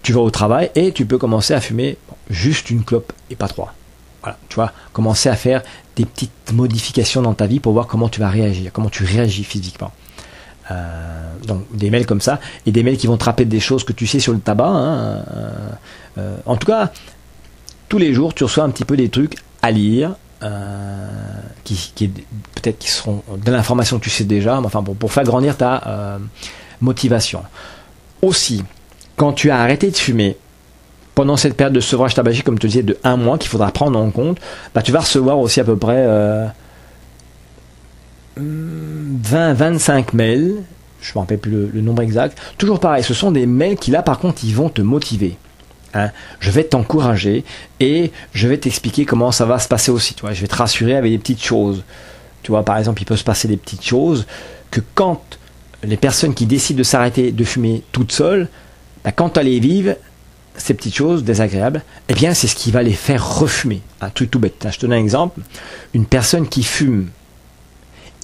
tu 0.03 0.13
vas 0.13 0.21
au 0.21 0.29
travail 0.29 0.71
et 0.75 0.91
tu 0.91 1.05
peux 1.05 1.17
commencer 1.17 1.53
à 1.53 1.61
fumer 1.61 1.97
juste 2.29 2.69
une 2.69 2.83
clope 2.83 3.11
et 3.29 3.35
pas 3.35 3.47
trois. 3.47 3.73
Voilà, 4.21 4.37
tu 4.49 4.55
vois, 4.55 4.71
commencer 4.93 5.29
à 5.29 5.35
faire 5.35 5.61
des 5.95 6.05
petites 6.05 6.51
modifications 6.51 7.21
dans 7.21 7.33
ta 7.33 7.47
vie 7.47 7.59
pour 7.59 7.73
voir 7.73 7.87
comment 7.87 8.09
tu 8.09 8.19
vas 8.19 8.29
réagir, 8.29 8.71
comment 8.73 8.89
tu 8.89 9.03
réagis 9.03 9.43
physiquement. 9.43 9.91
Euh, 10.71 11.29
donc 11.45 11.63
des 11.73 11.91
mails 11.91 12.07
comme 12.07 12.21
ça 12.21 12.39
et 12.65 12.71
des 12.71 12.81
mails 12.81 12.97
qui 12.97 13.05
vont 13.05 13.17
te 13.17 13.25
rappeler 13.25 13.45
des 13.45 13.59
choses 13.59 13.83
que 13.83 13.93
tu 13.93 14.07
sais 14.07 14.19
sur 14.19 14.33
le 14.33 14.39
tabac. 14.39 14.65
Hein, 14.65 14.97
euh, 14.97 15.51
euh, 16.17 16.37
en 16.45 16.57
tout 16.57 16.65
cas, 16.65 16.91
tous 17.87 17.99
les 17.99 18.13
jours, 18.13 18.33
tu 18.33 18.43
reçois 18.43 18.63
un 18.63 18.69
petit 18.69 18.85
peu 18.85 18.97
des 18.97 19.09
trucs 19.09 19.35
à 19.61 19.71
lire. 19.71 20.15
qui, 21.63 22.07
peut-être 22.07 22.79
qui 22.79 22.89
seront 22.89 23.23
de 23.43 23.51
l'information 23.51 23.99
que 23.99 24.03
tu 24.03 24.09
sais 24.09 24.23
déjà, 24.23 24.59
mais 24.59 24.67
enfin 24.67 24.83
pour, 24.83 24.95
pour 24.95 25.11
faire 25.11 25.23
grandir 25.23 25.57
ta 25.57 26.19
motivation. 26.81 27.43
Aussi, 28.21 28.63
quand 29.15 29.33
tu 29.33 29.49
as 29.49 29.59
arrêté 29.59 29.91
de 29.91 29.95
fumer, 29.95 30.37
pendant 31.15 31.37
cette 31.37 31.55
période 31.55 31.73
de 31.73 31.79
sevrage 31.79 32.13
tabagique, 32.13 32.43
comme 32.43 32.55
je 32.55 32.61
te 32.61 32.67
disais, 32.67 32.83
de 32.83 32.97
un 33.03 33.17
mois 33.17 33.37
qu'il 33.37 33.49
faudra 33.49 33.71
prendre 33.71 33.97
en 33.97 34.11
compte, 34.11 34.37
bah, 34.73 34.81
tu 34.81 34.91
vas 34.91 34.99
recevoir 34.99 35.39
aussi 35.39 35.59
à 35.59 35.63
peu 35.63 35.77
près 35.77 36.05
20-25 38.37 40.13
mails, 40.13 40.55
je 41.01 41.11
ne 41.11 41.15
me 41.15 41.19
rappelle 41.19 41.37
plus 41.37 41.51
le, 41.51 41.81
nombre 41.81 42.01
exact, 42.01 42.37
toujours 42.57 42.79
pareil, 42.79 43.03
ce 43.03 43.13
sont 43.13 43.31
des 43.31 43.45
mails 43.45 43.77
qui 43.77 43.91
là 43.91 44.01
par 44.01 44.19
contre 44.19 44.43
ils 44.43 44.55
vont 44.55 44.69
te 44.69 44.81
motiver. 44.81 45.37
Hein. 45.93 46.11
Je 46.39 46.51
vais 46.51 46.63
t'encourager 46.63 47.45
et 47.79 48.11
je 48.33 48.47
vais 48.47 48.57
t'expliquer 48.57 49.05
comment 49.05 49.31
ça 49.31 49.45
va 49.45 49.59
se 49.59 49.67
passer 49.67 49.91
aussi. 49.91 50.13
Tu. 50.13 50.25
Je 50.29 50.41
vais 50.41 50.47
te 50.47 50.55
rassurer 50.55 50.95
avec 50.95 51.11
des 51.11 51.17
petites 51.17 51.43
choses. 51.43 51.83
Tu 52.43 52.51
vois, 52.51 52.63
par 52.63 52.77
exemple, 52.77 53.01
il 53.01 53.05
peut 53.05 53.15
se 53.15 53.23
passer 53.23 53.47
des 53.47 53.57
petites 53.57 53.85
choses 53.85 54.27
que 54.71 54.81
quand 54.93 55.21
les 55.83 55.97
personnes 55.97 56.33
qui 56.33 56.45
décident 56.45 56.77
de 56.77 56.83
s'arrêter 56.83 57.31
de 57.31 57.43
fumer 57.43 57.81
toutes 57.93 58.11
seules, 58.11 58.49
bah, 59.05 59.11
quand 59.13 59.37
elles 59.37 59.45
les 59.45 59.59
vivent, 59.59 59.95
ces 60.57 60.73
petites 60.73 60.95
choses 60.95 61.23
désagréables, 61.23 61.81
eh 62.09 62.13
bien 62.13 62.33
c'est 62.33 62.47
ce 62.47 62.55
qui 62.55 62.71
va 62.71 62.83
les 62.83 62.93
faire 62.93 63.39
refumer. 63.39 63.81
Un 64.01 64.09
truc 64.09 64.31
tout 64.31 64.39
bête. 64.39 64.67
Je 64.69 64.77
te 64.77 64.81
donne 64.85 64.93
un 64.93 64.99
exemple. 64.99 65.41
Une 65.93 66.05
personne 66.05 66.47
qui 66.47 66.63
fume 66.63 67.07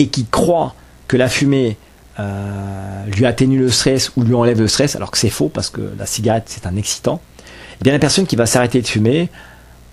et 0.02 0.08
qui 0.08 0.26
croit 0.26 0.74
que 1.08 1.16
la 1.16 1.30
fumée 1.30 1.78
euh, 2.20 3.06
lui 3.06 3.28
atténue 3.28 3.60
le 3.60 3.70
stress 3.70 4.12
ou 4.16 4.24
lui 4.24 4.34
enlève 4.34 4.60
le 4.60 4.68
stress, 4.68 4.96
alors 4.96 5.12
que 5.12 5.18
c'est 5.18 5.30
faux 5.30 5.48
parce 5.48 5.70
que 5.70 5.82
la 5.98 6.08
cigarette 6.08 6.46
c'est 6.48 6.66
un 6.66 6.76
excitant, 6.76 7.22
eh 7.80 7.84
bien 7.84 7.94
la 7.94 8.00
personne 8.00 8.26
qui 8.26 8.36
va 8.36 8.48
s'arrêter 8.48 8.82
de 8.82 8.88
fumer, 8.88 9.30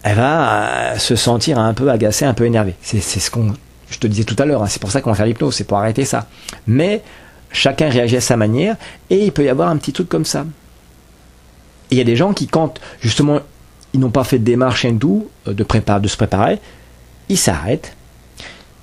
elle 0.02 0.16
va 0.16 0.92
euh, 0.92 0.98
se 0.98 1.14
sentir 1.14 1.58
un 1.58 1.74
peu 1.74 1.90
agacée, 1.90 2.24
un 2.24 2.32
peu 2.32 2.46
énervée. 2.46 2.74
C'est 2.80 3.00
ce 3.00 3.30
qu'on, 3.30 3.52
je 3.90 3.98
te 3.98 4.06
disais 4.06 4.24
tout 4.24 4.36
à 4.38 4.46
l'heure, 4.46 4.62
hein. 4.62 4.68
c'est 4.68 4.80
pour 4.80 4.90
ça 4.90 5.02
qu'on 5.02 5.10
va 5.10 5.16
faire 5.16 5.26
l'hypnose, 5.26 5.54
c'est 5.54 5.64
pour 5.64 5.76
arrêter 5.76 6.06
ça. 6.06 6.26
Mais 6.66 7.02
chacun 7.52 7.90
réagit 7.90 8.16
à 8.16 8.22
sa 8.22 8.38
manière 8.38 8.76
et 9.10 9.26
il 9.26 9.32
peut 9.32 9.44
y 9.44 9.50
avoir 9.50 9.68
un 9.68 9.76
petit 9.76 9.92
truc 9.92 10.08
comme 10.08 10.24
ça. 10.24 10.46
Et 11.90 11.96
il 11.96 11.98
y 11.98 12.02
a 12.02 12.04
des 12.04 12.16
gens 12.16 12.32
qui, 12.32 12.46
quand 12.46 12.80
justement 13.02 13.40
ils 13.92 14.00
n'ont 14.00 14.10
pas 14.10 14.24
fait 14.24 14.38
de 14.38 14.44
démarche 14.44 14.86
hindou 14.86 15.28
euh, 15.46 15.52
de, 15.52 15.64
de 15.64 16.08
se 16.08 16.16
préparer, 16.16 16.58
ils 17.28 17.38
s'arrêtent 17.38 17.94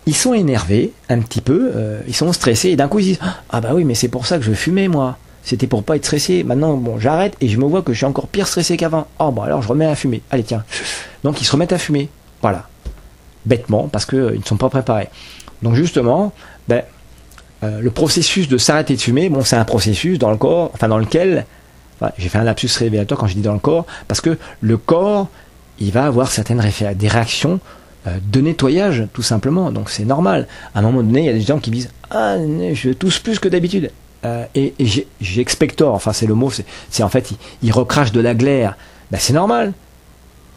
ils 0.06 0.16
sont 0.16 0.34
énervés 0.34 0.92
un 1.10 1.20
petit 1.20 1.42
peu, 1.42 1.72
euh, 1.76 2.02
ils 2.08 2.16
sont 2.16 2.32
stressés 2.34 2.70
et 2.70 2.76
d'un 2.76 2.88
coup 2.88 3.00
ils 3.00 3.06
disent 3.06 3.20
ah 3.50 3.62
bah 3.62 3.70
oui 3.74 3.84
mais 3.84 3.96
c'est 3.96 4.08
pour 4.08 4.26
ça 4.26 4.38
que 4.38 4.44
je 4.44 4.54
fumais 4.54 4.88
moi. 4.88 5.18
C'était 5.44 5.68
pour 5.68 5.84
pas 5.84 5.96
être 5.96 6.06
stressé. 6.06 6.44
Maintenant 6.44 6.76
bon 6.76 7.00
j'arrête 7.00 7.36
et 7.40 7.48
je 7.48 7.58
me 7.58 7.66
vois 7.66 7.82
que 7.82 7.94
je 7.94 7.98
suis 7.98 8.06
encore 8.06 8.28
pire 8.28 8.48
stressé 8.48 8.78
qu'avant. 8.78 9.08
Oh 9.20 9.32
bon 9.32 9.42
alors 9.42 9.62
je 9.62 9.68
remets 9.68 9.86
à 9.86 9.96
fumer. 9.96 10.22
Allez 10.32 10.44
tiens. 10.44 10.64
Donc 11.24 11.42
ils 11.42 11.46
se 11.46 11.52
remettent 11.52 11.74
à 11.74 11.78
fumer. 11.78 12.10
Voilà. 12.42 12.68
Bêtement 13.46 13.88
parce 13.88 14.06
qu'ils 14.06 14.20
euh, 14.20 14.38
ne 14.38 14.44
sont 14.44 14.58
pas 14.58 14.70
préparés. 14.70 15.10
Donc 15.62 15.76
justement, 15.76 16.34
ben, 16.68 16.84
euh, 17.64 17.80
le 17.80 17.92
processus 17.92 18.48
de 18.48 18.58
s'arrêter 18.58 18.96
de 18.96 19.02
fumer, 19.02 19.30
bon 19.30 19.44
c'est 19.44 19.56
un 19.56 19.66
processus 19.66 20.20
dans 20.20 20.32
le 20.32 20.38
corps, 20.38 20.72
enfin 20.74 20.88
dans 20.88 20.98
lequel 20.98 21.46
j'ai 22.18 22.30
fait 22.30 22.38
un 22.38 22.44
lapsus 22.44 22.70
révélateur 22.78 23.18
quand 23.18 23.28
je 23.28 23.36
dis 23.36 23.42
dans 23.42 23.54
le 23.54 23.60
corps, 23.60 23.86
parce 24.08 24.22
que 24.22 24.38
le 24.62 24.78
corps, 24.78 25.30
il 25.80 25.92
va 25.92 26.06
avoir 26.06 26.30
certaines 26.30 26.62
des 26.96 27.08
réactions 27.08 27.60
de 28.06 28.42
nettoyage, 28.42 29.08
tout 29.14 29.24
simplement. 29.24 29.72
Donc 29.72 29.90
c'est 29.90 30.06
normal. 30.06 30.48
À 30.74 30.80
un 30.80 30.82
moment 30.82 31.04
donné, 31.04 31.22
il 31.22 31.26
y 31.26 31.30
a 31.30 31.34
des 31.34 31.42
gens 31.42 31.60
qui 31.60 31.72
disent 31.72 31.90
Ah, 32.12 32.36
je 32.74 32.92
tousse 32.92 33.20
plus 33.20 33.40
que 33.40 33.48
d'habitude. 33.48 33.92
Euh, 34.26 34.46
et, 34.56 34.74
j'expector, 35.22 35.94
enfin 35.94 36.12
c'est 36.12 36.26
le 36.26 36.34
mot, 36.34 36.52
c'est 36.90 37.04
en 37.04 37.10
fait, 37.10 37.32
il, 37.62 37.72
recrache 37.72 38.12
de 38.12 38.20
la 38.20 38.34
glaire. 38.34 38.76
Ben, 39.12 39.20
c'est 39.20 39.34
normal. 39.34 39.74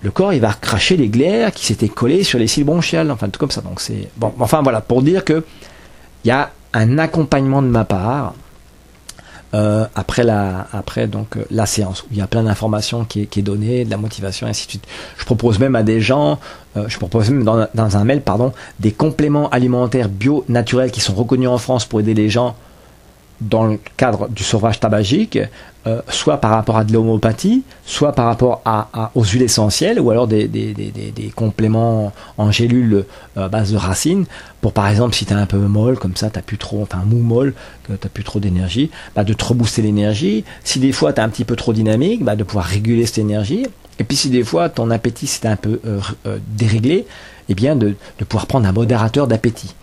Le 0.00 0.10
corps, 0.10 0.32
il 0.32 0.40
va 0.40 0.50
recracher 0.50 0.96
les 0.96 1.08
glaires 1.08 1.52
qui 1.52 1.66
s'étaient 1.66 1.88
collées 1.88 2.22
sur 2.22 2.38
les 2.38 2.46
cils 2.46 2.64
bronchiales, 2.64 3.10
enfin 3.10 3.28
tout 3.28 3.38
comme 3.38 3.50
ça. 3.50 3.60
Donc 3.60 3.80
c'est 3.80 4.08
bon. 4.16 4.32
Enfin 4.38 4.62
voilà, 4.62 4.80
pour 4.80 5.02
dire 5.02 5.24
que 5.24 5.44
il 6.24 6.28
y 6.28 6.30
a 6.30 6.50
un 6.72 6.98
accompagnement 6.98 7.60
de 7.60 7.66
ma 7.68 7.84
part 7.84 8.34
euh, 9.54 9.86
après 9.94 10.24
la 10.24 10.66
après 10.72 11.06
donc 11.06 11.36
euh, 11.36 11.44
la 11.50 11.64
séance 11.64 12.02
où 12.02 12.06
il 12.10 12.18
y 12.18 12.20
a 12.20 12.26
plein 12.26 12.42
d'informations 12.42 13.04
qui 13.04 13.26
qui 13.26 13.40
est 13.40 13.42
donnée, 13.42 13.86
de 13.86 13.90
la 13.90 13.96
motivation 13.96 14.46
et 14.46 14.50
ainsi 14.50 14.66
de 14.66 14.70
suite. 14.72 14.84
Je 15.16 15.24
propose 15.24 15.58
même 15.58 15.74
à 15.74 15.82
des 15.82 16.02
gens, 16.02 16.38
euh, 16.76 16.84
je 16.88 16.98
propose 16.98 17.30
même 17.30 17.44
dans, 17.44 17.66
dans, 17.74 17.96
un 17.96 18.04
mail 18.04 18.20
pardon, 18.20 18.52
des 18.78 18.92
compléments 18.92 19.48
alimentaires 19.48 20.10
bio 20.10 20.44
naturels 20.48 20.90
qui 20.90 21.00
sont 21.00 21.14
reconnus 21.14 21.48
en 21.48 21.56
France 21.56 21.86
pour 21.86 22.00
aider 22.00 22.12
les 22.12 22.28
gens 22.28 22.56
dans 23.40 23.66
le 23.66 23.78
cadre 23.96 24.28
du 24.28 24.42
sauvage 24.42 24.80
tabagique, 24.80 25.38
euh, 25.86 26.02
soit 26.08 26.38
par 26.38 26.50
rapport 26.50 26.76
à 26.76 26.84
de 26.84 26.92
l'homéopathie, 26.92 27.62
soit 27.86 28.12
par 28.12 28.26
rapport 28.26 28.60
à, 28.64 29.10
aux 29.14 29.24
huiles 29.24 29.42
essentielles, 29.42 30.00
ou 30.00 30.10
alors 30.10 30.26
des, 30.26 30.48
des, 30.48 30.74
des, 30.74 30.90
des 30.90 31.28
compléments 31.34 32.12
en 32.36 32.50
gélules 32.50 33.04
euh, 33.36 33.46
à 33.46 33.48
base 33.48 33.72
de 33.72 33.76
racines, 33.76 34.26
pour 34.60 34.72
par 34.72 34.88
exemple 34.88 35.14
si 35.14 35.24
tu 35.24 35.32
es 35.32 35.36
un 35.36 35.46
peu 35.46 35.56
molle, 35.56 35.98
comme 35.98 36.16
ça, 36.16 36.30
tu 36.30 36.42
plus 36.42 36.58
trop, 36.58 36.82
enfin 36.82 37.02
mou 37.06 37.18
molle, 37.18 37.54
que 37.84 37.92
tu 37.92 38.08
plus 38.08 38.24
trop 38.24 38.40
d'énergie, 38.40 38.90
bah, 39.14 39.24
de 39.24 39.32
te 39.32 39.44
rebooster 39.44 39.82
l'énergie. 39.82 40.44
Si 40.64 40.80
des 40.80 40.92
fois 40.92 41.12
tu 41.12 41.20
es 41.20 41.24
un 41.24 41.28
petit 41.28 41.44
peu 41.44 41.56
trop 41.56 41.72
dynamique, 41.72 42.24
bah, 42.24 42.36
de 42.36 42.44
pouvoir 42.44 42.66
réguler 42.66 43.06
cette 43.06 43.18
énergie. 43.18 43.66
Et 44.00 44.04
puis 44.04 44.16
si 44.16 44.30
des 44.30 44.44
fois 44.44 44.68
ton 44.68 44.90
appétit 44.90 45.26
c'est 45.26 45.46
un 45.46 45.56
peu 45.56 45.80
euh, 45.86 46.38
déréglé, 46.48 47.06
eh 47.48 47.54
bien 47.54 47.76
de, 47.76 47.94
de 48.18 48.24
pouvoir 48.24 48.46
prendre 48.46 48.66
un 48.66 48.72
modérateur 48.72 49.26
d'appétit. 49.26 49.74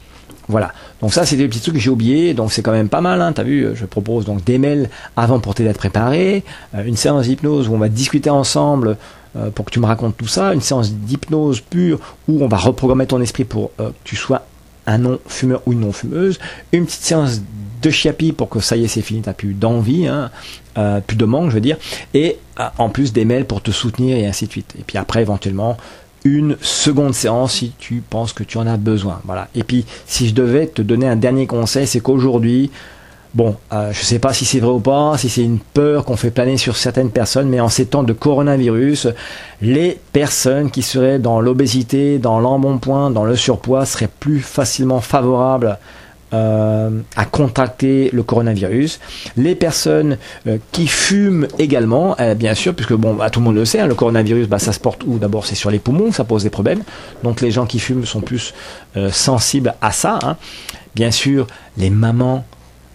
Voilà. 0.47 0.73
Donc 1.01 1.13
ça, 1.13 1.25
c'est 1.25 1.35
des 1.35 1.47
petits 1.47 1.59
trucs 1.59 1.75
que 1.75 1.79
j'ai 1.79 1.89
oubliés. 1.89 2.33
Donc 2.33 2.51
c'est 2.51 2.61
quand 2.61 2.71
même 2.71 2.89
pas 2.89 3.01
mal. 3.01 3.21
Hein. 3.21 3.33
T'as 3.33 3.43
vu, 3.43 3.69
je 3.73 3.85
propose 3.85 4.25
donc 4.25 4.43
des 4.43 4.57
mails 4.57 4.89
avant 5.15 5.39
pour 5.39 5.55
t'aider 5.55 5.69
à 5.69 5.73
te 5.73 5.77
préparer, 5.77 6.43
euh, 6.75 6.83
une 6.85 6.95
séance 6.95 7.27
d'hypnose 7.27 7.67
où 7.67 7.73
on 7.73 7.77
va 7.77 7.89
discuter 7.89 8.29
ensemble 8.29 8.97
euh, 9.35 9.49
pour 9.49 9.65
que 9.65 9.71
tu 9.71 9.79
me 9.79 9.85
racontes 9.85 10.17
tout 10.17 10.27
ça, 10.27 10.53
une 10.53 10.61
séance 10.61 10.91
d'hypnose 10.91 11.61
pure 11.61 11.99
où 12.27 12.43
on 12.43 12.47
va 12.47 12.57
reprogrammer 12.57 13.07
ton 13.07 13.21
esprit 13.21 13.43
pour 13.43 13.71
euh, 13.79 13.89
que 13.89 13.93
tu 14.03 14.15
sois 14.15 14.45
un 14.87 14.99
non-fumeur 14.99 15.61
ou 15.65 15.73
une 15.73 15.81
non-fumeuse, 15.81 16.39
une 16.71 16.85
petite 16.85 17.01
séance 17.01 17.41
de 17.81 17.89
chiapi 17.89 18.31
pour 18.31 18.49
que 18.49 18.59
ça 18.59 18.77
y 18.77 18.83
est, 18.83 18.87
c'est 18.87 19.01
fini, 19.01 19.21
t'as 19.21 19.33
plus 19.33 19.53
d'envie, 19.53 20.07
hein, 20.07 20.31
plus 21.07 21.17
de 21.17 21.25
manque, 21.25 21.49
je 21.49 21.55
veux 21.55 21.61
dire, 21.61 21.77
et 22.13 22.37
en 22.77 22.89
plus 22.89 23.11
des 23.11 23.25
mails 23.25 23.45
pour 23.45 23.61
te 23.61 23.71
soutenir 23.71 24.15
et 24.15 24.27
ainsi 24.27 24.45
de 24.45 24.51
suite. 24.51 24.75
Et 24.79 24.83
puis 24.83 24.99
après, 24.99 25.21
éventuellement, 25.21 25.77
une 26.25 26.57
seconde 26.59 27.13
séance 27.13 27.53
si 27.53 27.71
tu 27.77 28.03
penses 28.07 28.33
que 28.33 28.43
tu 28.43 28.57
en 28.57 28.67
as 28.67 28.77
besoin. 28.77 29.21
Voilà. 29.23 29.47
Et 29.55 29.63
puis, 29.63 29.85
si 30.05 30.27
je 30.27 30.33
devais 30.33 30.67
te 30.67 30.81
donner 30.81 31.07
un 31.07 31.15
dernier 31.15 31.47
conseil, 31.47 31.87
c'est 31.87 32.01
qu'aujourd'hui, 32.01 32.71
bon, 33.35 33.55
euh, 33.71 33.93
je 33.93 33.99
ne 33.99 34.05
sais 34.05 34.19
pas 34.19 34.33
si 34.33 34.43
c'est 34.43 34.59
vrai 34.59 34.71
ou 34.71 34.79
pas, 34.79 35.17
si 35.17 35.29
c'est 35.29 35.43
une 35.43 35.59
peur 35.59 36.03
qu'on 36.03 36.17
fait 36.17 36.31
planer 36.31 36.57
sur 36.57 36.75
certaines 36.75 37.11
personnes, 37.11 37.47
mais 37.47 37.59
en 37.59 37.69
ces 37.69 37.85
temps 37.85 38.03
de 38.03 38.11
coronavirus, 38.11 39.09
les 39.61 39.99
personnes 40.13 40.71
qui 40.71 40.81
seraient 40.81 41.19
dans 41.19 41.39
l'obésité, 41.39 42.17
dans 42.17 42.39
l'embonpoint, 42.39 43.11
dans 43.11 43.23
le 43.23 43.35
surpoids 43.35 43.85
seraient 43.85 44.09
plus 44.19 44.39
facilement 44.39 45.01
favorables 45.01 45.77
euh, 46.35 46.89
à 47.15 47.25
contracter 47.25 48.09
le 48.11 48.21
coronavirus. 48.23 48.99
Les 49.37 49.55
personnes 49.55 50.17
euh, 50.47 50.57
qui 50.71 50.87
fument 50.87 51.47
également, 51.57 52.15
euh, 52.19 52.35
bien 52.35 52.53
sûr, 52.53 52.75
puisque 52.75 52.93
bon, 52.93 53.13
bah, 53.13 53.29
tout 53.29 53.39
le 53.39 53.45
monde 53.45 53.55
le 53.55 53.63
sait, 53.63 53.79
hein, 53.79 53.87
le 53.87 53.95
coronavirus, 53.95 54.47
bah, 54.47 54.59
ça 54.59 54.73
se 54.73 54.79
porte 54.79 55.03
où? 55.05 55.17
D'abord, 55.17 55.45
c'est 55.45 55.55
sur 55.55 55.71
les 55.71 55.79
poumons, 55.79 56.11
ça 56.11 56.25
pose 56.25 56.43
des 56.43 56.49
problèmes. 56.49 56.83
Donc 57.23 57.41
les 57.41 57.51
gens 57.51 57.65
qui 57.65 57.79
fument 57.79 58.05
sont 58.05 58.21
plus 58.21 58.53
sensibles 59.11 59.73
à 59.81 59.91
ça. 59.91 60.19
Hein. 60.23 60.37
Bien 60.93 61.11
sûr, 61.11 61.47
les 61.77 61.89
mamans, 61.89 62.45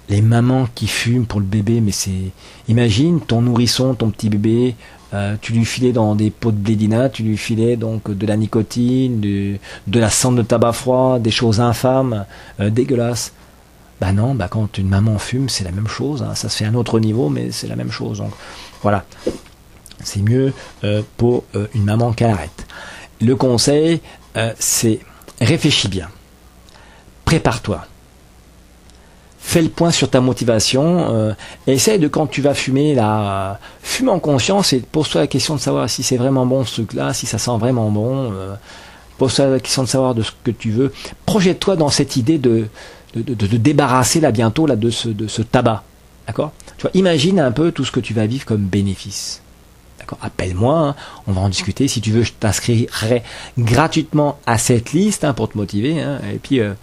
les 0.08 0.22
mamans 0.22 0.68
qui 0.74 0.86
fument 0.86 1.26
pour 1.26 1.40
le 1.40 1.46
bébé, 1.46 1.80
mais 1.80 1.92
c'est, 1.92 2.32
imagine 2.68 3.20
ton 3.20 3.42
nourrisson, 3.42 3.94
ton 3.94 4.10
petit 4.10 4.28
bébé, 4.28 4.74
euh, 5.12 5.36
tu 5.40 5.52
lui 5.52 5.64
filais 5.64 5.92
dans 5.92 6.14
des 6.14 6.30
pots 6.30 6.52
de 6.52 6.56
blédina, 6.56 7.08
tu 7.08 7.22
lui 7.22 7.36
filais 7.36 7.76
donc 7.76 8.10
de 8.10 8.26
la 8.26 8.36
nicotine, 8.36 9.20
de 9.20 9.58
la 10.00 10.10
cendre 10.10 10.38
de 10.38 10.42
tabac 10.42 10.72
froid, 10.72 11.18
des 11.18 11.30
choses 11.30 11.60
infâmes, 11.60 12.24
euh, 12.60 12.70
dégueulasses. 12.70 13.32
Bah 14.00 14.12
non, 14.12 14.34
bah 14.34 14.48
quand 14.48 14.78
une 14.78 14.88
maman 14.88 15.18
fume, 15.18 15.48
c'est 15.48 15.64
la 15.64 15.72
même 15.72 15.88
chose. 15.88 16.22
Hein. 16.22 16.34
Ça 16.34 16.48
se 16.48 16.56
fait 16.56 16.64
à 16.64 16.68
un 16.68 16.74
autre 16.74 17.00
niveau, 17.00 17.28
mais 17.28 17.50
c'est 17.50 17.66
la 17.66 17.76
même 17.76 17.90
chose. 17.90 18.18
Donc 18.18 18.32
voilà, 18.82 19.04
c'est 20.02 20.22
mieux 20.22 20.52
euh, 20.84 21.02
pour 21.16 21.44
une 21.74 21.84
maman 21.84 22.12
qu'elle 22.12 22.30
arrête. 22.30 22.66
Le 23.20 23.36
conseil, 23.36 24.00
c'est 24.58 25.00
réfléchis 25.40 25.88
bien, 25.88 26.08
prépare-toi 27.26 27.86
fais 29.40 29.62
le 29.62 29.68
point 29.68 29.90
sur 29.90 30.08
ta 30.08 30.20
motivation, 30.20 31.12
euh, 31.12 31.32
essaye 31.66 31.98
de 31.98 32.08
quand 32.08 32.26
tu 32.26 32.42
vas 32.42 32.54
fumer, 32.54 32.94
là, 32.94 33.58
fume 33.82 34.10
en 34.10 34.18
conscience 34.18 34.72
et 34.72 34.80
pose-toi 34.80 35.22
la 35.22 35.26
question 35.26 35.56
de 35.56 35.60
savoir 35.60 35.88
si 35.88 36.02
c'est 36.02 36.16
vraiment 36.16 36.46
bon 36.46 36.64
ce 36.64 36.74
truc-là, 36.74 37.14
si 37.14 37.26
ça 37.26 37.38
sent 37.38 37.56
vraiment 37.58 37.90
bon. 37.90 38.32
Euh, 38.32 38.54
pose-toi 39.18 39.46
la 39.46 39.60
question 39.60 39.82
de 39.82 39.88
savoir 39.88 40.14
de 40.14 40.22
ce 40.22 40.30
que 40.44 40.50
tu 40.50 40.70
veux. 40.70 40.92
Projette-toi 41.26 41.76
dans 41.76 41.88
cette 41.88 42.16
idée 42.16 42.38
de, 42.38 42.68
de, 43.14 43.34
de, 43.34 43.56
débarrasser 43.56 44.20
là 44.20 44.30
bientôt 44.30 44.66
de, 44.68 44.90
ce, 44.90 45.08
de 45.08 45.26
ce 45.26 45.42
tabac. 45.42 45.82
D'accord? 46.26 46.52
Tu 46.76 46.82
vois, 46.82 46.90
imagine 46.94 47.40
un 47.40 47.50
peu 47.50 47.72
tout 47.72 47.84
ce 47.84 47.90
que 47.90 48.00
tu 48.00 48.14
vas 48.14 48.26
vivre 48.26 48.44
comme 48.44 48.66
bénéfice. 48.66 49.42
D'accord? 49.98 50.18
Appelle-moi, 50.22 50.78
hein. 50.78 50.94
on 51.26 51.32
va 51.32 51.40
en 51.40 51.48
discuter. 51.48 51.88
Si 51.88 52.00
tu 52.00 52.12
veux, 52.12 52.22
je 52.22 52.32
t'inscrirai 52.32 53.22
gratuitement 53.58 54.38
à 54.46 54.58
cette 54.58 54.92
liste 54.92 55.24
hein, 55.24 55.32
pour 55.32 55.48
te 55.48 55.58
motiver. 55.58 56.00
Hein. 56.00 56.20
Et 56.32 56.38
puis, 56.38 56.60
euh, 56.60 56.74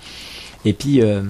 et 0.65 0.73
puis 0.73 1.01
euh, 1.01 1.21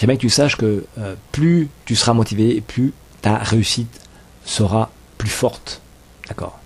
j'aimerais 0.00 0.16
que 0.16 0.22
tu 0.22 0.30
saches 0.30 0.56
que 0.56 0.84
euh, 0.98 1.14
plus 1.30 1.68
tu 1.84 1.94
seras 1.94 2.14
motivé, 2.14 2.62
plus 2.62 2.94
ta 3.20 3.36
réussite 3.36 4.00
sera 4.44 4.90
plus 5.18 5.28
forte. 5.28 5.82
D'accord? 6.26 6.58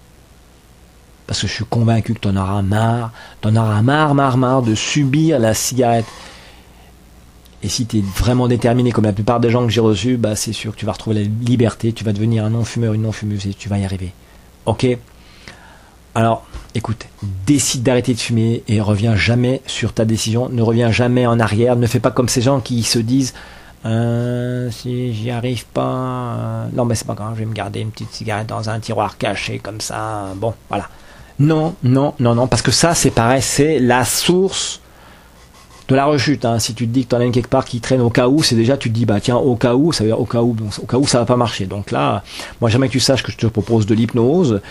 Parce 1.27 1.41
que 1.41 1.47
je 1.49 1.53
suis 1.53 1.65
convaincu 1.65 2.15
que 2.15 2.21
tu 2.21 2.29
en 2.29 2.37
auras 2.37 2.63
marre, 2.63 3.13
tu 3.43 3.49
en 3.49 3.57
auras 3.57 3.83
marre, 3.83 4.15
marre, 4.15 4.37
marre 4.37 4.63
de 4.63 4.75
subir 4.75 5.39
la 5.39 5.55
cigarette. 5.55 6.07
Et 7.63 7.69
si 7.69 7.87
tu 7.87 7.99
es 7.99 8.03
vraiment 8.03 8.47
déterminé, 8.47 8.93
comme 8.93 9.05
la 9.05 9.13
plupart 9.13 9.41
des 9.41 9.51
gens 9.51 9.65
que 9.65 9.73
j'ai 9.73 9.81
reçus, 9.81 10.17
bah 10.19 10.37
c'est 10.37 10.53
sûr 10.53 10.73
que 10.73 10.77
tu 10.77 10.87
vas 10.87 10.93
retrouver 10.93 11.25
la 11.25 11.29
liberté, 11.47 11.93
tu 11.93 12.05
vas 12.05 12.13
devenir 12.13 12.45
un 12.45 12.51
non-fumeur, 12.51 12.93
une 12.93 13.03
non-fumeuse 13.03 13.47
et 13.47 13.55
tu 13.55 13.69
vas 13.69 13.79
y 13.79 13.85
arriver. 13.85 14.13
Ok? 14.67 14.87
Alors, 16.15 16.45
écoute, 16.75 17.07
décide 17.47 17.83
d'arrêter 17.83 18.15
de 18.15 18.21
fumer 18.21 18.63
et 18.69 18.81
reviens 18.81 19.17
jamais 19.17 19.63
sur 19.67 19.93
ta 19.93 20.05
décision, 20.05 20.49
ne 20.49 20.63
reviens 20.63 20.93
jamais 20.93 21.27
en 21.27 21.41
arrière, 21.41 21.77
ne 21.77 21.87
fais 21.87 22.01
pas 22.01 22.11
comme 22.11 22.29
ces 22.29 22.41
gens 22.41 22.61
qui 22.61 22.83
se 22.85 22.99
disent 22.99 23.35
euh, 23.85 24.71
si 24.71 25.13
j'y 25.13 25.31
arrive 25.31 25.67
pas, 25.67 25.83
euh, 25.83 26.67
non 26.73 26.85
mais 26.85 26.95
c'est 26.95 27.07
pas 27.07 27.15
grave, 27.15 27.35
je 27.35 27.41
vais 27.41 27.47
me 27.47 27.53
garder 27.53 27.81
une 27.81 27.91
petite 27.91 28.13
cigarette 28.13 28.47
dans 28.47 28.71
un 28.71 28.81
tiroir 28.81 29.19
caché 29.19 29.59
comme 29.59 29.81
ça, 29.81 30.29
bon, 30.37 30.55
voilà. 30.69 30.89
Non, 31.39 31.75
non, 31.83 32.15
non, 32.21 32.35
non, 32.35 32.47
parce 32.47 32.63
que 32.63 32.71
ça 32.71 32.95
c'est 32.95 33.11
pareil, 33.11 33.43
c'est 33.43 33.81
la 33.81 34.05
source 34.05 34.81
de 35.89 35.95
la 35.95 36.07
rechute. 36.07 36.45
Hein. 36.45 36.59
Si 36.61 36.75
tu 36.75 36.87
te 36.87 36.93
dis 36.93 37.05
que 37.05 37.11
tu 37.11 37.17
en 37.17 37.21
as 37.21 37.25
une 37.25 37.33
quelque 37.33 37.49
part 37.49 37.65
qui 37.65 37.81
traîne 37.81 38.01
au 38.01 38.09
cas 38.09 38.29
où, 38.29 38.43
c'est 38.43 38.55
déjà 38.55 38.77
tu 38.77 38.89
te 38.89 38.95
dis 38.95 39.05
bah 39.05 39.21
tiens 39.21 39.37
au 39.37 39.57
cas 39.57 39.75
où, 39.75 39.93
ça 39.93 40.05
veut 40.05 40.11
dire 40.11 40.21
au 40.21 40.25
cas 40.25 40.41
où, 40.41 40.57
au 40.81 40.87
cas 40.87 40.97
où 40.97 41.07
ça 41.07 41.19
va 41.19 41.27
pas 41.27 41.37
marcher. 41.37 41.67
Donc 41.67 41.91
là, 41.91 42.23
moi 42.61 42.71
jamais 42.71 42.87
que 42.87 42.93
tu 42.93 43.01
saches 43.01 43.23
que 43.23 43.33
je 43.33 43.37
te 43.37 43.47
propose 43.47 43.85
de 43.85 43.95
l'hypnose. 43.95 44.63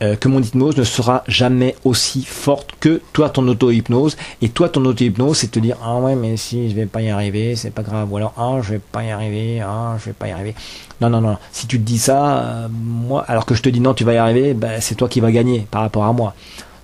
Euh, 0.00 0.14
que 0.14 0.28
mon 0.28 0.40
hypnose 0.40 0.76
ne 0.76 0.84
sera 0.84 1.24
jamais 1.26 1.74
aussi 1.84 2.22
forte 2.22 2.70
que 2.78 3.00
toi 3.12 3.30
ton 3.30 3.46
auto-hypnose. 3.48 4.16
Et 4.42 4.48
toi 4.48 4.68
ton 4.68 4.84
auto-hypnose 4.84 5.38
c'est 5.38 5.50
te 5.50 5.58
dire 5.58 5.76
ah 5.82 5.96
ouais 5.96 6.14
mais 6.14 6.36
si 6.36 6.70
je 6.70 6.74
vais 6.76 6.86
pas 6.86 7.02
y 7.02 7.10
arriver 7.10 7.56
c'est 7.56 7.72
pas 7.72 7.82
grave. 7.82 8.12
Ou 8.12 8.16
alors 8.16 8.32
ah 8.36 8.60
je 8.62 8.74
vais 8.74 8.78
pas 8.78 9.02
y 9.02 9.10
arriver 9.10 9.60
ah 9.60 9.96
je 9.98 10.06
vais 10.06 10.12
pas 10.12 10.28
y 10.28 10.30
arriver. 10.30 10.54
Non 11.00 11.10
non 11.10 11.20
non. 11.20 11.36
Si 11.50 11.66
tu 11.66 11.78
te 11.78 11.84
dis 11.84 11.98
ça 11.98 12.38
euh, 12.38 12.68
moi 12.70 13.24
alors 13.26 13.44
que 13.44 13.56
je 13.56 13.62
te 13.62 13.68
dis 13.68 13.80
non 13.80 13.92
tu 13.92 14.04
vas 14.04 14.12
y 14.14 14.18
arriver 14.18 14.54
ben, 14.54 14.80
c'est 14.80 14.94
toi 14.94 15.08
qui 15.08 15.18
vas 15.18 15.32
gagner 15.32 15.66
par 15.68 15.82
rapport 15.82 16.04
à 16.04 16.12
moi. 16.12 16.34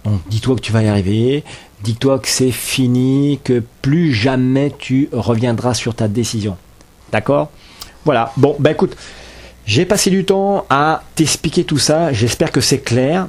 Donc 0.04 0.20
dis-toi 0.28 0.56
que 0.56 0.60
tu 0.60 0.72
vas 0.72 0.82
y 0.82 0.88
arriver. 0.88 1.44
Dis-toi 1.82 2.18
que 2.18 2.28
c'est 2.28 2.50
fini, 2.50 3.38
que 3.44 3.62
plus 3.82 4.12
jamais 4.14 4.72
tu 4.76 5.08
reviendras 5.12 5.74
sur 5.74 5.94
ta 5.94 6.08
décision. 6.08 6.56
D'accord? 7.12 7.50
Voilà. 8.06 8.32
Bon, 8.38 8.56
bah 8.58 8.70
écoute, 8.70 8.96
j'ai 9.66 9.84
passé 9.84 10.10
du 10.10 10.24
temps 10.24 10.66
à 10.70 11.02
t'expliquer 11.14 11.64
tout 11.64 11.78
ça. 11.78 12.12
J'espère 12.12 12.52
que 12.52 12.60
c'est 12.60 12.80
clair. 12.80 13.28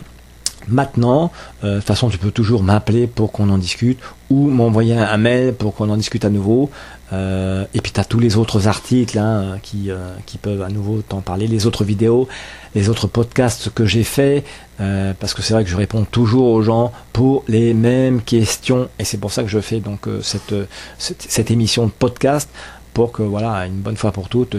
Maintenant, 0.68 1.32
euh, 1.64 1.76
de 1.76 1.80
toute 1.80 1.88
façon, 1.88 2.10
tu 2.10 2.18
peux 2.18 2.32
toujours 2.32 2.64
m'appeler 2.64 3.06
pour 3.06 3.32
qu'on 3.32 3.50
en 3.50 3.58
discute 3.58 4.00
ou 4.32 4.50
m'envoyer 4.50 4.98
un 4.98 5.18
mail 5.18 5.54
pour 5.54 5.76
qu'on 5.76 5.90
en 5.90 5.98
discute 5.98 6.26
à 6.26 6.30
nouveau. 6.30 6.72
Euh, 7.14 7.66
et 7.74 7.82
puis 7.82 7.92
tu 7.92 8.00
as 8.00 8.06
tous 8.06 8.20
les 8.20 8.36
autres 8.36 8.68
articles 8.68 9.18
hein, 9.20 9.60
qui, 9.62 9.92
euh, 9.92 10.16
qui 10.26 10.38
peuvent 10.38 10.64
à 10.64 10.70
nouveau 10.70 11.02
t'en 11.08 11.22
parler, 11.22 11.48
les 11.48 11.68
autres 11.68 11.84
vidéos, 11.84 12.28
les 12.74 12.90
autres 12.90 13.08
podcasts 13.08 13.70
que 13.70 13.86
j'ai 13.86 14.04
fait, 14.04 14.44
euh, 14.80 15.14
parce 15.20 15.36
que 15.36 15.44
c'est 15.44 15.54
vrai 15.54 15.64
que 15.64 15.70
je 15.70 15.76
réponds 15.76 16.06
toujours 16.06 16.48
aux 16.48 16.64
gens 16.64 16.92
pour 17.14 17.44
les 17.48 17.76
mêmes 17.76 18.22
questions, 18.22 18.90
et 18.98 19.04
c'est 19.04 19.20
pour 19.20 19.32
ça 19.32 19.44
que 19.44 19.50
je 19.50 19.60
fais 19.60 19.80
donc 19.80 20.08
cette, 20.22 20.56
cette, 20.98 21.52
émission 21.52 21.86
de 21.86 21.92
podcast 21.92 22.50
pour 22.94 23.12
que 23.12 23.22
voilà 23.22 23.68
une 23.68 23.82
bonne 23.82 23.98
fois 23.98 24.12
pour 24.12 24.28
toutes. 24.28 24.56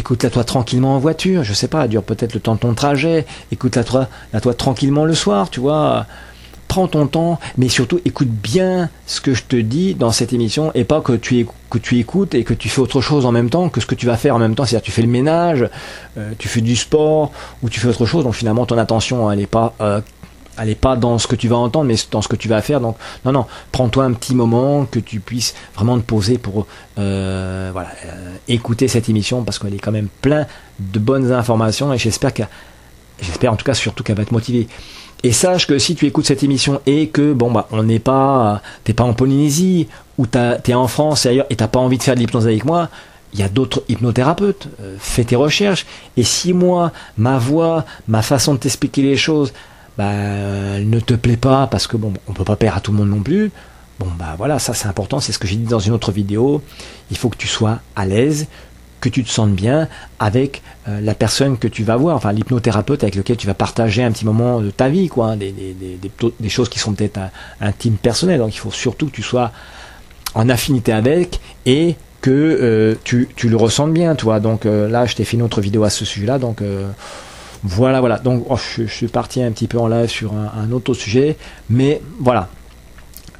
Écoute-la 0.00 0.30
toi 0.30 0.44
tranquillement 0.44 0.96
en 0.96 0.98
voiture, 0.98 1.44
je 1.44 1.52
sais 1.52 1.68
pas, 1.68 1.86
dure 1.86 2.02
peut-être 2.02 2.32
le 2.32 2.40
temps 2.40 2.54
de 2.54 2.60
ton 2.60 2.72
trajet. 2.72 3.26
Écoute-la 3.52 3.84
toi, 3.84 4.08
la 4.32 4.40
toi 4.40 4.54
tranquillement 4.54 5.04
le 5.04 5.14
soir, 5.14 5.50
tu 5.50 5.60
vois 5.60 6.06
prends 6.68 6.86
ton 6.86 7.06
temps, 7.06 7.38
mais 7.58 7.68
surtout 7.68 8.00
écoute 8.04 8.28
bien 8.28 8.88
ce 9.04 9.20
que 9.20 9.34
je 9.34 9.42
te 9.42 9.56
dis 9.56 9.94
dans 9.94 10.10
cette 10.10 10.32
émission 10.32 10.70
et 10.74 10.84
pas 10.84 11.02
que 11.02 11.14
tu, 11.14 11.46
écoutes 11.98 12.34
et 12.34 12.44
que 12.44 12.54
tu 12.54 12.70
fais 12.70 12.80
autre 12.80 13.02
chose 13.02 13.26
en 13.26 13.32
même 13.32 13.50
temps 13.50 13.68
que 13.68 13.80
ce 13.80 13.86
que 13.86 13.94
tu 13.94 14.06
vas 14.06 14.16
faire 14.16 14.36
en 14.36 14.38
même 14.38 14.54
temps. 14.54 14.64
C'est-à-dire 14.64 14.84
tu 14.84 14.92
fais 14.92 15.02
le 15.02 15.08
ménage, 15.08 15.68
euh, 16.16 16.30
tu 16.38 16.48
fais 16.48 16.62
du 16.62 16.76
sport 16.76 17.32
ou 17.62 17.68
tu 17.68 17.78
fais 17.78 17.88
autre 17.88 18.06
chose. 18.06 18.24
Donc 18.24 18.34
finalement 18.34 18.64
ton 18.64 18.78
attention 18.78 19.30
elle 19.30 19.40
est 19.40 19.46
pas 19.46 19.74
euh, 19.82 20.00
elle 20.60 20.68
est 20.68 20.74
pas 20.74 20.96
dans 20.96 21.18
ce 21.18 21.26
que 21.26 21.36
tu 21.36 21.48
vas 21.48 21.56
entendre, 21.56 21.86
mais 21.86 21.96
dans 22.10 22.22
ce 22.22 22.28
que 22.28 22.36
tu 22.36 22.48
vas 22.48 22.60
faire. 22.62 22.80
Donc, 22.80 22.96
non, 23.24 23.32
non, 23.32 23.46
prends-toi 23.72 24.04
un 24.04 24.12
petit 24.12 24.34
moment 24.34 24.84
que 24.84 24.98
tu 24.98 25.20
puisses 25.20 25.54
vraiment 25.74 25.98
te 25.98 26.04
poser 26.04 26.38
pour 26.38 26.66
euh, 26.98 27.70
voilà, 27.72 27.90
écouter 28.48 28.88
cette 28.88 29.08
émission 29.08 29.42
parce 29.42 29.58
qu'elle 29.58 29.74
est 29.74 29.78
quand 29.78 29.92
même 29.92 30.08
plein 30.20 30.46
de 30.78 30.98
bonnes 30.98 31.32
informations 31.32 31.92
et 31.92 31.98
j'espère 31.98 32.34
que, 32.34 32.42
j'espère 33.20 33.52
en 33.52 33.56
tout 33.56 33.64
cas 33.64 33.74
surtout 33.74 34.04
qu'elle 34.04 34.16
va 34.16 34.24
te 34.24 34.34
motiver. 34.34 34.68
Et 35.22 35.32
sache 35.32 35.66
que 35.66 35.78
si 35.78 35.94
tu 35.94 36.06
écoutes 36.06 36.26
cette 36.26 36.42
émission 36.42 36.80
et 36.86 37.08
que 37.08 37.34
bon 37.34 37.50
bah 37.50 37.68
on 37.72 37.82
n'est 37.82 37.98
pas 37.98 38.62
t'es 38.84 38.94
pas 38.94 39.04
en 39.04 39.12
Polynésie 39.12 39.86
ou 40.16 40.26
t'es 40.26 40.72
en 40.72 40.88
France 40.88 41.26
et 41.26 41.28
ailleurs 41.28 41.46
et 41.50 41.56
t'as 41.56 41.68
pas 41.68 41.78
envie 41.78 41.98
de 41.98 42.02
faire 42.02 42.14
de 42.14 42.20
l'hypnose 42.20 42.46
avec 42.46 42.64
moi, 42.64 42.88
il 43.32 43.40
y 43.40 43.42
a 43.42 43.48
d'autres 43.48 43.84
hypnothérapeutes. 43.88 44.68
Euh, 44.80 44.96
fais 44.98 45.24
tes 45.24 45.36
recherches. 45.36 45.86
Et 46.16 46.24
si 46.24 46.52
moi, 46.52 46.92
ma 47.16 47.38
voix, 47.38 47.84
ma 48.08 48.22
façon 48.22 48.54
de 48.54 48.58
t'expliquer 48.58 49.02
les 49.02 49.16
choses, 49.16 49.52
bah, 49.98 50.78
ne 50.80 51.00
te 51.00 51.14
plaît 51.14 51.36
pas 51.36 51.66
parce 51.66 51.86
que 51.86 51.96
bon, 51.96 52.12
on 52.28 52.32
peut 52.32 52.44
pas 52.44 52.56
perdre 52.56 52.78
à 52.78 52.80
tout 52.80 52.92
le 52.92 52.98
monde 52.98 53.10
non 53.10 53.22
plus. 53.22 53.50
Bon 53.98 54.08
bah 54.18 54.34
voilà, 54.38 54.58
ça 54.58 54.72
c'est 54.72 54.88
important, 54.88 55.20
c'est 55.20 55.32
ce 55.32 55.38
que 55.38 55.46
j'ai 55.46 55.56
dit 55.56 55.66
dans 55.66 55.78
une 55.78 55.92
autre 55.92 56.10
vidéo. 56.10 56.62
Il 57.10 57.18
faut 57.18 57.28
que 57.28 57.36
tu 57.36 57.46
sois 57.46 57.80
à 57.96 58.06
l'aise, 58.06 58.46
que 59.00 59.10
tu 59.10 59.24
te 59.24 59.28
sentes 59.28 59.52
bien 59.52 59.88
avec 60.18 60.62
euh, 60.88 61.02
la 61.02 61.14
personne 61.14 61.58
que 61.58 61.68
tu 61.68 61.84
vas 61.84 61.96
voir, 61.96 62.16
enfin 62.16 62.32
l'hypnothérapeute 62.32 63.02
avec 63.02 63.14
lequel 63.14 63.36
tu 63.36 63.46
vas 63.46 63.52
partager 63.52 64.02
un 64.02 64.10
petit 64.10 64.24
moment 64.24 64.60
de 64.60 64.70
ta 64.70 64.88
vie, 64.88 65.08
quoi, 65.08 65.32
hein, 65.32 65.36
des, 65.36 66.48
choses 66.48 66.70
qui 66.70 66.78
sont 66.78 66.94
peut-être 66.94 67.20
intimes, 67.60 67.96
personnelles. 67.96 68.38
Donc 68.38 68.54
il 68.54 68.58
faut 68.58 68.70
surtout 68.70 69.06
que 69.06 69.12
tu 69.12 69.22
sois 69.22 69.52
en 70.34 70.48
affinité 70.48 70.92
avec 70.92 71.40
et 71.66 71.96
que 72.22 72.30
euh, 72.30 72.94
tu, 73.04 73.28
le 73.42 73.56
ressentes 73.56 73.92
bien, 73.92 74.14
toi. 74.14 74.40
Donc 74.40 74.64
euh, 74.64 74.88
là, 74.88 75.04
je 75.04 75.14
t'ai 75.14 75.24
fait 75.24 75.36
une 75.36 75.42
autre 75.42 75.60
vidéo 75.60 75.84
à 75.84 75.90
ce 75.90 76.06
sujet-là, 76.06 76.38
donc 76.38 76.62
voilà, 77.62 78.00
voilà. 78.00 78.18
Donc 78.18 78.46
oh, 78.48 78.56
je, 78.56 78.84
suis 78.84 79.08
parti 79.08 79.42
un 79.42 79.50
petit 79.52 79.66
peu 79.66 79.78
en 79.78 79.88
live 79.88 80.08
sur 80.08 80.32
un, 80.34 80.70
autre 80.72 80.94
sujet, 80.94 81.36
mais 81.68 82.00
voilà. 82.18 82.48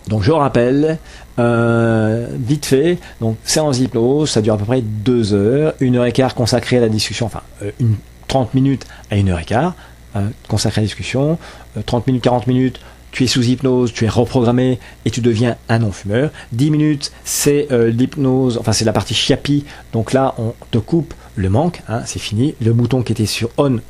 Donc 0.09 0.23
je 0.23 0.33
rappelle, 0.33 0.99
euh, 1.39 2.27
vite 2.33 2.67
fait, 2.67 2.99
donc 3.21 3.37
séance 3.45 3.79
hypnose, 3.79 4.31
ça 4.31 4.43
dure 4.43 4.55
à 4.55 4.59
peu 4.59 4.65
près 4.65 4.81
deux 4.83 5.33
heures, 5.35 5.75
une 5.81 5.97
heure 5.97 6.07
et 6.07 6.13
quart 6.13 6.35
consacrée 6.35 6.79
à 6.79 6.81
la 6.81 6.89
discussion, 6.89 7.27
enfin 7.27 7.43
euh, 7.63 7.71
une, 7.79 7.97
30 8.27 8.55
minutes 8.55 8.87
à 9.11 9.17
une 9.17 9.29
heure 9.29 9.39
et 9.39 9.45
quart 9.45 9.75
euh, 10.17 10.29
consacrée 10.49 10.81
à 10.81 10.83
la 10.83 10.87
discussion, 10.87 11.39
30 11.87 12.07
minutes, 12.07 12.23
40 12.23 12.47
minutes, 12.47 12.81
tu 13.13 13.25
es 13.25 13.27
sous 13.27 13.45
hypnose, 13.45 13.93
tu 13.93 14.05
es 14.05 14.09
reprogrammé 14.09 14.79
et 15.05 15.11
tu 15.11 15.21
deviens 15.21 15.57
un 15.69 15.81
non-fumeur. 15.81 16.31
10 16.53 16.71
minutes, 16.71 17.13
c'est 17.25 17.69
l'hypnose, 17.71 18.59
enfin 18.59 18.73
c'est 18.73 18.85
la 18.85 18.93
partie 18.93 19.15
chiapi, 19.15 19.65
donc 19.93 20.13
là 20.13 20.35
on 20.39 20.55
te 20.71 20.79
coupe 20.79 21.15
le 21.37 21.49
manque, 21.49 21.83
hein, 21.89 22.03
c'est 22.07 22.19
fini, 22.19 22.55
le 22.61 22.73
bouton 22.73 23.03
qui 23.03 23.13
était 23.13 23.27
sur 23.27 23.51
on, 23.59 23.81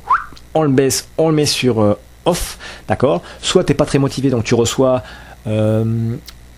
on 0.53 0.63
le 0.63 0.69
baisse, 0.69 1.07
on 1.17 1.29
le 1.29 1.35
met 1.35 1.45
sur 1.45 1.97
off, 2.25 2.57
d'accord? 2.87 3.21
Soit 3.41 3.63
tu 3.63 3.71
n'es 3.71 3.75
pas 3.75 3.85
très 3.85 3.99
motivé, 3.99 4.29
donc 4.29 4.43
tu 4.43 4.55
reçois 4.55 5.03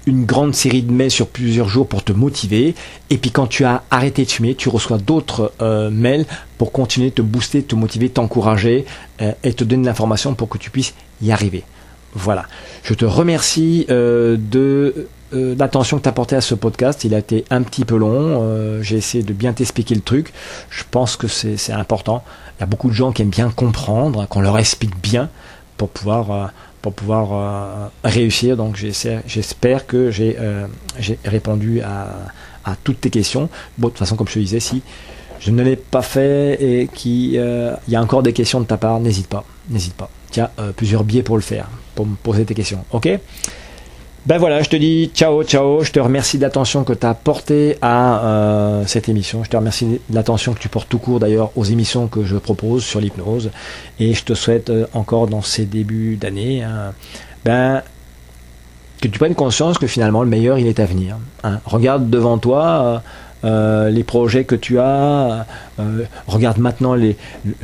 une 0.06 0.26
grande 0.26 0.54
série 0.54 0.82
de 0.82 0.92
mails 0.92 1.12
sur 1.12 1.28
plusieurs 1.28 1.70
jours 1.70 1.88
pour 1.88 2.04
te 2.04 2.12
motiver. 2.12 2.76
Et 3.10 3.18
puis 3.18 3.32
quand 3.32 3.48
tu 3.48 3.64
as 3.66 3.84
arrêté 3.90 4.26
de 4.26 4.32
fumer, 4.32 4.56
tu 4.56 4.70
reçois 4.70 4.98
d'autres 4.98 5.54
euh, 5.62 5.90
mails 5.90 6.26
pour 6.58 6.72
continuer 6.72 7.10
de 7.10 7.16
te 7.16 7.22
booster, 7.22 7.64
te 7.64 7.76
motiver, 7.76 8.10
t'encourager 8.10 8.86
euh, 9.22 9.32
et 9.44 9.54
te 9.54 9.64
donner 9.64 9.86
l'information 9.86 10.34
pour 10.36 10.50
que 10.50 10.58
tu 10.58 10.70
puisses 10.70 10.94
y 11.22 11.32
arriver. 11.32 11.64
Voilà. 12.14 12.46
Je 12.84 12.94
te 12.94 13.06
remercie 13.06 13.88
euh, 15.34 15.56
l'attention 15.58 15.98
que 15.98 16.04
tu 16.04 16.10
as 16.10 16.14
portée 16.14 16.36
à 16.36 16.42
ce 16.42 16.56
podcast. 16.56 17.04
Il 17.04 17.14
a 17.14 17.20
été 17.20 17.46
un 17.50 17.64
petit 17.64 17.86
peu 17.86 17.98
long. 17.98 18.82
J'ai 18.82 18.98
essayé 18.98 19.24
de 19.24 19.34
bien 19.34 19.54
t'expliquer 19.54 19.96
le 19.96 20.02
truc. 20.02 20.34
Je 20.70 20.84
pense 20.90 21.16
que 21.16 21.28
c'est 21.28 21.74
important. 21.74 22.24
Il 22.58 22.62
y 22.62 22.64
a 22.64 22.68
beaucoup 22.68 22.90
de 22.90 22.94
gens 22.94 23.12
qui 23.12 23.22
aiment 23.22 23.30
bien 23.30 23.50
comprendre, 23.50 24.28
qu'on 24.28 24.42
leur 24.42 24.58
explique 24.58 24.96
bien 25.02 25.30
pour 25.78 25.90
pouvoir 25.90 26.52
pour 26.84 26.94
pouvoir 26.94 27.30
euh, 27.32 27.88
réussir. 28.04 28.56
Donc 28.56 28.76
j'espère 28.76 29.88
que 29.88 30.12
euh, 30.20 30.68
j'ai 31.00 31.18
répondu 31.26 31.82
à, 31.82 32.76
toutes 32.84 33.02
tes 33.02 33.10
questions. 33.10 33.50
Bon, 33.78 33.88
de 33.88 33.94
toute 33.94 34.00
façon, 34.00 34.16
comme 34.16 34.28
je 34.28 34.36
te 34.36 34.40
disais, 34.40 34.60
si 34.60 34.84
je 35.40 35.50
ne 35.50 35.64
l'ai 35.64 35.76
pas 35.76 36.02
fait 36.02 36.62
et 36.62 36.88
qu'il 36.94 37.38
euh, 37.38 37.74
y 37.88 37.96
a 37.96 38.02
encore 38.02 38.22
des 38.22 38.34
questions 38.34 38.60
de 38.60 38.66
ta 38.66 38.78
part, 38.78 39.00
n'hésite 39.00 39.28
pas, 39.28 39.44
n'hésite 39.70 39.96
pas. 39.96 40.10
As 40.38 40.50
plusieurs 40.76 41.04
biais 41.04 41.24
pour 41.24 41.38
le 41.38 41.42
faire, 41.42 41.70
pour 41.96 42.06
me 42.06 42.16
poser 42.16 42.44
tes 42.44 42.54
questions. 42.54 42.84
Ok? 42.92 43.08
Ben 44.26 44.38
voilà, 44.38 44.62
je 44.64 44.70
te 44.70 44.78
dis 44.78 45.12
ciao, 45.14 45.44
ciao. 45.44 45.84
Je 45.84 45.92
te 45.92 46.00
remercie 46.00 46.38
de 46.38 46.44
l'attention 46.44 46.86
que 46.86 46.94
tu 46.94 47.06
as 47.06 47.14
portée 47.14 47.78
à 47.82 48.24
euh, 48.24 48.84
cette 48.86 49.10
émission. 49.10 49.44
Je 49.44 49.50
te 49.50 49.58
remercie 49.58 49.86
de 49.86 50.16
l'attention 50.16 50.54
que 50.54 50.60
tu 50.60 50.70
portes 50.70 50.88
tout 50.88 50.98
court 50.98 51.20
d'ailleurs 51.20 51.52
aux 51.58 51.66
émissions 51.66 52.08
que 52.08 52.24
je 52.24 52.38
propose 52.38 52.86
sur 52.86 53.02
l'hypnose. 53.02 53.52
Et 54.00 54.14
je 54.14 54.24
te 54.24 54.34
souhaite 54.34 54.70
euh, 54.70 54.86
encore 54.94 55.28
dans 55.28 55.42
ces 55.42 55.66
débuts 55.66 56.16
d'année, 56.16 56.64
hein, 56.64 56.94
ben, 57.44 57.82
que 59.02 59.10
tu 59.10 59.20
prennes 59.20 59.36
conscience 59.36 59.78
que 59.78 59.88
finalement 59.88 60.24
le 60.24 60.30
meilleur 60.30 60.58
il 60.58 60.68
est 60.68 60.80
à 60.80 60.86
venir. 60.86 61.18
Hein. 61.44 61.60
Regarde 61.66 62.10
devant 62.10 62.38
toi. 62.38 62.64
euh, 62.66 62.98
les 63.44 64.04
projets 64.04 64.44
que 64.44 64.56
tu 64.56 64.80
as, 64.80 65.46
euh, 65.80 66.04
regarde 66.28 66.58
maintenant 66.58 66.94
les, 66.94 67.18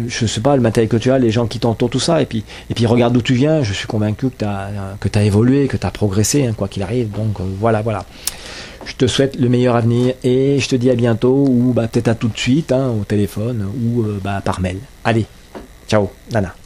je 0.07 0.25
sais 0.25 0.41
pas, 0.41 0.55
le 0.55 0.61
matériel 0.61 0.89
que 0.89 0.97
tu 0.97 1.11
as, 1.11 1.19
les 1.19 1.31
gens 1.31 1.47
qui 1.47 1.59
t'entourent, 1.59 1.89
tout 1.89 1.99
ça, 1.99 2.21
et 2.21 2.25
puis, 2.25 2.43
et 2.69 2.73
puis 2.73 2.85
regarde 2.85 3.13
d'où 3.13 3.21
tu 3.21 3.33
viens. 3.33 3.63
Je 3.63 3.73
suis 3.73 3.87
convaincu 3.87 4.29
que 4.29 4.39
tu 4.39 4.45
as, 4.45 4.69
que 4.99 5.09
as 5.17 5.23
évolué, 5.23 5.67
que 5.67 5.77
tu 5.77 5.85
as 5.85 5.91
progressé, 5.91 6.45
hein, 6.45 6.53
quoi 6.55 6.67
qu'il 6.67 6.83
arrive. 6.83 7.09
Donc 7.11 7.39
voilà, 7.59 7.81
voilà. 7.81 8.05
Je 8.85 8.95
te 8.95 9.07
souhaite 9.07 9.35
le 9.39 9.49
meilleur 9.49 9.75
avenir 9.75 10.15
et 10.23 10.59
je 10.59 10.67
te 10.67 10.75
dis 10.75 10.89
à 10.89 10.95
bientôt 10.95 11.45
ou 11.47 11.73
bah, 11.73 11.87
peut-être 11.87 12.07
à 12.07 12.15
tout 12.15 12.29
de 12.29 12.37
suite 12.37 12.71
hein, 12.71 12.91
au 12.99 13.03
téléphone 13.03 13.67
ou 13.83 14.03
bah, 14.23 14.41
par 14.43 14.61
mail. 14.61 14.79
Allez, 15.03 15.25
ciao, 15.87 16.09
Nana. 16.31 16.58